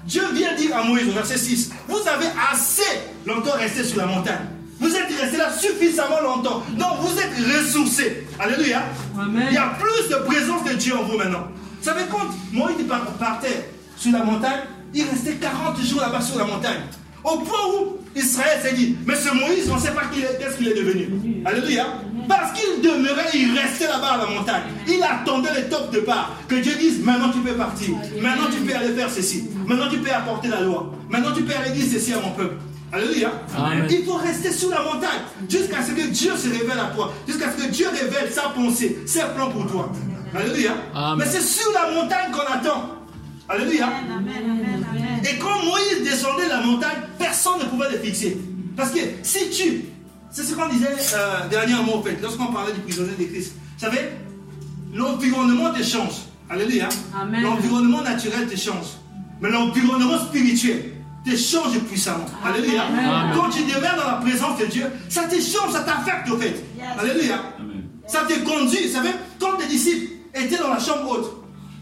1, 0.05 0.07
Dieu 0.07 0.23
vient 0.35 0.55
dire 0.55 0.77
à 0.77 0.85
Moïse 0.85 1.09
verset 1.09 1.39
6, 1.39 1.71
vous 1.89 2.01
avez 2.07 2.29
assez 2.53 2.83
longtemps 3.27 3.57
resté 3.57 3.83
sur 3.85 3.99
la 3.99 4.07
montagne. 4.07 4.58
Vous 4.81 4.95
êtes 4.95 5.09
resté 5.21 5.37
là 5.37 5.51
suffisamment 5.53 6.21
longtemps. 6.23 6.63
Donc 6.77 6.99
vous 7.01 7.19
êtes 7.19 7.33
ressourcés. 7.57 8.27
Alléluia. 8.39 8.83
Amen. 9.21 9.47
Il 9.49 9.55
y 9.55 9.59
a 9.59 9.77
plus 9.79 10.09
de 10.09 10.17
présence 10.23 10.65
de 10.65 10.75
Dieu 10.75 10.95
en 10.97 11.03
vous 11.03 11.17
maintenant. 11.19 11.49
Vous 11.81 11.85
savez 11.85 12.03
quand 12.11 12.27
Moïse 12.53 12.77
par- 12.89 13.05
partait 13.19 13.71
sur 13.97 14.13
la 14.13 14.23
montagne, 14.25 14.61
il 14.95 15.05
restait 15.05 15.35
40 15.35 15.81
jours 15.83 16.01
là-bas 16.01 16.21
sur 16.21 16.39
la 16.39 16.45
montagne. 16.45 16.81
Au 17.25 17.39
point 17.39 17.59
où 17.75 17.97
Israël 18.17 18.61
s'est 18.63 18.75
dit, 18.75 18.97
mais 19.05 19.15
ce 19.17 19.29
Moïse, 19.35 19.69
on 19.71 19.77
ne 19.77 19.81
sait 19.81 19.91
pas 19.91 20.03
qu'est-ce 20.13 20.57
qu'il 20.57 20.69
est 20.69 20.75
devenu. 20.75 21.43
Alléluia. 21.45 21.87
Parce 22.29 22.53
qu'il 22.53 22.83
demeurait, 22.83 23.27
il 23.35 23.59
restait 23.59 23.87
là-bas 23.89 24.13
à 24.13 24.17
la 24.19 24.27
montagne. 24.27 24.63
Il 24.87 25.03
attendait 25.03 25.55
le 25.63 25.69
top 25.69 25.91
de 25.93 26.01
part. 26.01 26.37
Que 26.47 26.57
Dieu 26.57 26.75
dise, 26.79 27.01
maintenant 27.03 27.31
tu 27.31 27.39
peux 27.41 27.55
partir. 27.55 27.91
Maintenant 28.21 28.49
tu 28.53 28.59
peux 28.61 28.75
aller 28.77 28.93
faire 28.95 29.11
ceci. 29.11 29.45
Maintenant 29.67 29.89
tu 29.91 29.99
peux 29.99 30.11
apporter 30.13 30.49
la 30.49 30.61
loi. 30.61 30.93
Maintenant 31.11 31.33
tu 31.35 31.43
peux 31.43 31.55
aller 31.55 31.71
dire 31.71 31.87
ceci 31.91 32.13
à 32.13 32.21
mon 32.21 32.31
peuple. 32.31 32.55
Alléluia. 32.93 33.31
Amen. 33.57 33.87
Il 33.91 34.05
faut 34.05 34.15
rester 34.15 34.51
sous 34.51 34.71
la 34.71 34.83
montagne 34.83 35.21
jusqu'à 35.49 35.83
ce 35.83 35.93
que 35.93 36.07
Dieu 36.09 36.33
se 36.37 36.49
révèle 36.49 36.79
à 36.79 36.95
toi. 36.95 37.13
Jusqu'à 37.27 37.53
ce 37.53 37.63
que 37.63 37.71
Dieu 37.71 37.87
révèle 37.89 38.33
sa 38.33 38.49
pensée, 38.51 38.99
ses 39.07 39.25
plans 39.35 39.51
pour 39.51 39.67
toi. 39.67 39.93
Alléluia. 40.35 40.73
Amen. 40.95 41.19
Mais 41.19 41.31
c'est 41.31 41.43
sur 41.43 41.71
la 41.73 41.91
montagne 41.91 42.31
qu'on 42.33 42.53
attend. 42.53 42.95
Alléluia. 43.49 43.89
Et 45.25 45.39
quand 45.39 45.65
Moïse 45.65 46.03
descendait 46.05 46.49
la 46.49 46.61
montagne, 46.61 46.99
personne 47.19 47.61
ne 47.61 47.65
pouvait 47.65 47.91
le 47.91 47.99
fixer. 47.99 48.39
Parce 48.77 48.91
que 48.91 49.01
si 49.23 49.51
tu. 49.51 49.85
C'est 50.31 50.43
ce 50.43 50.55
qu'on 50.55 50.69
disait 50.69 50.89
euh, 51.15 51.49
dernièrement, 51.49 51.97
en 51.97 52.03
fait, 52.03 52.19
lorsqu'on 52.21 52.53
parlait 52.53 52.75
du 52.75 52.81
prisonnier 52.81 53.15
de 53.19 53.25
Christ. 53.25 53.55
Vous 53.79 53.85
savez, 53.85 54.11
l'environnement 54.93 55.73
te 55.73 55.83
change. 55.83 56.27
Alléluia. 56.51 56.89
Amen. 57.19 57.43
L'environnement 57.43 58.03
naturel 58.03 58.47
te 58.47 58.57
change. 58.57 58.87
Mais 59.41 59.51
l'environnement 59.51 60.19
spirituel 60.19 60.93
te 61.29 61.37
change 61.37 61.79
puissamment. 61.81 62.27
Alléluia. 62.45 62.85
Amen. 62.85 63.33
Quand 63.35 63.51
tu 63.51 63.63
demeures 63.63 63.97
dans 63.97 64.11
la 64.11 64.17
présence 64.17 64.59
de 64.59 64.67
Dieu, 64.67 64.87
ça 65.09 65.23
te 65.25 65.35
change, 65.35 65.73
ça 65.73 65.81
t'affecte 65.81 66.31
au 66.31 66.37
fait. 66.37 66.65
Alléluia. 66.99 67.43
Ça 68.07 68.21
te 68.21 68.33
conduit. 68.41 68.87
Vous 68.87 68.95
savez, 68.95 69.11
quand 69.39 69.59
les 69.61 69.67
disciples 69.67 70.13
étaient 70.35 70.57
dans 70.57 70.73
la 70.73 70.79
chambre 70.81 71.11
haute, 71.11 71.35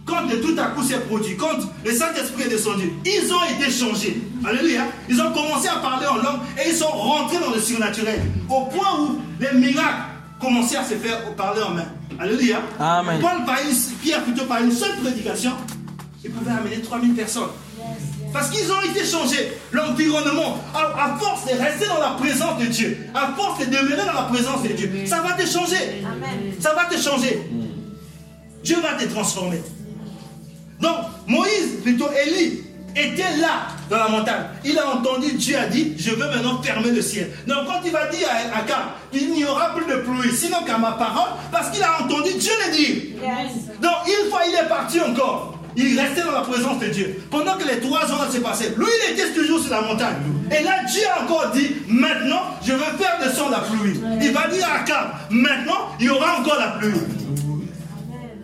quand 0.04 0.26
de 0.26 0.36
tout 0.36 0.54
à 0.58 0.66
coup 0.66 0.82
s'est 0.82 1.00
produit, 1.00 1.36
quand 1.36 1.58
le 1.84 1.92
Saint-Esprit 1.92 2.44
est 2.44 2.48
descendu, 2.48 2.92
ils 3.04 3.32
ont 3.32 3.42
été 3.58 3.70
changés. 3.70 4.22
Alléluia. 4.44 4.82
Ils 5.08 5.20
ont 5.20 5.32
commencé 5.32 5.68
à 5.68 5.76
parler 5.76 6.06
en 6.06 6.16
langue 6.16 6.40
et 6.58 6.70
ils 6.70 6.76
sont 6.76 6.86
rentrés 6.86 7.38
dans 7.38 7.52
le 7.52 7.60
surnaturel. 7.60 8.20
Au 8.48 8.66
point 8.66 9.00
où 9.00 9.18
les 9.40 9.52
miracles 9.58 10.02
commençaient 10.40 10.76
à 10.76 10.84
se 10.84 10.94
faire 10.94 11.18
au 11.28 11.32
parler 11.32 11.62
en 11.62 11.70
main. 11.70 11.86
Alléluia. 12.18 12.60
Amen. 12.78 13.20
Paul, 13.20 13.44
par 13.44 13.58
une, 13.60 13.74
Pierre, 14.00 14.22
plutôt 14.22 14.44
par 14.44 14.62
une 14.62 14.70
seule 14.70 14.96
prédication, 15.02 15.52
il 16.24 16.30
pouvait 16.30 16.52
amener 16.52 16.80
3000 16.80 17.14
personnes. 17.14 17.48
Parce 18.32 18.50
qu'ils 18.50 18.70
ont 18.70 18.80
été 18.82 19.04
changés. 19.04 19.52
L'environnement, 19.72 20.58
à, 20.74 21.04
à 21.04 21.16
force 21.18 21.44
de 21.46 21.58
rester 21.58 21.86
dans 21.86 22.00
la 22.00 22.10
présence 22.18 22.58
de 22.60 22.66
Dieu, 22.66 23.06
à 23.14 23.32
force 23.36 23.60
de 23.60 23.64
demeurer 23.66 24.04
dans 24.06 24.12
la 24.12 24.22
présence 24.28 24.62
de 24.62 24.68
Dieu, 24.68 24.90
ça 25.06 25.20
va 25.22 25.32
te 25.32 25.46
changer. 25.46 26.02
Ça 26.60 26.74
va 26.74 26.84
te 26.84 27.00
changer. 27.00 27.40
Dieu 28.62 28.76
va 28.80 28.94
te 29.02 29.08
transformer. 29.10 29.62
Donc, 30.80 30.96
Moïse, 31.26 31.80
plutôt 31.82 32.08
Élie, 32.26 32.62
était 32.94 33.36
là 33.38 33.68
dans 33.90 33.98
la 33.98 34.08
montagne. 34.08 34.44
Il 34.64 34.78
a 34.78 34.88
entendu, 34.90 35.32
Dieu 35.34 35.56
a 35.58 35.66
dit, 35.66 35.94
je 35.98 36.10
veux 36.10 36.26
maintenant 36.26 36.60
fermer 36.62 36.90
le 36.90 37.02
ciel. 37.02 37.30
Donc, 37.46 37.66
quand 37.66 37.80
il 37.84 37.92
va 37.92 38.06
dire 38.08 38.26
à 38.28 38.58
Akab, 38.58 38.78
il 39.12 39.32
n'y 39.32 39.44
aura 39.44 39.74
plus 39.74 39.84
de 39.86 40.00
pluie, 40.00 40.32
sinon 40.34 40.62
qu'à 40.66 40.78
ma 40.78 40.92
parole, 40.92 41.30
parce 41.52 41.70
qu'il 41.70 41.82
a 41.82 42.02
entendu 42.02 42.32
Dieu 42.38 42.52
le 42.66 42.72
dire. 42.74 43.02
Donc, 43.80 43.92
une 44.06 44.30
fois 44.30 44.40
il 44.48 44.54
est 44.54 44.68
parti 44.68 44.98
encore, 45.00 45.58
il 45.76 45.98
restait 45.98 46.22
dans 46.22 46.32
la 46.32 46.40
présence 46.40 46.78
de 46.80 46.86
Dieu. 46.86 47.22
Pendant 47.30 47.56
que 47.56 47.66
les 47.66 47.80
trois 47.80 48.04
ans 48.10 48.30
se 48.30 48.38
passaient, 48.38 48.74
lui 48.76 48.86
il 49.08 49.12
était 49.12 49.32
toujours 49.32 49.60
sur 49.60 49.70
la 49.70 49.82
montagne. 49.82 50.16
Et 50.50 50.62
là, 50.62 50.84
Dieu 50.84 51.02
a 51.14 51.24
encore 51.24 51.50
dit, 51.52 51.68
maintenant, 51.88 52.42
je 52.64 52.72
veux 52.72 52.78
faire 52.78 53.18
descendre 53.22 53.50
la 53.50 53.60
pluie. 53.60 54.00
Il 54.22 54.32
va 54.32 54.48
dire 54.48 54.66
à 54.66 54.80
Akab, 54.80 55.08
maintenant, 55.30 55.88
il 56.00 56.06
y 56.06 56.08
aura 56.08 56.40
encore 56.40 56.58
la 56.58 56.78
pluie. 56.78 57.00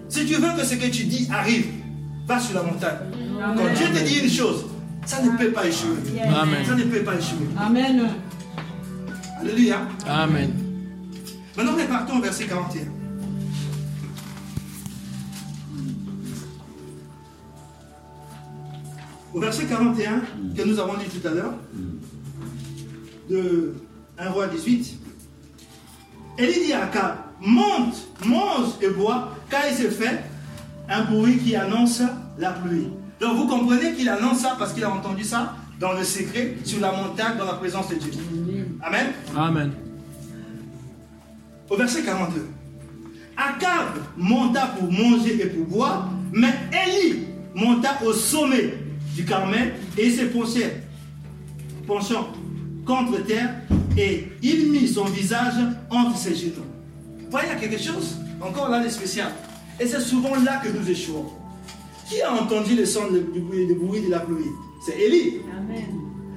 Si 0.09 0.27
tu 0.27 0.35
veux 0.35 0.53
que 0.59 0.65
ce 0.65 0.75
que 0.75 0.87
tu 0.87 1.05
dis 1.05 1.29
arrive, 1.33 1.67
va 2.27 2.39
sur 2.39 2.55
la 2.55 2.63
montagne. 2.63 2.99
Quand 3.41 3.75
Dieu 3.75 3.87
te 3.87 4.05
dit 4.05 4.19
une 4.19 4.31
chose, 4.31 4.67
ça 5.07 5.23
ne 5.23 5.31
peut 5.37 5.51
pas 5.51 5.67
échouer. 5.67 5.97
Amen. 6.23 6.65
Ça 6.67 6.75
ne 6.75 6.85
peut 6.85 7.03
pas 7.03 7.15
échouer. 7.15 7.49
Amen. 7.59 8.09
Alléluia. 9.41 9.79
Amen. 10.07 10.53
Maintenant, 11.57 11.73
repartons 11.73 12.19
au 12.19 12.23
verset 12.23 12.45
41. 12.45 13.02
Au 19.35 19.41
verset 19.41 19.65
41, 19.65 20.23
que 20.55 20.63
nous 20.63 20.79
avons 20.79 20.95
lu 20.95 21.05
tout 21.07 21.27
à 21.27 21.31
l'heure, 21.31 21.55
de 23.31 23.75
1 24.19 24.31
roi 24.31 24.47
18, 24.47 24.99
Élie 26.39 26.67
dit 26.67 26.73
à 26.73 26.85
Akab, 26.85 27.17
monte, 27.41 28.09
mange 28.27 28.73
et 28.83 28.91
bois, 28.91 29.35
car 29.49 29.63
il 29.71 29.77
se 29.77 29.89
fait 29.89 30.23
un 30.89 31.05
bruit 31.05 31.39
qui 31.39 31.57
annonce 31.57 32.03
la 32.39 32.53
pluie. 32.53 32.89
Donc 33.21 33.37
vous 33.37 33.47
comprenez 33.47 33.95
qu'il 33.95 34.09
annonce 34.09 34.41
ça 34.41 34.57
parce 34.59 34.73
qu'il 34.73 34.85
a 34.85 34.91
entendu 34.91 35.25
ça 35.25 35.55
dans 35.81 35.93
le 35.95 36.05
secret, 36.05 36.57
sur 36.65 36.81
la 36.81 36.93
montagne, 36.93 37.37
dans 37.39 37.47
la 37.47 37.55
présence 37.55 37.89
de 37.89 37.95
Dieu. 37.95 38.13
Amen. 38.83 39.13
Amen? 39.37 39.73
Au 41.71 41.77
verset 41.77 42.03
42. 42.03 42.49
Akab 43.37 43.99
monta 44.17 44.67
pour 44.79 44.93
manger 44.93 45.43
et 45.43 45.47
pour 45.47 45.67
boire, 45.67 46.11
mais 46.33 46.53
Élie 46.87 47.25
monta 47.55 47.99
au 48.05 48.13
sommet 48.13 48.75
du 49.15 49.25
Carmel 49.25 49.75
et 49.99 50.07
il 50.07 50.13
se 50.15 50.25
penchait, 50.25 50.83
penchant 51.87 52.29
contre 52.87 53.25
terre 53.25 53.51
et 53.97 54.29
il 54.43 54.73
mit 54.73 54.89
son 54.89 55.05
visage 55.05 55.55
entre 55.91 56.17
ses 56.17 56.35
genoux. 56.35 56.65
Voyez, 57.31 57.49
il 57.49 57.53
y 57.55 57.57
a 57.57 57.69
quelque 57.69 57.83
chose 57.83 58.17
encore 58.41 58.69
là 58.69 58.83
de 58.83 58.89
spécial. 58.89 59.33
Et 59.81 59.87
c'est 59.87 60.01
souvent 60.01 60.35
là 60.45 60.61
que 60.63 60.69
nous 60.69 60.89
échouons. 60.89 61.27
Qui 62.09 62.21
a 62.21 62.33
entendu 62.33 62.75
le 62.77 62.85
son 62.85 63.11
du 63.11 63.41
bruit, 63.41 64.03
de 64.03 64.11
la 64.11 64.21
pluie? 64.21 64.45
C'est 64.85 64.99
Élie. 64.99 65.41
Amen. 65.57 65.85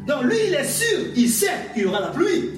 Donc 0.07 0.23
lui, 0.23 0.37
il 0.47 0.53
est 0.53 0.63
sûr, 0.67 0.99
il 1.15 1.27
sait 1.27 1.69
qu'il 1.73 1.83
y 1.83 1.85
aura 1.85 1.99
la 1.99 2.07
pluie. 2.07 2.51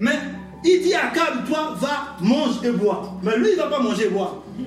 Mais 0.00 0.18
il 0.64 0.82
dit 0.82 0.94
à 0.94 1.08
Akab, 1.08 1.46
toi, 1.46 1.76
va, 1.78 2.16
mange 2.20 2.64
et 2.64 2.70
bois. 2.70 3.18
Mais 3.22 3.36
lui, 3.36 3.48
il 3.50 3.56
ne 3.56 3.62
va 3.62 3.68
pas 3.68 3.82
manger 3.82 4.06
et 4.06 4.10
boire. 4.10 4.42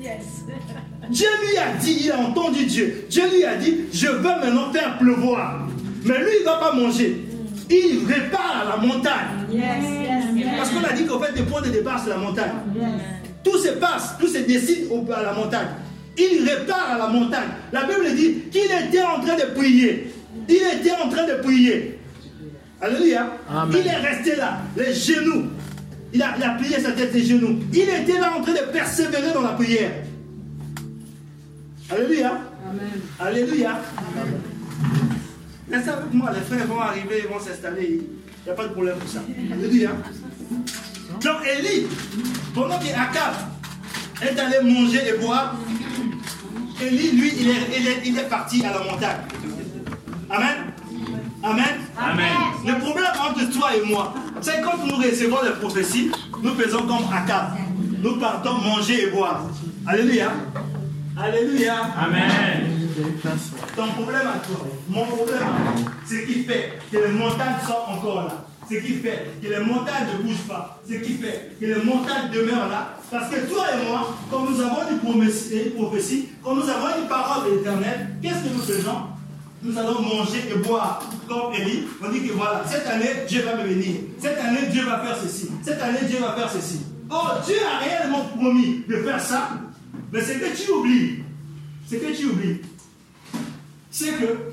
Yes. 0.00 0.44
Dieu 1.10 1.26
lui 1.42 1.56
a 1.58 1.76
dit, 1.80 1.98
il 2.04 2.10
a 2.10 2.18
entendu 2.18 2.64
Dieu. 2.64 3.06
Dieu 3.08 3.22
lui 3.32 3.44
a 3.44 3.56
dit, 3.56 3.76
je 3.92 4.06
veux 4.08 4.22
maintenant 4.22 4.72
faire 4.72 4.98
pleuvoir. 4.98 5.66
Mais 6.04 6.18
lui, 6.18 6.30
il 6.40 6.40
ne 6.40 6.44
va 6.44 6.56
pas 6.58 6.72
manger. 6.74 7.24
Il 7.70 8.00
répare 8.06 8.64
à 8.66 8.76
la 8.76 8.86
montagne. 8.86 9.46
Yes. 9.50 9.62
Yes. 10.36 10.46
Parce 10.56 10.70
qu'on 10.70 10.84
a 10.84 10.92
dit 10.92 11.04
qu'en 11.06 11.20
fait, 11.20 11.38
le 11.38 11.44
point 11.44 11.60
de 11.62 11.68
départ, 11.68 12.00
c'est 12.02 12.10
la 12.10 12.16
montagne. 12.18 12.52
Yes. 12.74 12.84
Tout 13.44 13.58
se 13.58 13.68
passe, 13.70 14.14
tout 14.20 14.26
se 14.26 14.38
décide 14.38 14.86
au- 14.90 15.04
à 15.12 15.22
la 15.22 15.32
montagne. 15.32 15.68
Il 16.16 16.48
répare 16.48 16.90
à 16.94 16.98
la 16.98 17.06
montagne. 17.08 17.48
La 17.72 17.84
Bible 17.84 18.14
dit 18.14 18.34
qu'il 18.50 18.62
était 18.64 19.02
en 19.02 19.20
train 19.20 19.36
de 19.36 19.54
prier. 19.54 20.12
Il 20.48 20.56
était 20.56 20.92
en 21.02 21.08
train 21.08 21.26
de 21.26 21.42
prier. 21.42 21.98
Alléluia. 22.80 23.32
Amen. 23.50 23.76
Il 23.80 23.86
est 23.86 23.96
resté 23.96 24.36
là, 24.36 24.58
les 24.76 24.94
genoux. 24.94 25.44
Il 26.12 26.22
a, 26.22 26.34
il 26.38 26.42
a 26.44 26.50
plié 26.50 26.78
sa 26.80 26.92
tête, 26.92 27.12
ses 27.12 27.24
genoux. 27.24 27.58
Il 27.72 27.80
était 27.80 28.18
là 28.18 28.32
en 28.38 28.40
train 28.42 28.52
de 28.52 28.72
persévérer 28.72 29.32
dans 29.34 29.42
la 29.42 29.50
prière. 29.50 29.90
Alléluia. 31.90 32.32
Amen. 32.68 33.00
Alléluia. 33.18 33.80
Restez 35.70 35.90
avec 35.90 36.12
moi, 36.12 36.30
les 36.32 36.40
frères 36.40 36.66
vont 36.66 36.80
arriver, 36.80 37.22
ils 37.24 37.32
vont 37.32 37.40
s'installer? 37.40 38.00
Il 38.00 38.44
n'y 38.44 38.50
a 38.50 38.54
pas 38.54 38.64
de 38.64 38.72
problème 38.72 38.96
pour 38.98 39.08
ça. 39.08 39.20
Alléluia. 39.52 39.90
Donc 41.22 41.36
Élie, 41.46 41.86
pendant 42.54 42.78
qu'Akab 42.78 43.34
est 44.22 44.38
allé 44.38 44.70
manger 44.70 45.08
et 45.08 45.18
boire, 45.18 45.56
Élie, 46.80 47.10
lui, 47.12 47.32
il 47.40 47.48
est, 47.48 47.80
il, 47.80 47.88
est, 47.88 48.02
il 48.04 48.18
est 48.18 48.28
parti 48.28 48.64
à 48.64 48.72
la 48.72 48.84
montagne. 48.84 49.18
Amen. 50.30 50.56
Amen. 51.42 51.74
Amen. 51.96 52.32
Le 52.66 52.78
problème 52.78 53.12
entre 53.20 53.50
toi 53.50 53.74
et 53.76 53.86
moi, 53.88 54.14
c'est 54.40 54.60
quand 54.60 54.84
nous 54.84 54.96
recevons 54.96 55.42
les 55.42 55.52
prophéties, 55.60 56.10
nous 56.42 56.54
faisons 56.54 56.82
comme 56.86 57.12
Akab. 57.12 57.56
Nous 58.02 58.16
partons 58.18 58.58
manger 58.58 59.04
et 59.04 59.10
boire. 59.10 59.42
Alléluia. 59.86 60.30
Alléluia. 61.20 61.74
Amen. 61.98 62.88
Ton 63.74 63.88
problème 63.88 64.26
à 64.26 64.38
toi, 64.46 64.66
mon 64.88 65.04
problème 65.04 65.42
à 65.42 65.46
moi, 65.46 65.90
ce 66.06 66.14
qui 66.14 66.44
fait 66.44 66.78
que 66.92 66.96
les 66.96 67.12
montagnes 67.12 67.56
sont 67.66 67.92
encore 67.92 68.24
là, 68.24 68.44
ce 68.68 68.74
qui 68.76 68.94
fait 68.94 69.26
que 69.42 69.48
les 69.48 69.58
montagnes 69.58 70.06
ne 70.16 70.22
bougent 70.22 70.46
pas, 70.46 70.80
ce 70.88 70.94
qui 70.94 71.14
fait 71.14 71.56
que 71.60 71.66
les 71.66 71.82
montagnes 71.82 72.30
demeurent 72.32 72.68
là, 72.68 72.94
parce 73.10 73.30
que 73.30 73.40
toi 73.50 73.64
et 73.74 73.88
moi, 73.88 74.14
comme 74.30 74.52
nous 74.52 74.60
avons 74.60 74.76
une 74.90 74.98
prophétie, 75.74 76.28
comme 76.42 76.60
nous 76.60 76.68
avons 76.68 77.02
une 77.02 77.08
parole 77.08 77.50
de 77.50 77.56
l'éternel, 77.56 78.08
qu'est-ce 78.22 78.44
que 78.44 78.54
nous 78.54 78.62
faisons? 78.62 78.98
Nous 79.62 79.76
allons 79.76 80.00
manger 80.00 80.44
et 80.50 80.58
boire 80.58 81.02
comme 81.28 81.52
Élie. 81.52 81.82
On 82.00 82.10
dit 82.10 82.28
que 82.28 82.32
voilà, 82.32 82.62
cette 82.64 82.86
année, 82.86 83.26
Dieu 83.26 83.42
va 83.42 83.56
me 83.56 83.68
bénir. 83.68 83.96
Cette 84.20 84.38
année, 84.38 84.68
Dieu 84.70 84.84
va 84.84 85.00
faire 85.00 85.16
ceci. 85.20 85.50
Cette 85.64 85.82
année, 85.82 85.98
Dieu 86.08 86.20
va 86.20 86.32
faire 86.34 86.48
ceci. 86.48 86.80
Oh, 87.10 87.28
Dieu 87.44 87.56
a 87.64 87.84
réellement 87.84 88.24
promis 88.36 88.84
de 88.88 88.96
faire 88.98 89.20
ça, 89.20 89.50
mais 90.12 90.20
ce 90.20 90.32
que 90.32 90.56
tu 90.56 90.70
oublies, 90.70 91.22
ce 91.88 91.96
que 91.96 92.16
tu 92.16 92.26
oublies, 92.26 92.60
c'est 93.90 94.12
que 94.12 94.52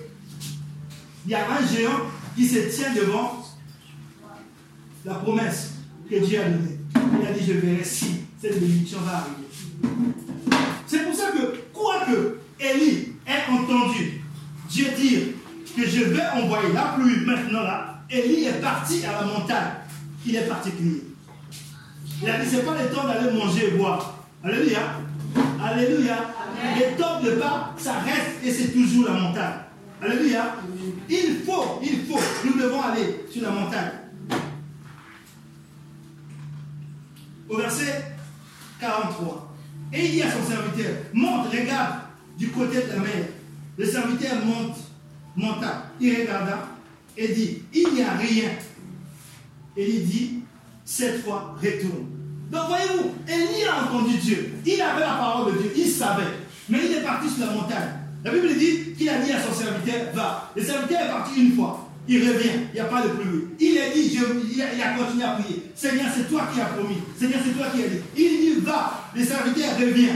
il 1.26 1.32
y 1.32 1.36
a 1.36 1.50
un 1.50 1.66
géant 1.66 2.02
qui 2.36 2.48
se 2.48 2.60
tient 2.60 2.94
devant 2.94 3.44
la 5.04 5.16
promesse 5.16 5.74
que 6.10 6.24
Dieu 6.24 6.40
a 6.40 6.50
donnée. 6.50 6.80
Il 7.22 7.28
a 7.28 7.32
dit, 7.32 7.46
je 7.46 7.54
verrai 7.54 7.84
si 7.84 8.22
cette 8.40 8.60
bénédiction 8.60 9.00
va 9.00 9.18
arriver. 9.18 9.96
C'est 10.86 11.04
pour 11.04 11.16
ça 11.16 11.32
que, 11.32 11.58
quoique 11.74 12.40
Élie 12.60 13.14
ait 13.26 13.52
entendu 13.52 14.22
Dieu 14.70 14.88
dire 14.98 15.22
que 15.76 15.88
je 15.88 16.04
vais 16.06 16.28
envoyer 16.34 16.74
la 16.74 16.96
pluie 16.98 17.26
maintenant 17.26 17.64
là, 17.64 18.04
Élie 18.10 18.46
est 18.46 18.62
parti 18.62 19.04
à 19.06 19.22
la 19.22 19.26
montagne. 19.26 19.74
Il 20.26 20.36
est 20.36 20.48
parti 20.48 20.72
crier. 20.72 21.04
Il 22.22 22.30
a 22.30 22.40
dit, 22.40 22.50
c'est 22.50 22.66
pas 22.66 22.82
le 22.82 22.90
temps 22.90 23.08
d'aller 23.08 23.32
manger 23.32 23.68
et 23.68 23.72
boire. 23.72 24.20
Alléluia. 24.44 25.00
Alléluia. 25.64 26.18
Les 26.78 26.96
temps 26.98 27.22
de 27.22 27.32
pas, 27.32 27.74
ça 27.78 28.00
reste 28.00 28.44
et 28.44 28.52
c'est 28.52 28.72
toujours 28.72 29.06
la 29.06 29.14
montagne. 29.14 29.54
Alléluia. 30.02 30.56
Il 31.10 31.42
faut, 31.46 31.80
il 31.82 32.06
faut, 32.06 32.20
nous 32.46 32.62
devons 32.62 32.82
aller 32.82 33.26
sur 33.32 33.44
la 33.44 33.52
montagne. 33.52 33.92
Au 37.50 37.58
verset 37.58 38.16
43. 38.80 39.56
Et 39.94 40.06
il 40.06 40.12
dit 40.12 40.22
à 40.24 40.32
son 40.32 40.44
serviteur, 40.44 40.92
monte, 41.14 41.48
regarde 41.52 42.00
du 42.38 42.50
côté 42.50 42.82
de 42.82 42.90
la 42.90 43.00
mer. 43.00 43.28
Le 43.78 43.86
serviteur 43.86 44.44
monte, 44.44 44.78
monta, 45.36 45.92
il 46.00 46.22
regarda 46.22 46.70
et 47.18 47.30
dit, 47.30 47.64
il 47.74 47.94
n'y 47.94 48.02
a 48.02 48.12
rien. 48.14 48.50
Et 49.78 49.90
il 49.90 50.06
dit, 50.06 50.40
cette 50.84 51.24
fois, 51.24 51.56
retourne. 51.62 52.15
Donc 52.52 52.68
voyez-vous, 52.68 53.12
Élie 53.28 53.64
a 53.66 53.86
entendu 53.86 54.18
Dieu. 54.18 54.54
Il 54.66 54.82
avait 54.82 55.02
la 55.02 55.16
parole 55.16 55.54
de 55.54 55.60
Dieu, 55.60 55.72
il 55.76 55.88
savait. 55.88 56.24
Mais 56.70 56.80
il 56.86 56.98
est 56.98 57.02
parti 57.02 57.30
sur 57.30 57.46
la 57.46 57.54
montagne. 57.54 57.90
La 58.24 58.32
Bible 58.32 58.56
dit 58.58 58.94
qu'il 58.98 59.10
a 59.10 59.20
dit 59.20 59.32
à 59.32 59.42
son 59.42 59.54
serviteur, 59.54 60.14
va. 60.14 60.52
Le 60.56 60.64
serviteur 60.64 61.02
est 61.02 61.10
parti 61.10 61.42
une 61.42 61.56
fois. 61.56 61.90
Il 62.08 62.20
revient, 62.20 62.70
il 62.72 62.76
n'y 62.76 62.80
a 62.80 62.86
pas 62.86 63.02
de 63.02 63.10
pluie. 63.10 63.46
Il 63.60 63.78
a 63.80 63.90
dit, 63.90 64.20
il, 64.54 64.62
a, 64.62 64.90
continué 64.94 65.24
à 65.24 65.32
prier. 65.32 65.64
Seigneur, 65.74 66.06
c'est 66.16 66.30
toi 66.30 66.48
qui 66.54 66.62
as 66.62 66.66
promis. 66.66 66.98
Seigneur, 67.18 67.40
c'est 67.44 67.58
toi 67.58 67.68
qui 67.74 67.84
as 67.84 67.88
dit. 67.88 68.02
Il 68.16 68.40
dit, 68.40 68.62
va. 68.62 69.10
Le 69.16 69.24
serviteur 69.24 69.76
revient. 69.80 70.10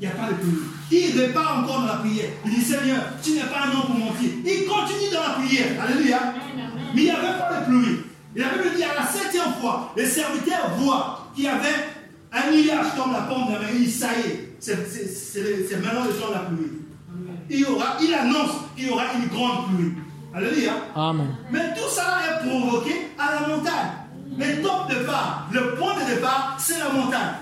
Il 0.00 0.06
n'y 0.08 0.12
a 0.12 0.16
pas 0.16 0.28
de 0.28 0.34
pluie. 0.34 0.58
Il 0.90 1.20
repart 1.20 1.58
encore 1.58 1.80
dans 1.80 1.86
la 1.86 1.94
prière. 1.94 2.30
Il 2.44 2.50
dit, 2.52 2.62
Seigneur, 2.62 3.00
tu 3.22 3.32
n'es 3.32 3.42
pas 3.42 3.66
un 3.66 3.70
homme 3.70 3.86
pour 3.86 3.98
mentir. 3.98 4.30
Il 4.44 4.66
continue 4.66 5.10
dans 5.12 5.22
la 5.22 5.44
prière. 5.44 5.66
Alléluia. 5.80 6.34
Mais 6.94 7.00
il 7.00 7.04
n'y 7.04 7.10
avait 7.10 7.38
pas 7.38 7.60
de 7.60 7.66
pluie. 7.66 7.98
Et 8.34 8.40
la 8.40 8.48
Bible 8.48 8.76
dit, 8.76 8.84
à 8.84 8.94
la 8.94 9.06
septième 9.06 9.52
fois, 9.60 9.92
le 9.96 10.04
serviteur 10.04 10.70
voit 10.78 11.26
qu'il 11.34 11.44
y 11.44 11.48
avait 11.48 11.68
un 12.32 12.50
nuage 12.50 12.86
comme 12.96 13.12
la 13.12 13.22
pomme 13.22 13.48
de 13.48 13.52
la 13.52 13.58
mer. 13.60 13.68
Il 13.74 13.84
dit, 13.84 13.90
ça 13.90 14.08
y 14.16 14.30
est, 14.30 14.56
c'est 14.60 15.82
maintenant 15.82 16.04
le 16.04 16.12
temps 16.12 16.28
de 16.28 16.34
la 16.34 16.40
pluie. 16.40 16.72
Il, 17.50 17.60
y 17.60 17.64
aura, 17.64 17.96
il 18.00 18.14
annonce 18.14 18.52
qu'il 18.74 18.88
y 18.88 18.90
aura 18.90 19.04
une 19.14 19.28
grande 19.28 19.66
pluie. 19.74 19.92
Alléluia. 20.34 20.72
Amen. 20.94 21.26
Mais 21.50 21.74
tout 21.74 21.90
ça 21.90 22.20
est 22.26 22.48
provoqué 22.48 23.08
à 23.18 23.40
la 23.40 23.48
montagne. 23.48 23.90
Le 24.38 24.62
top 24.62 24.88
de 24.88 24.94
départ, 24.94 25.48
le 25.52 25.74
point 25.74 25.94
de 26.00 26.14
départ, 26.14 26.56
c'est 26.58 26.78
la 26.78 26.88
montagne. 26.88 27.34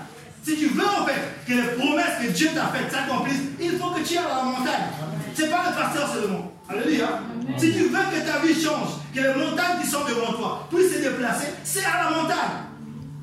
Si 0.43 0.57
tu 0.57 0.67
veux 0.67 0.83
en 0.83 1.05
fait 1.05 1.21
que 1.47 1.53
les 1.53 1.77
promesses 1.77 2.17
que 2.21 2.31
Dieu 2.31 2.49
t'a 2.53 2.65
faites 2.67 2.91
s'accomplissent, 2.91 3.43
il 3.61 3.71
faut 3.77 3.91
que 3.91 4.01
tu 4.01 4.17
ailles 4.17 4.25
à 4.25 4.37
la 4.37 4.43
montagne. 4.43 4.89
Ce 5.33 5.41
n'est 5.41 5.49
pas 5.49 5.69
le 5.69 5.75
pasteur 5.75 6.13
seulement. 6.13 6.51
Alléluia. 6.69 7.19
Si 7.57 7.73
tu 7.73 7.83
veux 7.83 7.89
que 7.89 8.25
ta 8.25 8.39
vie 8.39 8.53
change, 8.53 8.89
que 9.13 9.19
les 9.19 9.33
montagnes 9.33 9.81
qui 9.81 9.87
sont 9.87 10.05
devant 10.05 10.33
toi 10.33 10.67
puissent 10.69 10.93
se 10.93 10.99
déplacer, 10.99 11.47
c'est 11.63 11.83
à 11.83 12.03
la 12.03 12.17
montagne. 12.17 12.37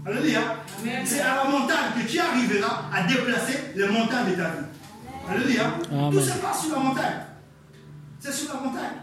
Alléluia. 0.07 0.41
C'est 1.05 1.21
à 1.21 1.37
la 1.37 1.45
montagne 1.45 1.93
que 1.97 2.11
tu 2.11 2.19
arriveras 2.19 2.85
à 2.93 3.03
déplacer 3.03 3.73
les 3.75 3.89
montagnes 3.89 4.31
de 4.31 4.37
ta 4.37 4.49
vie. 4.49 4.67
Alléluia. 5.31 5.75
Tout 6.11 6.21
se 6.21 6.39
passe 6.39 6.63
sur 6.67 6.73
la 6.77 6.83
montagne. 6.83 7.21
C'est 8.21 8.33
sur 8.33 8.55
la 8.55 8.61
montagne. 8.61 8.97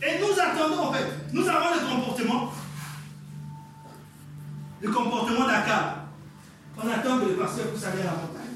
Et 0.00 0.20
nous 0.20 0.40
attendons 0.40 0.88
en 0.88 0.92
fait. 0.92 1.06
Nous 1.32 1.48
avons 1.48 1.74
le 1.74 1.94
comportement. 1.94 2.52
Le 4.80 4.90
comportement 4.90 5.46
d'Akab. 5.46 5.84
On 6.76 6.88
attend 6.88 7.18
que 7.18 7.24
le 7.30 7.34
pasteur 7.34 7.66
puisse 7.66 7.84
aller 7.84 8.02
à 8.02 8.04
la 8.04 8.10
montagne. 8.12 8.54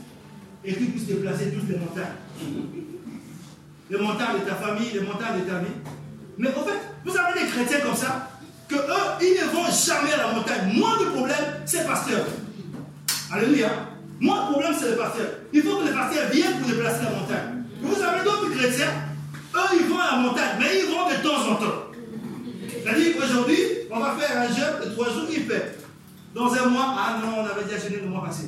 Et 0.64 0.74
qu'il 0.74 0.92
puisse 0.92 1.06
déplacer 1.06 1.52
toutes 1.52 1.68
les 1.68 1.78
montagnes. 1.78 2.91
Les 3.92 3.98
montagnes 3.98 4.40
de 4.40 4.48
ta 4.48 4.54
famille, 4.54 4.90
les 4.94 5.00
montagnes 5.00 5.44
de 5.44 5.50
ta 5.50 5.58
vie. 5.58 5.76
Mais 6.38 6.48
en 6.48 6.64
fait, 6.64 6.80
vous 7.04 7.14
avez 7.14 7.40
des 7.40 7.46
chrétiens 7.46 7.80
comme 7.80 7.94
ça, 7.94 8.30
que 8.66 8.74
eux, 8.74 9.08
ils 9.20 9.36
ne 9.38 9.52
vont 9.52 9.66
jamais 9.66 10.14
à 10.14 10.16
la 10.16 10.32
montagne. 10.32 10.72
Moi, 10.72 10.96
le 10.98 11.10
problème, 11.10 11.60
c'est 11.66 11.86
pasteur. 11.86 12.24
Alléluia. 13.30 13.68
Moi, 14.18 14.46
le 14.46 14.52
problème, 14.52 14.74
c'est 14.80 14.92
le 14.92 14.96
pasteur. 14.96 15.26
Il 15.52 15.62
faut 15.62 15.76
que 15.76 15.88
le 15.88 15.92
pasteur 15.92 16.30
vienne 16.30 16.58
pour 16.58 16.70
déplacer 16.70 17.04
la 17.04 17.10
montagne. 17.10 17.64
Vous 17.82 18.02
avez 18.02 18.24
d'autres 18.24 18.48
chrétiens, 18.56 18.92
eux, 19.54 19.76
ils 19.78 19.86
vont 19.86 19.98
à 19.98 20.12
la 20.12 20.16
montagne, 20.22 20.56
mais 20.58 20.78
ils 20.78 20.86
vont 20.86 21.10
de 21.10 21.22
temps 21.22 21.52
en 21.52 21.56
temps. 21.56 21.92
C'est-à-dire 22.82 23.16
qu'aujourd'hui, 23.18 23.58
on 23.90 24.00
va 24.00 24.16
faire 24.18 24.40
un 24.40 24.46
jeûne 24.46 24.88
de 24.88 24.94
trois 24.94 25.10
jours, 25.10 25.28
il 25.30 25.44
fait. 25.44 25.78
Dans 26.34 26.50
un 26.50 26.64
mois, 26.64 26.94
ah 26.96 27.18
non, 27.22 27.42
on 27.42 27.44
avait 27.44 27.64
déjà 27.64 27.76
jeûné 27.76 28.00
le 28.02 28.08
mois 28.08 28.24
passé. 28.24 28.44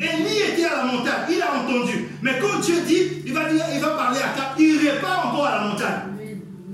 Élie 0.00 0.52
était 0.52 0.64
à 0.64 0.84
la 0.84 0.92
montagne, 0.92 1.26
il 1.30 1.42
a 1.42 1.60
entendu. 1.60 2.08
Mais 2.22 2.38
quand 2.40 2.60
Dieu 2.60 2.76
dit, 2.86 3.22
il 3.26 3.32
va, 3.34 3.50
dire, 3.50 3.64
il 3.74 3.80
va 3.80 3.88
parler 3.90 4.18
à 4.18 4.36
Cap, 4.36 4.54
il 4.58 4.78
repart 4.88 5.26
encore 5.26 5.46
à 5.46 5.54
la 5.56 5.68
montagne. 5.68 6.00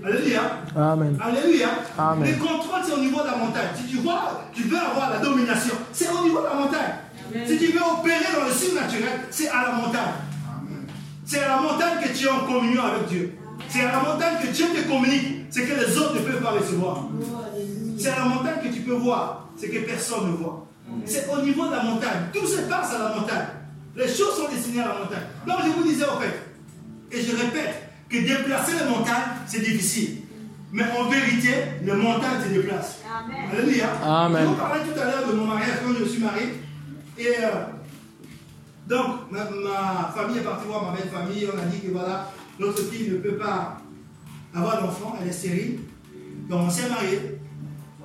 Alléluia. 0.04 0.42
Amen. 0.76 1.18
Alléluia. 1.22 1.68
Amen. 1.96 2.30
Le 2.30 2.36
contrôle, 2.36 2.80
c'est 2.84 2.92
au 2.92 2.98
niveau 2.98 3.20
de 3.22 3.26
la 3.26 3.36
montagne. 3.36 3.68
Si 3.74 3.90
tu 3.90 3.96
vois, 3.98 4.42
tu 4.52 4.64
veux 4.64 4.76
avoir 4.78 5.10
la 5.10 5.18
domination, 5.18 5.74
c'est 5.92 6.08
au 6.10 6.24
niveau 6.24 6.40
de 6.40 6.44
la 6.44 6.54
montagne. 6.54 6.94
Si 7.46 7.58
tu 7.58 7.72
veux 7.72 7.80
opérer 7.80 8.26
dans 8.34 8.46
le 8.46 8.52
surnaturel, 8.52 9.20
c'est 9.30 9.48
à 9.48 9.62
la 9.62 9.72
montagne. 9.72 10.12
C'est 11.24 11.42
à 11.42 11.48
la 11.48 11.56
montagne 11.56 12.02
que 12.02 12.16
tu 12.16 12.26
es 12.26 12.28
en 12.28 12.40
communion 12.40 12.82
avec 12.82 13.08
Dieu. 13.08 13.34
C'est 13.68 13.80
à 13.80 13.92
la 13.92 14.00
montagne 14.00 14.34
que 14.42 14.48
Dieu 14.48 14.66
te 14.66 14.86
communique 14.86 15.46
ce 15.50 15.60
que 15.60 15.72
les 15.72 15.98
autres 15.98 16.14
ne 16.16 16.20
peuvent 16.20 16.42
pas 16.42 16.50
recevoir. 16.50 17.08
C'est 17.98 18.10
à 18.10 18.18
la 18.18 18.24
montagne 18.26 18.60
que 18.62 18.68
tu 18.68 18.80
peux 18.80 18.92
voir 18.92 19.48
ce 19.58 19.66
que 19.66 19.78
personne 19.86 20.32
ne 20.32 20.36
voit. 20.36 20.66
C'est 21.04 21.28
au 21.28 21.42
niveau 21.42 21.66
de 21.66 21.72
la 21.72 21.82
montagne. 21.82 22.28
Tout 22.32 22.46
se 22.46 22.62
passe 22.62 22.94
à 22.94 22.98
la 22.98 23.14
montagne. 23.16 23.46
Les 23.96 24.08
choses 24.08 24.36
sont 24.36 24.48
destinées 24.48 24.80
à 24.80 24.88
la 24.88 24.94
montagne. 25.00 25.24
Donc 25.46 25.56
je 25.64 25.70
vous 25.70 25.84
disais 25.84 26.04
en 26.04 26.18
fait, 26.18 26.42
et 27.12 27.22
je 27.22 27.36
répète, 27.36 27.84
que 28.08 28.18
déplacer 28.18 28.72
les 28.72 28.90
montagnes, 28.90 29.32
c'est 29.46 29.60
difficile. 29.60 30.18
Mais 30.72 30.84
en 30.98 31.08
vérité, 31.08 31.54
les 31.82 31.92
montagnes 31.92 32.42
se 32.42 32.48
déplacent. 32.48 32.98
Amen. 33.08 33.50
Alléluia. 33.52 33.86
Amen. 34.02 34.42
Je 34.42 34.48
vous 34.48 34.54
parlais 34.54 34.80
tout 34.82 35.00
à 35.00 35.04
l'heure 35.04 35.28
de 35.28 35.32
mon 35.32 35.44
mariage 35.46 35.78
quand 35.84 35.92
je 35.98 36.04
suis 36.04 36.22
marié. 36.22 36.54
Et 37.16 37.28
euh, 37.28 37.50
donc, 38.88 39.30
ma, 39.30 40.12
famille 40.14 40.38
est 40.38 40.42
partie 40.42 40.66
voir 40.66 40.90
ma 40.90 40.98
belle 40.98 41.08
famille. 41.08 41.48
On 41.52 41.58
a 41.58 41.64
dit 41.66 41.80
que 41.80 41.92
voilà, 41.92 42.30
notre 42.58 42.82
fille 42.82 43.10
ne 43.10 43.18
peut 43.18 43.36
pas 43.36 43.78
avoir 44.52 44.82
d'enfant, 44.82 45.16
elle 45.20 45.28
est 45.28 45.32
stérile. 45.32 45.78
Donc, 46.48 46.62
on 46.66 46.70
s'est 46.70 46.88
marié. 46.88 47.38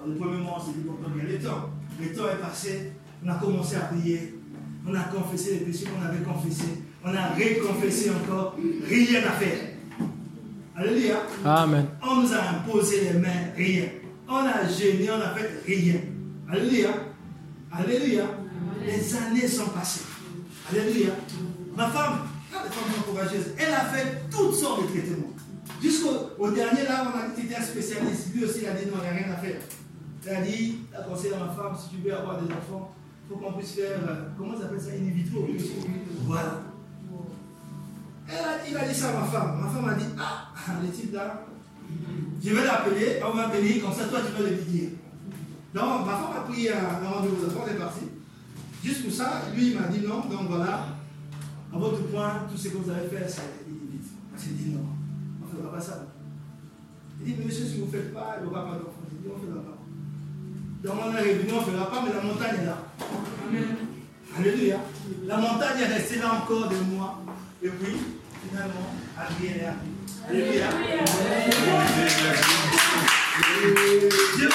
le 0.08 0.16
premier 0.16 0.38
mois, 0.38 0.58
on 0.58 0.66
s'est 0.66 0.78
dit, 0.78 0.84
bon, 0.86 0.96
il 1.16 1.24
y 1.24 1.36
a 1.36 1.38
le 1.38 1.44
temps. 1.44 1.70
Le 2.02 2.14
temps 2.14 2.30
est 2.30 2.42
passé. 2.42 2.92
On 3.26 3.30
a 3.30 3.36
commencé 3.36 3.76
à 3.76 3.82
prier. 3.82 4.36
On 4.88 4.94
a 4.94 5.04
confessé 5.04 5.56
les 5.56 5.66
péchés 5.66 5.86
qu'on 5.86 6.06
avait 6.06 6.24
confessés. 6.24 6.84
On 7.04 7.14
a 7.14 7.28
réconfessé 7.30 8.12
encore. 8.12 8.56
Rien 8.88 9.20
à 9.20 9.32
faire. 9.32 9.58
Alléluia. 10.76 11.16
Amen. 11.44 11.88
On 12.02 12.22
nous 12.22 12.34
a 12.34 12.50
imposé 12.52 13.02
les 13.02 13.20
mains, 13.20 13.52
rien. 13.56 13.86
On 14.30 14.38
a 14.38 14.68
gêné, 14.68 15.10
on 15.12 15.22
a 15.22 15.36
fait 15.36 15.50
rien. 15.66 15.96
Alléluia. 16.50 16.90
Alléluia. 17.72 18.24
Les 18.86 19.16
années 19.16 19.48
sont 19.48 19.68
passées. 19.68 20.06
Alléluia. 20.72 21.12
Ma 21.76 21.88
femme, 21.88 22.20
la 22.52 22.60
femme 22.60 23.04
courageuse, 23.06 23.54
elle 23.58 23.74
a 23.74 23.86
fait 23.86 24.24
toutes 24.32 24.56
sortes 24.56 24.84
de 24.84 24.88
traitements. 24.88 25.34
Jusqu'au 25.82 26.52
dernier, 26.52 26.84
là, 26.84 27.12
on 27.14 27.18
a 27.18 27.36
dit 27.36 27.48
que 27.48 27.56
un 27.56 27.64
spécialiste. 27.64 28.34
Lui 28.34 28.46
aussi, 28.46 28.60
il 28.64 28.68
a 28.68 28.74
dit 28.74 28.86
non, 28.86 28.98
il 28.98 29.02
n'y 29.02 29.08
a 29.08 29.26
rien 29.26 29.34
à 29.34 29.38
faire. 29.38 29.60
Il 30.26 30.96
a 30.96 31.02
conseillé 31.04 31.34
à 31.34 31.40
ma 31.40 31.52
femme, 31.52 31.76
si 31.78 31.96
tu 31.96 32.02
veux 32.02 32.14
avoir 32.14 32.42
des 32.42 32.52
enfants, 32.52 32.94
il 33.24 33.30
faut 33.30 33.40
qu'on 33.40 33.54
puisse 33.54 33.74
faire, 33.74 34.00
euh, 34.08 34.30
comment 34.38 34.56
ça 34.56 34.64
s'appelle 34.64 34.82
ça, 34.82 34.92
in. 34.92 35.12
Voilà. 36.26 36.62
Il 38.70 38.78
a 38.78 38.88
dit 38.88 38.94
ça 38.94 39.10
à 39.10 39.22
ma 39.22 39.26
femme. 39.26 39.62
Ma 39.62 39.70
femme 39.70 39.90
a 39.90 39.94
dit, 39.94 40.06
ah, 40.18 40.50
le 40.84 40.90
type 40.90 41.14
là, 41.14 41.46
je 42.42 42.54
vais 42.54 42.64
l'appeler, 42.64 43.20
on 43.26 43.36
va 43.36 43.48
venir, 43.48 43.84
comme 43.84 43.94
ça, 43.94 44.06
toi, 44.06 44.20
tu 44.26 44.42
vas 44.42 44.50
le 44.50 44.56
dire. 44.56 44.90
Donc, 45.74 46.06
ma 46.06 46.14
femme 46.14 46.38
a 46.38 46.42
pris 46.42 46.70
un, 46.70 47.10
rendez-vous 47.10 47.46
de 47.46 47.52
elle 47.68 47.76
est 47.76 47.80
partie. 47.80 48.06
Juste 48.84 49.04
pour 49.04 49.14
ça, 49.14 49.42
lui, 49.56 49.72
il 49.72 49.80
m'a 49.80 49.88
dit 49.88 50.06
non. 50.06 50.22
Donc 50.30 50.48
voilà, 50.48 50.88
à 51.74 51.78
votre 51.78 52.02
point, 52.08 52.48
tout 52.50 52.58
ce 52.58 52.70
que 52.70 52.78
vous 52.78 52.90
avez 52.90 53.08
fait, 53.08 53.28
c'est 53.28 53.68
vite. 53.68 54.08
J'ai 54.38 54.52
dit 54.52 54.72
non, 54.72 54.86
on 55.42 55.46
ne 55.46 55.62
fera 55.62 55.76
pas 55.76 55.82
ça. 55.82 56.08
Il 57.20 57.26
dit, 57.26 57.36
mais 57.38 57.46
monsieur, 57.46 57.66
si 57.66 57.80
vous 57.80 57.88
ne 57.88 57.92
faites 57.92 58.14
pas, 58.14 58.38
il 58.40 58.46
n'y 58.46 58.50
aura 58.50 58.66
pas 58.66 58.76
d'enfant. 58.76 59.04
Dit, 59.12 59.28
on 59.28 59.38
ne 59.38 59.52
fera 59.52 59.62
pas. 59.64 59.79
Donc 60.84 60.94
on 60.96 61.16
est 61.16 61.20
revenu, 61.20 61.52
on 61.52 61.60
ne 61.60 61.72
fera 61.72 61.92
pas, 61.92 62.04
mais 62.06 62.14
la 62.14 62.22
montagne 62.22 62.62
est 62.62 62.66
là. 62.66 62.78
Amen. 63.48 63.76
Alléluia. 64.38 64.78
La 65.26 65.38
montagne 65.38 65.82
est 65.82 65.94
restée 65.94 66.20
là 66.20 66.42
encore 66.42 66.70
des 66.70 66.80
mois. 66.96 67.22
Et 67.62 67.68
puis, 67.68 67.98
finalement, 68.48 68.94
rien 69.18 69.52
est 69.52 69.66
arrivé. 69.66 70.00
Alléluia. 70.30 70.68
Dieu, 74.38 74.50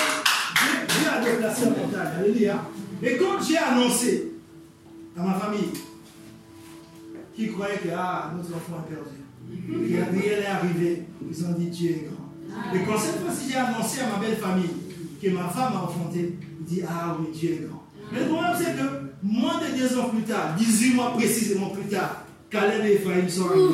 Dieu 0.88 1.08
a 1.12 1.24
déplacé 1.24 1.64
la 1.66 1.70
montagne. 1.70 2.12
Alléluia. 2.18 2.64
Et 3.02 3.16
quand 3.18 3.42
j'ai 3.46 3.58
annoncé 3.58 4.32
à 5.18 5.22
ma 5.22 5.34
famille, 5.34 5.72
qui 7.36 7.52
croyait 7.52 7.78
que 7.78 7.88
ah, 7.94 8.32
notre 8.34 8.56
enfant 8.56 8.82
est 8.88 8.94
perdu, 8.94 9.20
que 9.68 10.12
rien 10.12 10.40
n'est 10.40 10.46
arrivé, 10.46 11.02
ils 11.28 11.44
ont 11.44 11.52
dit 11.52 11.66
Dieu 11.66 11.90
est 11.90 12.08
grand. 12.08 12.74
Et 12.74 12.84
quand 12.84 12.96
cette 12.96 13.20
fois-ci 13.20 13.50
j'ai 13.50 13.58
annoncé 13.58 14.00
à 14.00 14.06
ma 14.06 14.24
belle 14.24 14.36
famille 14.36 14.70
que 15.24 15.30
ma 15.30 15.48
femme 15.48 15.72
a 15.74 15.84
enfanté, 15.84 16.36
il 16.60 16.64
dit 16.66 16.82
Ah 16.86 17.16
oui, 17.18 17.26
Dieu 17.32 17.52
est 17.52 17.66
grand. 17.66 17.82
Mais 18.12 18.20
le 18.20 18.26
problème, 18.26 18.52
c'est 18.58 18.76
que 18.76 18.84
moins 19.22 19.58
de 19.58 19.74
10 19.74 19.98
ans 19.98 20.08
plus 20.10 20.22
tard, 20.22 20.54
18 20.58 20.94
mois 20.94 21.12
précisément 21.12 21.70
plus 21.70 21.84
tard, 21.84 22.24
Caleb 22.50 22.84
et 22.84 22.94
Ephraim 22.94 23.28
sont 23.28 23.46
arrivés. 23.46 23.64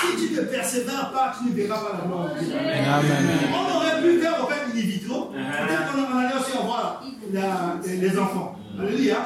Si 0.00 0.28
tu 0.28 0.34
ne 0.34 0.40
persévères 0.42 1.10
pas, 1.12 1.34
tu 1.36 1.50
ne 1.50 1.54
verras 1.56 1.80
pas 1.80 1.98
la 2.02 2.08
mort. 2.08 2.30
On 3.52 3.76
aurait 3.76 4.02
pu 4.02 4.20
faire 4.20 4.44
en 4.44 4.46
fait 4.46 4.60
une 4.72 4.80
vitro. 4.80 5.30
Peut-être 5.32 5.92
qu'on 5.92 6.18
allait 6.18 6.34
aussi 6.40 6.56
avoir 6.56 7.02
les 7.84 8.18
enfants. 8.18 8.58
Alléluia. 8.78 9.16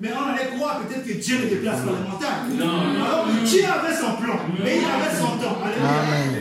Mais 0.00 0.10
on 0.16 0.24
allait 0.32 0.56
croire 0.56 0.80
peut-être 0.80 1.06
que 1.06 1.12
Dieu 1.12 1.36
ne 1.44 1.48
déplace 1.50 1.80
pas 1.80 1.92
les 1.92 2.10
montagnes. 2.10 2.58
Alors 3.04 3.26
que 3.26 3.46
Dieu 3.46 3.64
avait 3.64 3.94
son 3.94 4.16
plan 4.16 4.38
et 4.64 4.78
il 4.78 4.84
avait 4.84 5.14
son 5.18 5.36
temps. 5.36 5.58
Alléluia. 5.62 6.40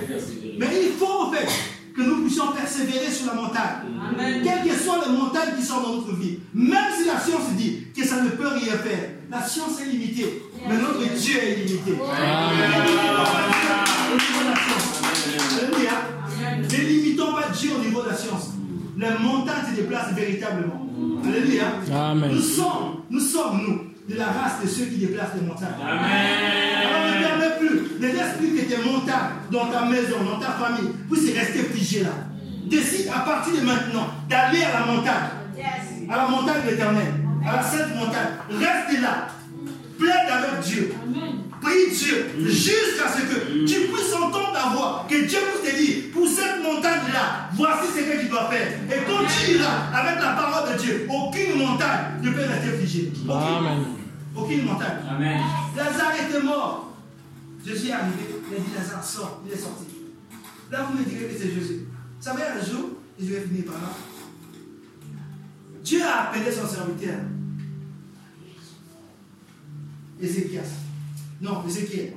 Mais 0.57 0.67
il 0.83 0.91
faut 0.97 1.27
au 1.27 1.31
fait 1.31 1.47
que 1.95 2.01
nous 2.01 2.21
puissions 2.21 2.51
persévérer 2.53 3.11
sur 3.11 3.27
la 3.27 3.33
montagne. 3.33 3.83
Quelles 4.43 4.63
que 4.69 4.75
soient 4.77 5.01
les 5.05 5.11
montagnes 5.11 5.55
qui 5.57 5.65
sont 5.65 5.81
dans 5.81 5.95
notre 5.97 6.15
vie. 6.15 6.39
Même 6.53 6.91
si 6.97 7.05
la 7.05 7.19
science 7.19 7.51
dit 7.57 7.87
que 7.95 8.05
ça 8.05 8.21
ne 8.21 8.29
peut 8.29 8.47
rien 8.47 8.77
faire. 8.77 9.09
La 9.29 9.41
science 9.43 9.81
est 9.81 9.89
limitée. 9.91 10.43
Mais 10.67 10.77
notre 10.77 10.99
Dieu 10.99 11.37
est 11.37 11.53
illimité. 11.59 11.91
Au 11.91 11.95
niveau 14.15 14.41
de 14.41 14.49
la 14.49 14.55
science. 14.55 15.01
Alléluia. 15.59 15.95
Ne 16.61 16.77
limitons 16.87 17.33
pas 17.33 17.49
Dieu 17.53 17.71
au 17.77 17.79
niveau 17.83 18.01
de 18.03 18.09
la 18.09 18.15
science. 18.15 18.51
Les 18.97 19.09
montagnes 19.21 19.65
se 19.69 19.75
déplacent 19.75 20.13
véritablement. 20.13 20.87
Alléluia. 21.25 21.65
Amen. 21.93 22.31
Nous 22.33 22.41
sommes, 22.41 22.98
nous 23.09 23.19
sommes, 23.19 23.61
nous, 23.67 24.13
de 24.13 24.17
la 24.17 24.25
race 24.25 24.61
de 24.63 24.67
ceux 24.67 24.85
qui 24.85 24.97
déplacent 24.97 25.35
les 25.39 25.47
montagnes. 25.47 25.69
Alors 25.81 27.15
ne 27.15 27.21
permets 27.23 27.57
plus, 27.59 27.99
ne 27.99 28.07
laisse 28.07 28.37
plus 28.37 28.55
que 28.55 28.61
tes 28.61 28.77
montagnes 28.77 29.33
dans 29.51 29.67
ta 29.67 29.85
maison, 29.85 30.23
dans 30.23 30.39
ta 30.39 30.51
famille, 30.53 30.91
puissent 31.09 31.35
rester 31.35 31.63
figées 31.63 32.03
là. 32.03 32.11
Décide 32.65 33.07
à 33.09 33.19
partir 33.19 33.53
de 33.55 33.65
maintenant 33.65 34.07
d'aller 34.29 34.63
à 34.63 34.79
la 34.79 34.85
montagne, 34.85 35.29
à 36.09 36.17
la 36.17 36.27
montagne 36.27 36.63
de 36.65 36.71
l'éternel, 36.71 37.13
à 37.47 37.55
la 37.55 37.63
sainte 37.63 37.95
montagne. 37.95 38.29
Reste 38.49 39.01
là, 39.01 39.27
plaide 39.97 40.29
avec 40.29 40.59
Dieu. 40.63 40.93
Prie 41.61 41.89
Dieu 41.91 42.25
jusqu'à 42.47 43.09
ce 43.09 43.21
que 43.21 43.65
tu 43.65 43.87
puisses 43.87 44.13
entendre 44.13 44.53
ta 44.53 44.69
voix, 44.69 45.05
que 45.09 45.25
Dieu 45.25 45.39
puisse 45.39 45.71
te 45.71 45.77
dire, 45.77 46.03
pour 46.13 46.27
cette 46.27 46.63
montagne-là, 46.63 47.49
voici 47.53 47.87
ce 47.95 47.99
que 47.99 48.21
tu 48.21 48.29
dois 48.29 48.49
faire. 48.49 48.67
Et 48.89 49.05
quand 49.05 49.25
tu 49.27 49.55
iras 49.55 49.91
avec 49.93 50.21
la 50.21 50.31
parole 50.33 50.73
de 50.73 50.79
Dieu, 50.79 51.07
aucune 51.09 51.57
montagne 51.57 52.21
ne 52.21 52.31
peut 52.31 52.41
rester 52.41 52.77
figée. 52.77 53.11
Aucune. 53.27 53.31
Amen. 53.31 53.85
Aucune 54.35 54.65
montagne. 54.65 54.99
Amen. 55.09 55.41
Lazare 55.75 56.13
était 56.27 56.43
mort. 56.43 56.93
Jésus 57.65 57.89
est 57.89 57.91
arrivé, 57.91 58.23
il 58.49 58.55
a 58.55 58.59
dit 58.59 58.71
Lazare, 58.75 59.03
sort, 59.03 59.41
il 59.45 59.51
est 59.51 59.57
sorti. 59.57 59.85
Là, 60.71 60.87
vous 60.89 60.97
me 60.97 61.03
direz 61.03 61.25
que 61.25 61.37
c'est 61.37 61.51
Jésus. 61.51 61.87
Vous 62.19 62.23
savez, 62.25 62.43
un 62.43 62.63
jour, 62.63 62.91
et 63.19 63.25
je 63.25 63.33
vais 63.33 63.41
finir 63.41 63.65
par 63.65 63.75
là, 63.75 63.89
Dieu 65.83 66.01
a 66.03 66.29
appelé 66.29 66.51
son 66.51 66.67
serviteur, 66.67 67.19
Ézéchias. 70.21 70.88
Non, 71.41 71.63
Ézéchiel. 71.67 72.13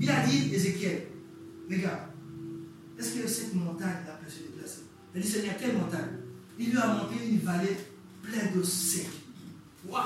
Il 0.00 0.10
a 0.10 0.26
dit, 0.26 0.54
Ézéchiel, 0.54 1.02
regarde, 1.70 2.00
est-ce 2.98 3.10
que 3.14 3.28
cette 3.28 3.54
montagne-là 3.54 4.18
peut 4.24 4.30
se 4.30 4.38
déplacer? 4.42 4.80
Il 5.14 5.18
a 5.20 5.22
dit, 5.24 5.28
Seigneur, 5.30 5.54
quelle 5.58 5.74
montagne? 5.76 6.08
Il 6.58 6.70
lui 6.70 6.78
a 6.78 6.86
montré 6.86 7.16
une 7.30 7.38
vallée 7.40 7.76
pleine 8.22 8.50
d'eau 8.54 8.64
sec. 8.64 9.06
Waouh 9.88 10.02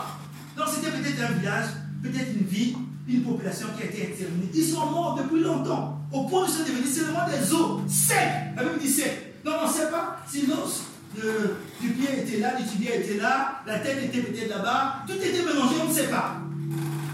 Donc 0.57 0.67
c'était 0.69 0.91
peut-être 0.91 1.23
un 1.31 1.33
village, 1.39 1.67
peut-être 2.03 2.33
une 2.39 2.47
ville, 2.47 2.75
une 3.09 3.23
population 3.23 3.69
qui 3.77 3.85
a 3.85 3.87
été 3.87 4.03
exterminée. 4.11 4.51
Ils 4.53 4.65
sont 4.65 4.87
morts 4.91 5.19
depuis 5.23 5.41
longtemps, 5.43 6.01
au 6.13 6.27
point 6.27 6.43
où 6.43 6.47
ils 6.47 6.51
sont 6.53 6.63
devenus 6.65 6.93
seulement 6.95 7.27
des 7.29 7.53
eaux 7.55 7.81
secs. 7.89 8.53
La 8.57 8.65
Bible 8.65 8.79
dit 8.81 8.89
sec. 8.89 9.43
Donc 9.45 9.55
on 9.65 9.69
ne 9.69 9.73
sait 9.73 9.91
pas 9.91 10.19
si 10.29 10.47
l'os 10.47 10.83
de- 11.17 11.55
du 11.81 11.93
pied 11.95 12.09
était 12.21 12.39
là, 12.41 12.61
du 12.61 12.67
tibia 12.69 12.97
était 12.97 13.17
là, 13.17 13.63
la 13.67 13.79
tête 13.79 14.05
était 14.05 14.23
peut-être 14.23 14.51
là-bas, 14.51 15.05
tout 15.07 15.15
était 15.15 15.45
mélangé, 15.45 15.77
on 15.83 15.89
ne 15.89 15.95
sait 15.95 16.09
pas. 16.09 16.41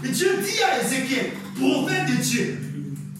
Et 0.03 0.09
Dieu 0.09 0.29
dit 0.41 0.63
à 0.63 0.83
Ézéchiel, 0.83 1.31
prophète 1.55 2.05
de 2.07 2.21
Dieu, 2.21 2.57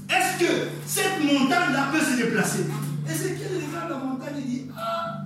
est-ce 0.09 0.45
que 0.45 0.51
cette 0.86 1.23
montagne-là 1.23 1.89
peut 1.91 1.99
se 1.99 2.17
déplacer? 2.17 2.65
Ézéchiel 3.09 3.49
regarde 3.67 3.89
la 3.89 3.97
montagne 3.97 4.38
et 4.38 4.47
dit, 4.47 4.65
ah, 4.78 5.23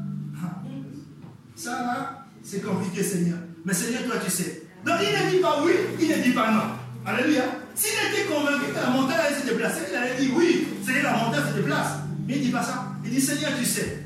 ça 1.56 1.72
là, 1.72 2.26
c'est 2.44 2.64
compliqué 2.64 3.04
Seigneur. 3.04 3.38
Mais 3.66 3.74
Seigneur, 3.74 4.04
toi 4.06 4.16
tu 4.24 4.32
sais. 4.32 4.64
Donc 4.86 4.96
il 5.02 5.26
ne 5.26 5.32
dit 5.32 5.42
pas 5.42 5.64
oui, 5.64 5.74
il 6.00 6.08
ne 6.10 6.24
dit 6.24 6.32
pas 6.32 6.52
non. 6.52 6.62
Alléluia. 7.06 7.44
S'il 7.76 7.92
était 7.92 8.28
convaincu 8.28 8.72
que 8.72 8.76
la 8.76 8.90
montagne 8.90 9.20
allait 9.28 9.42
se 9.42 9.46
déplacer, 9.46 9.82
il 9.92 9.96
allait 9.96 10.20
dire 10.20 10.32
oui, 10.36 10.68
que 10.86 11.04
la 11.04 11.18
montagne 11.18 11.44
se 11.52 11.58
déplace. 11.58 12.00
Mais 12.28 12.36
il 12.36 12.40
ne 12.40 12.46
dit 12.46 12.52
pas 12.52 12.64
ça. 12.64 12.94
Il 13.04 13.12
dit 13.12 13.22
Seigneur, 13.22 13.52
tu 13.60 13.66
sais. 13.66 14.06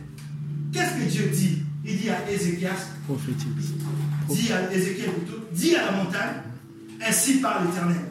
Qu'est-ce 0.74 0.94
que 0.96 1.10
Dieu 1.10 1.30
dit? 1.34 1.64
Il 1.86 1.98
dit 1.98 2.10
à 2.10 2.30
Ézéchias, 2.30 2.90
Prophétique. 3.08 3.56
dit 4.30 4.52
à 4.52 4.74
Ézéchiel 4.74 5.12
plutôt, 5.12 5.40
dit 5.54 5.76
à 5.76 5.86
la 5.86 5.92
montagne, 5.92 6.42
ainsi 7.06 7.40
par 7.40 7.64
l'Éternel. 7.64 8.02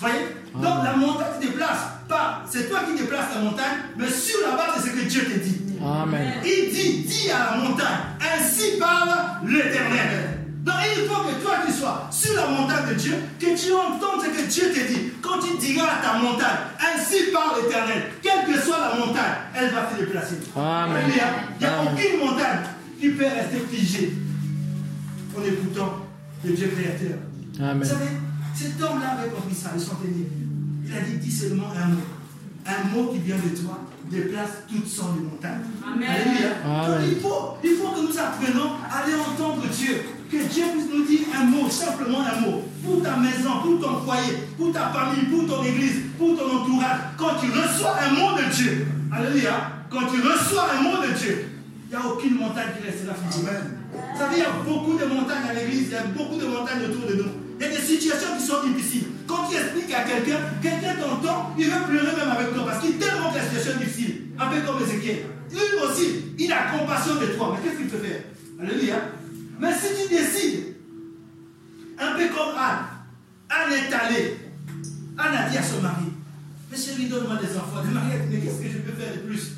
Voyez 0.00 0.26
Donc 0.54 0.84
la 0.84 0.96
montagne 0.96 1.40
se 1.40 1.46
déplace. 1.46 1.78
Pas, 2.08 2.42
c'est 2.50 2.68
toi 2.68 2.80
qui 2.86 3.00
déplaces 3.00 3.34
la 3.34 3.40
montagne, 3.40 3.78
mais 3.96 4.08
sur 4.10 4.38
la 4.46 4.56
base 4.56 4.84
de 4.84 4.90
ce 4.90 4.94
que 4.94 5.08
Dieu 5.08 5.24
te 5.24 5.38
dit. 5.38 5.62
Amen. 5.82 6.34
Il 6.44 6.72
dit, 6.72 7.04
dis 7.04 7.30
à 7.30 7.56
la 7.56 7.62
montagne, 7.62 7.98
ainsi 8.20 8.78
parle 8.78 9.08
l'Éternel. 9.46 10.40
Donc 10.62 10.74
il 10.96 11.04
faut 11.06 11.22
que 11.22 11.42
toi 11.42 11.52
tu 11.66 11.72
sois 11.72 12.08
sur 12.10 12.34
la 12.34 12.46
montagne 12.46 12.88
de 12.90 12.94
Dieu, 12.94 13.14
que 13.38 13.46
tu 13.46 13.72
entendes 13.72 14.22
ce 14.22 14.28
que 14.28 14.46
Dieu 14.46 14.72
te 14.72 14.92
dit. 14.92 15.12
Quand 15.22 15.38
tu 15.38 15.56
diras 15.58 15.86
à 15.86 16.02
ta 16.02 16.18
montagne, 16.18 16.56
ainsi 16.78 17.30
parle 17.32 17.62
l'Éternel, 17.62 18.02
quelle 18.22 18.54
que 18.54 18.60
soit 18.60 18.78
la 18.78 19.06
montagne, 19.06 19.34
elle 19.54 19.70
va 19.70 19.90
se 19.90 20.00
déplacer. 20.00 20.36
Amen. 20.56 21.04
Il 21.08 21.66
n'y 21.66 21.66
a 21.66 21.82
aucune 21.82 22.18
montagne 22.18 22.60
qui 23.00 23.10
peut 23.10 23.24
rester 23.24 23.66
figée 23.70 24.12
en 25.36 25.44
écoutant 25.44 26.06
le 26.44 26.52
Dieu 26.52 26.68
créateur. 26.68 27.18
Vous 27.56 27.84
savez, 27.84 28.10
cet 28.54 28.82
homme-là 28.82 29.16
avait 29.18 29.30
compris 29.30 29.54
ça, 29.54 29.70
le 29.74 29.80
centenier. 29.80 30.28
Il 30.86 30.92
a 30.92 31.00
dit, 31.00 31.16
dis 31.16 31.30
seulement 31.30 31.70
un 31.70 31.88
mot. 31.88 32.02
Un 32.66 32.88
mot 32.94 33.12
qui 33.12 33.18
vient 33.18 33.36
de 33.36 33.56
toi 33.56 33.78
déplace 34.10 34.64
toutes 34.68 34.88
sortes 34.88 35.16
de 35.16 35.22
montagnes. 35.24 35.60
Amen. 35.84 36.08
Alléluia. 36.08 36.50
Amen. 36.64 36.86
Donc 36.86 37.08
il 37.08 37.20
faut, 37.20 37.56
il 37.62 37.76
faut 37.76 37.88
que 37.90 38.00
nous 38.00 38.18
apprenions 38.18 38.70
à 38.90 38.98
aller 39.02 39.14
entendre 39.14 39.62
Dieu. 39.68 40.02
Que 40.30 40.36
Dieu 40.36 40.64
puisse 40.72 40.90
nous 40.92 41.04
dire 41.04 41.20
un 41.38 41.44
mot, 41.44 41.68
simplement 41.68 42.20
un 42.20 42.40
mot. 42.40 42.62
Pour 42.84 43.02
ta 43.02 43.16
maison, 43.16 43.60
pour 43.62 43.80
ton 43.80 44.00
foyer, 44.04 44.38
pour 44.56 44.72
ta 44.72 44.90
famille, 44.90 45.24
pour 45.26 45.46
ton 45.46 45.64
église, 45.64 46.02
pour 46.18 46.36
ton 46.36 46.62
entourage. 46.62 47.00
Quand 47.16 47.36
tu 47.40 47.50
reçois 47.50 47.96
un 48.02 48.12
mot 48.14 48.36
de 48.36 48.52
Dieu, 48.52 48.86
Alléluia. 49.12 49.70
Quand 49.90 50.06
tu 50.10 50.20
reçois 50.20 50.66
un 50.76 50.82
mot 50.82 51.06
de 51.06 51.12
Dieu, 51.16 51.46
il 51.86 51.96
n'y 51.96 52.02
a 52.02 52.06
aucune 52.06 52.34
montagne 52.36 52.70
qui 52.76 52.86
restera 52.86 53.14
figée. 53.14 53.46
Vous 53.46 54.18
savez, 54.18 54.36
il 54.36 54.42
y 54.42 54.42
a 54.42 54.50
beaucoup 54.66 54.98
de 54.98 55.04
montagnes 55.04 55.48
à 55.48 55.54
l'église, 55.54 55.88
il 55.88 55.92
y 55.92 55.96
a 55.96 56.04
beaucoup 56.04 56.36
de 56.36 56.46
montagnes 56.46 56.90
autour 56.90 57.06
de 57.08 57.14
nous. 57.14 57.43
A 57.60 57.68
des 57.68 57.76
situations 57.76 58.36
qui 58.38 58.44
sont 58.44 58.62
difficiles. 58.66 59.06
Quand 59.26 59.48
tu 59.48 59.56
expliques 59.56 59.94
à 59.94 60.02
quelqu'un, 60.02 60.38
quelqu'un 60.60 60.94
t'entend, 60.96 61.54
il 61.58 61.66
veut 61.66 61.84
pleurer 61.88 62.16
même 62.16 62.30
avec 62.30 62.52
toi 62.52 62.64
parce 62.66 62.84
qu'il 62.84 62.96
tellement 62.98 63.30
que 63.30 63.38
la 63.38 63.44
situation 63.44 63.72
est 63.80 63.84
difficile. 63.84 64.14
Un 64.38 64.46
peu 64.48 64.60
comme 64.66 64.82
Ézéchiel. 64.82 65.26
Lui 65.50 65.60
aussi, 65.84 66.34
il 66.38 66.52
a 66.52 66.72
compassion 66.72 67.14
de 67.14 67.26
toi. 67.26 67.56
Mais 67.56 67.62
qu'est-ce 67.62 67.78
qu'il 67.78 67.88
peut 67.88 67.98
faire? 67.98 68.22
Alléluia. 68.60 68.96
Mais 69.60 69.72
si 69.72 70.02
tu 70.02 70.14
décides, 70.14 70.74
un 71.98 72.12
peu 72.18 72.28
comme 72.34 72.54
Anne, 72.58 72.84
Anne 73.48 73.72
est 73.72 73.94
allée. 73.94 74.36
Anne 75.16 75.36
a 75.36 75.48
dit 75.48 75.58
à 75.58 75.62
son 75.62 75.80
mari, 75.80 76.06
mais 76.70 76.76
chérie, 76.76 77.06
donne-moi 77.06 77.36
des 77.36 77.56
enfants. 77.56 77.82
Le 77.86 77.94
mari 77.94 78.18
mais 78.30 78.38
qu'est-ce 78.38 78.60
que 78.60 78.68
je 78.68 78.78
peux 78.78 79.00
faire 79.00 79.14
de 79.14 79.20
plus? 79.20 79.52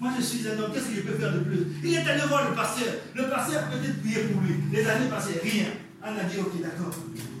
Moi, 0.00 0.10
je 0.18 0.24
suis 0.24 0.48
un 0.48 0.58
homme, 0.58 0.72
qu'est-ce 0.72 0.86
que 0.86 0.96
je 0.96 1.00
peux 1.02 1.18
faire 1.18 1.32
de 1.32 1.40
plus? 1.40 1.66
Il 1.84 1.94
est 1.94 1.98
allé 1.98 2.22
voir 2.26 2.48
le 2.48 2.56
pasteur. 2.56 2.88
Le 3.14 3.24
pasteur 3.28 3.68
peut-être 3.68 4.00
prié 4.00 4.24
pour 4.24 4.40
lui. 4.42 4.54
Les 4.72 4.86
années 4.88 5.08
passées, 5.08 5.38
rien. 5.42 5.66
Anne 6.04 6.18
a 6.20 6.24
dit, 6.24 6.38
ok, 6.40 6.60
d'accord. 6.60 6.94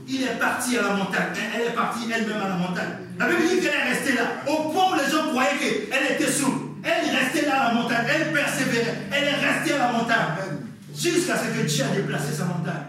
Il 0.08 0.22
est 0.22 0.38
parti 0.38 0.76
à 0.78 0.82
la 0.82 0.90
montagne. 0.94 1.30
Elle- 1.34 1.60
Elle 1.60 1.66
est 1.68 1.74
partie 1.74 2.00
elle-même 2.12 2.40
à 2.42 2.48
la 2.48 2.54
montagne. 2.54 2.94
La 3.18 3.26
Bible 3.26 3.42
dit 3.48 3.60
qu'elle 3.60 3.74
est 3.74 3.88
restée 3.90 4.14
là. 4.14 4.22
Au 4.46 4.70
point 4.70 4.92
où 4.92 4.94
les 4.94 5.10
gens 5.10 5.28
croyaient 5.30 5.58
qu'elle 5.58 6.12
était 6.16 6.30
sourde. 6.30 6.58
Elle 6.84 7.08
est 7.08 7.16
restée 7.18 7.46
là 7.46 7.60
à 7.62 7.68
la 7.68 7.74
montagne. 7.74 8.04
Elle 8.08 8.32
persévérait. 8.32 8.98
Elle 9.12 9.24
est 9.24 9.34
restée 9.46 9.74
à 9.74 9.78
la 9.78 9.92
montagne. 9.92 10.62
Jusqu'à 10.96 11.36
ce 11.38 11.44
que 11.58 11.66
Dieu 11.66 11.84
a 11.84 11.94
déplacé 11.96 12.32
sa 12.32 12.44
montagne. 12.44 12.84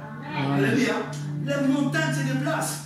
Alléluia. 0.58 0.94
Les 1.46 1.68
montagnes 1.68 2.14
se 2.14 2.34
déplacent. 2.34 2.80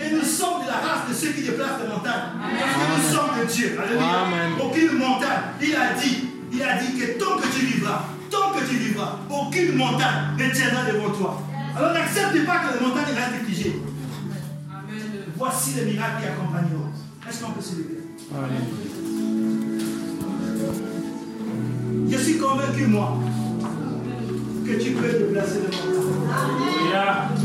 Et 0.00 0.10
nous 0.14 0.22
sommes 0.24 0.62
de 0.64 0.68
la 0.68 0.80
race 0.80 1.08
de 1.08 1.14
ceux 1.14 1.32
qui 1.32 1.42
déplacent 1.42 1.80
les 1.82 1.88
montagnes. 1.88 2.40
Parce 2.40 2.72
que 2.72 2.96
nous 2.96 3.14
sommes 3.14 3.40
de 3.40 3.44
Dieu. 3.52 3.78
Alléluia. 3.82 4.24
Aucune 4.62 4.98
montagne. 4.98 5.42
Il 5.60 5.74
a 5.74 5.92
dit, 6.00 6.28
il 6.52 6.62
a 6.62 6.74
dit 6.78 6.98
que 6.98 7.18
tant 7.22 7.36
que 7.36 7.46
tu 7.48 7.66
vivras, 7.66 8.04
tant 8.30 8.50
que 8.52 8.60
tu 8.68 8.76
vivras, 8.76 9.18
aucune 9.28 9.74
montagne 9.76 10.36
ne 10.38 10.48
tiendra 10.50 10.84
devant 10.84 11.10
toi. 11.10 11.42
Alors 11.80 11.94
n'accepte 11.94 12.44
pas 12.44 12.58
que 12.58 12.74
les 12.78 12.86
montagnes 12.86 13.14
restent 13.14 13.42
figées. 13.46 13.80
Voici 15.38 15.70
les 15.76 15.92
miracles 15.92 16.20
qui 16.20 16.28
accompagneront. 16.28 16.90
Est-ce 17.26 17.42
qu'on 17.42 17.52
peut 17.52 17.62
se 17.62 17.76
lever? 17.76 18.00
Je 22.10 22.18
suis 22.18 22.36
convaincu, 22.36 22.86
moi, 22.86 23.18
que 24.66 24.72
tu 24.72 24.90
peux 24.90 25.08
déplacer 25.08 25.60
les 25.60 25.74
montagnes. 25.74 26.20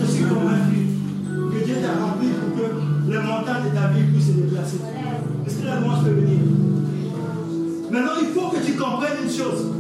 Je 0.02 0.06
suis 0.06 0.26
convaincu 0.26 0.80
que 1.54 1.64
Dieu 1.64 1.76
t'a 1.82 1.94
rempli 2.06 2.28
pour 2.28 2.58
que 2.58 2.66
les 3.10 3.20
montagnes 3.20 3.70
de 3.72 3.74
ta 3.74 3.88
vie 3.88 4.04
puissent 4.12 4.28
se 4.28 4.32
déplacer. 4.34 4.80
Est-ce 5.48 5.56
que 5.60 5.66
la 5.66 5.80
louange 5.80 6.04
peut 6.04 6.10
venir? 6.10 6.40
Maintenant, 7.90 8.20
il 8.22 8.28
faut 8.38 8.50
que 8.50 8.66
tu 8.66 8.74
comprennes 8.74 9.24
une 9.24 9.32
chose. 9.32 9.72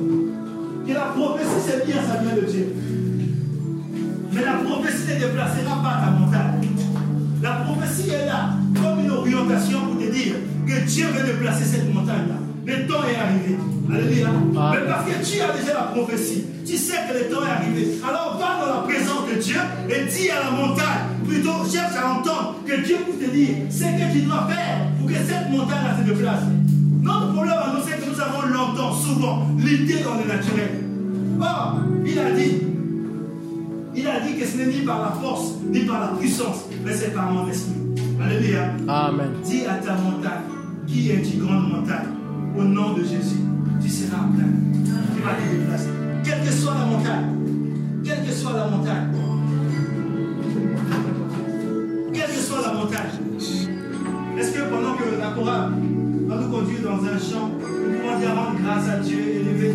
Que 0.88 0.94
la 0.94 1.08
prophétie, 1.08 1.60
c'est 1.68 1.86
bien, 1.86 1.98
ça 1.98 2.22
vient 2.22 2.36
de 2.38 2.50
Dieu. 2.50 2.74
Mais 4.36 4.44
la 4.44 4.54
prophétie 4.56 5.14
ne 5.14 5.20
déplacera 5.20 5.82
pas 5.82 6.02
ta 6.04 6.12
montagne. 6.12 6.68
La 7.42 7.52
prophétie 7.52 8.10
est 8.10 8.26
là 8.26 8.50
comme 8.76 9.00
une 9.06 9.12
orientation 9.12 9.80
pour 9.86 9.98
te 9.98 10.12
dire 10.12 10.36
que 10.68 10.86
Dieu 10.86 11.06
veut 11.08 11.26
déplacer 11.26 11.64
cette 11.64 11.94
montagne-là. 11.94 12.36
Le 12.66 12.86
temps 12.86 13.04
est 13.08 13.16
arrivé. 13.16 13.56
Alléluia. 13.90 14.28
Amen. 14.28 14.52
Mais 14.74 14.92
parce 14.92 15.06
que 15.06 15.24
tu 15.24 15.40
as 15.40 15.58
déjà 15.58 15.74
la 15.74 15.84
prophétie, 15.94 16.44
tu 16.66 16.76
sais 16.76 16.98
que 17.08 17.14
le 17.18 17.34
temps 17.34 17.46
est 17.46 17.50
arrivé. 17.50 17.88
Alors 18.04 18.38
va 18.38 18.66
dans 18.66 18.74
la 18.74 18.82
présence 18.82 19.24
de 19.34 19.40
Dieu 19.40 19.60
et 19.88 20.12
dis 20.12 20.30
à 20.30 20.44
la 20.44 20.52
montagne, 20.52 21.16
plutôt 21.26 21.64
cherche 21.72 21.96
à 21.96 22.12
entendre 22.12 22.56
que 22.66 22.84
Dieu 22.84 22.98
puisse 23.06 23.30
te 23.30 23.34
dire 23.34 23.56
ce 23.70 23.84
que 23.84 24.12
tu 24.12 24.26
dois 24.26 24.50
faire 24.50 24.90
pour 25.00 25.08
que 25.08 25.16
cette 25.16 25.50
montagne-là 25.50 25.98
se 25.98 26.12
déplace. 26.12 26.44
Notre 27.02 27.34
problème 27.34 27.54
à 27.54 27.72
nous, 27.74 27.84
c'est 27.88 28.04
que 28.04 28.10
nous 28.10 28.20
avons 28.20 28.48
longtemps, 28.52 28.92
souvent, 28.92 29.48
l'idée 29.60 30.02
dans 30.04 30.16
le 30.16 30.28
naturel. 30.28 30.72
Or, 31.40 31.78
il 32.04 32.18
a 32.18 32.32
dit, 32.32 32.75
il 33.96 34.08
a 34.08 34.20
dit 34.20 34.38
que 34.38 34.46
ce 34.46 34.58
n'est 34.58 34.68
ni 34.68 34.82
par 34.82 35.02
la 35.02 35.12
force, 35.22 35.54
ni 35.72 35.82
par 35.82 36.00
la 36.02 36.08
puissance, 36.20 36.66
mais 36.84 36.94
c'est 36.94 37.14
par 37.14 37.32
mon 37.32 37.48
esprit. 37.48 37.74
Alléluia. 38.24 38.72
Amen. 38.88 39.30
Dis 39.44 39.66
à 39.66 39.76
ta 39.76 39.94
montagne, 39.96 40.42
qui 40.88 41.12
est 41.12 41.24
une 41.34 41.46
grande 41.46 41.72
montagne, 41.72 42.08
au 42.58 42.64
nom 42.64 42.94
de 42.94 43.04
Jésus, 43.04 43.42
tu 43.82 43.90
seras 43.90 44.18
en 44.24 44.32
plein. 44.32 44.48
Tu 45.16 45.22
vas 45.22 45.34
te 45.34 45.56
déplacer. 45.56 45.90
Quelle 46.24 46.44
que 46.44 46.52
soit 46.52 46.74
la 46.74 46.86
montagne, 46.86 47.36
quelle 48.04 48.26
que 48.26 48.32
soit 48.32 48.54
la 48.54 48.68
montagne, 48.68 49.12
quelle 52.14 52.28
que 52.28 52.42
soit 52.42 52.62
la 52.62 52.74
montagne. 52.74 53.02
Est-ce 54.38 54.52
que 54.52 54.62
pendant 54.70 54.96
que 54.96 55.20
la 55.20 55.32
chorale 55.32 55.72
va 56.28 56.36
nous 56.36 56.50
conduire 56.50 56.82
dans 56.84 57.04
un 57.06 57.18
champ, 57.18 57.50
nous 57.50 58.00
pouvons 58.00 58.20
dire 58.20 58.36
rendre 58.36 58.60
grâce 58.62 58.90
à 58.90 58.98
Dieu 59.00 59.20
et 59.20 59.44
lever 59.44 59.74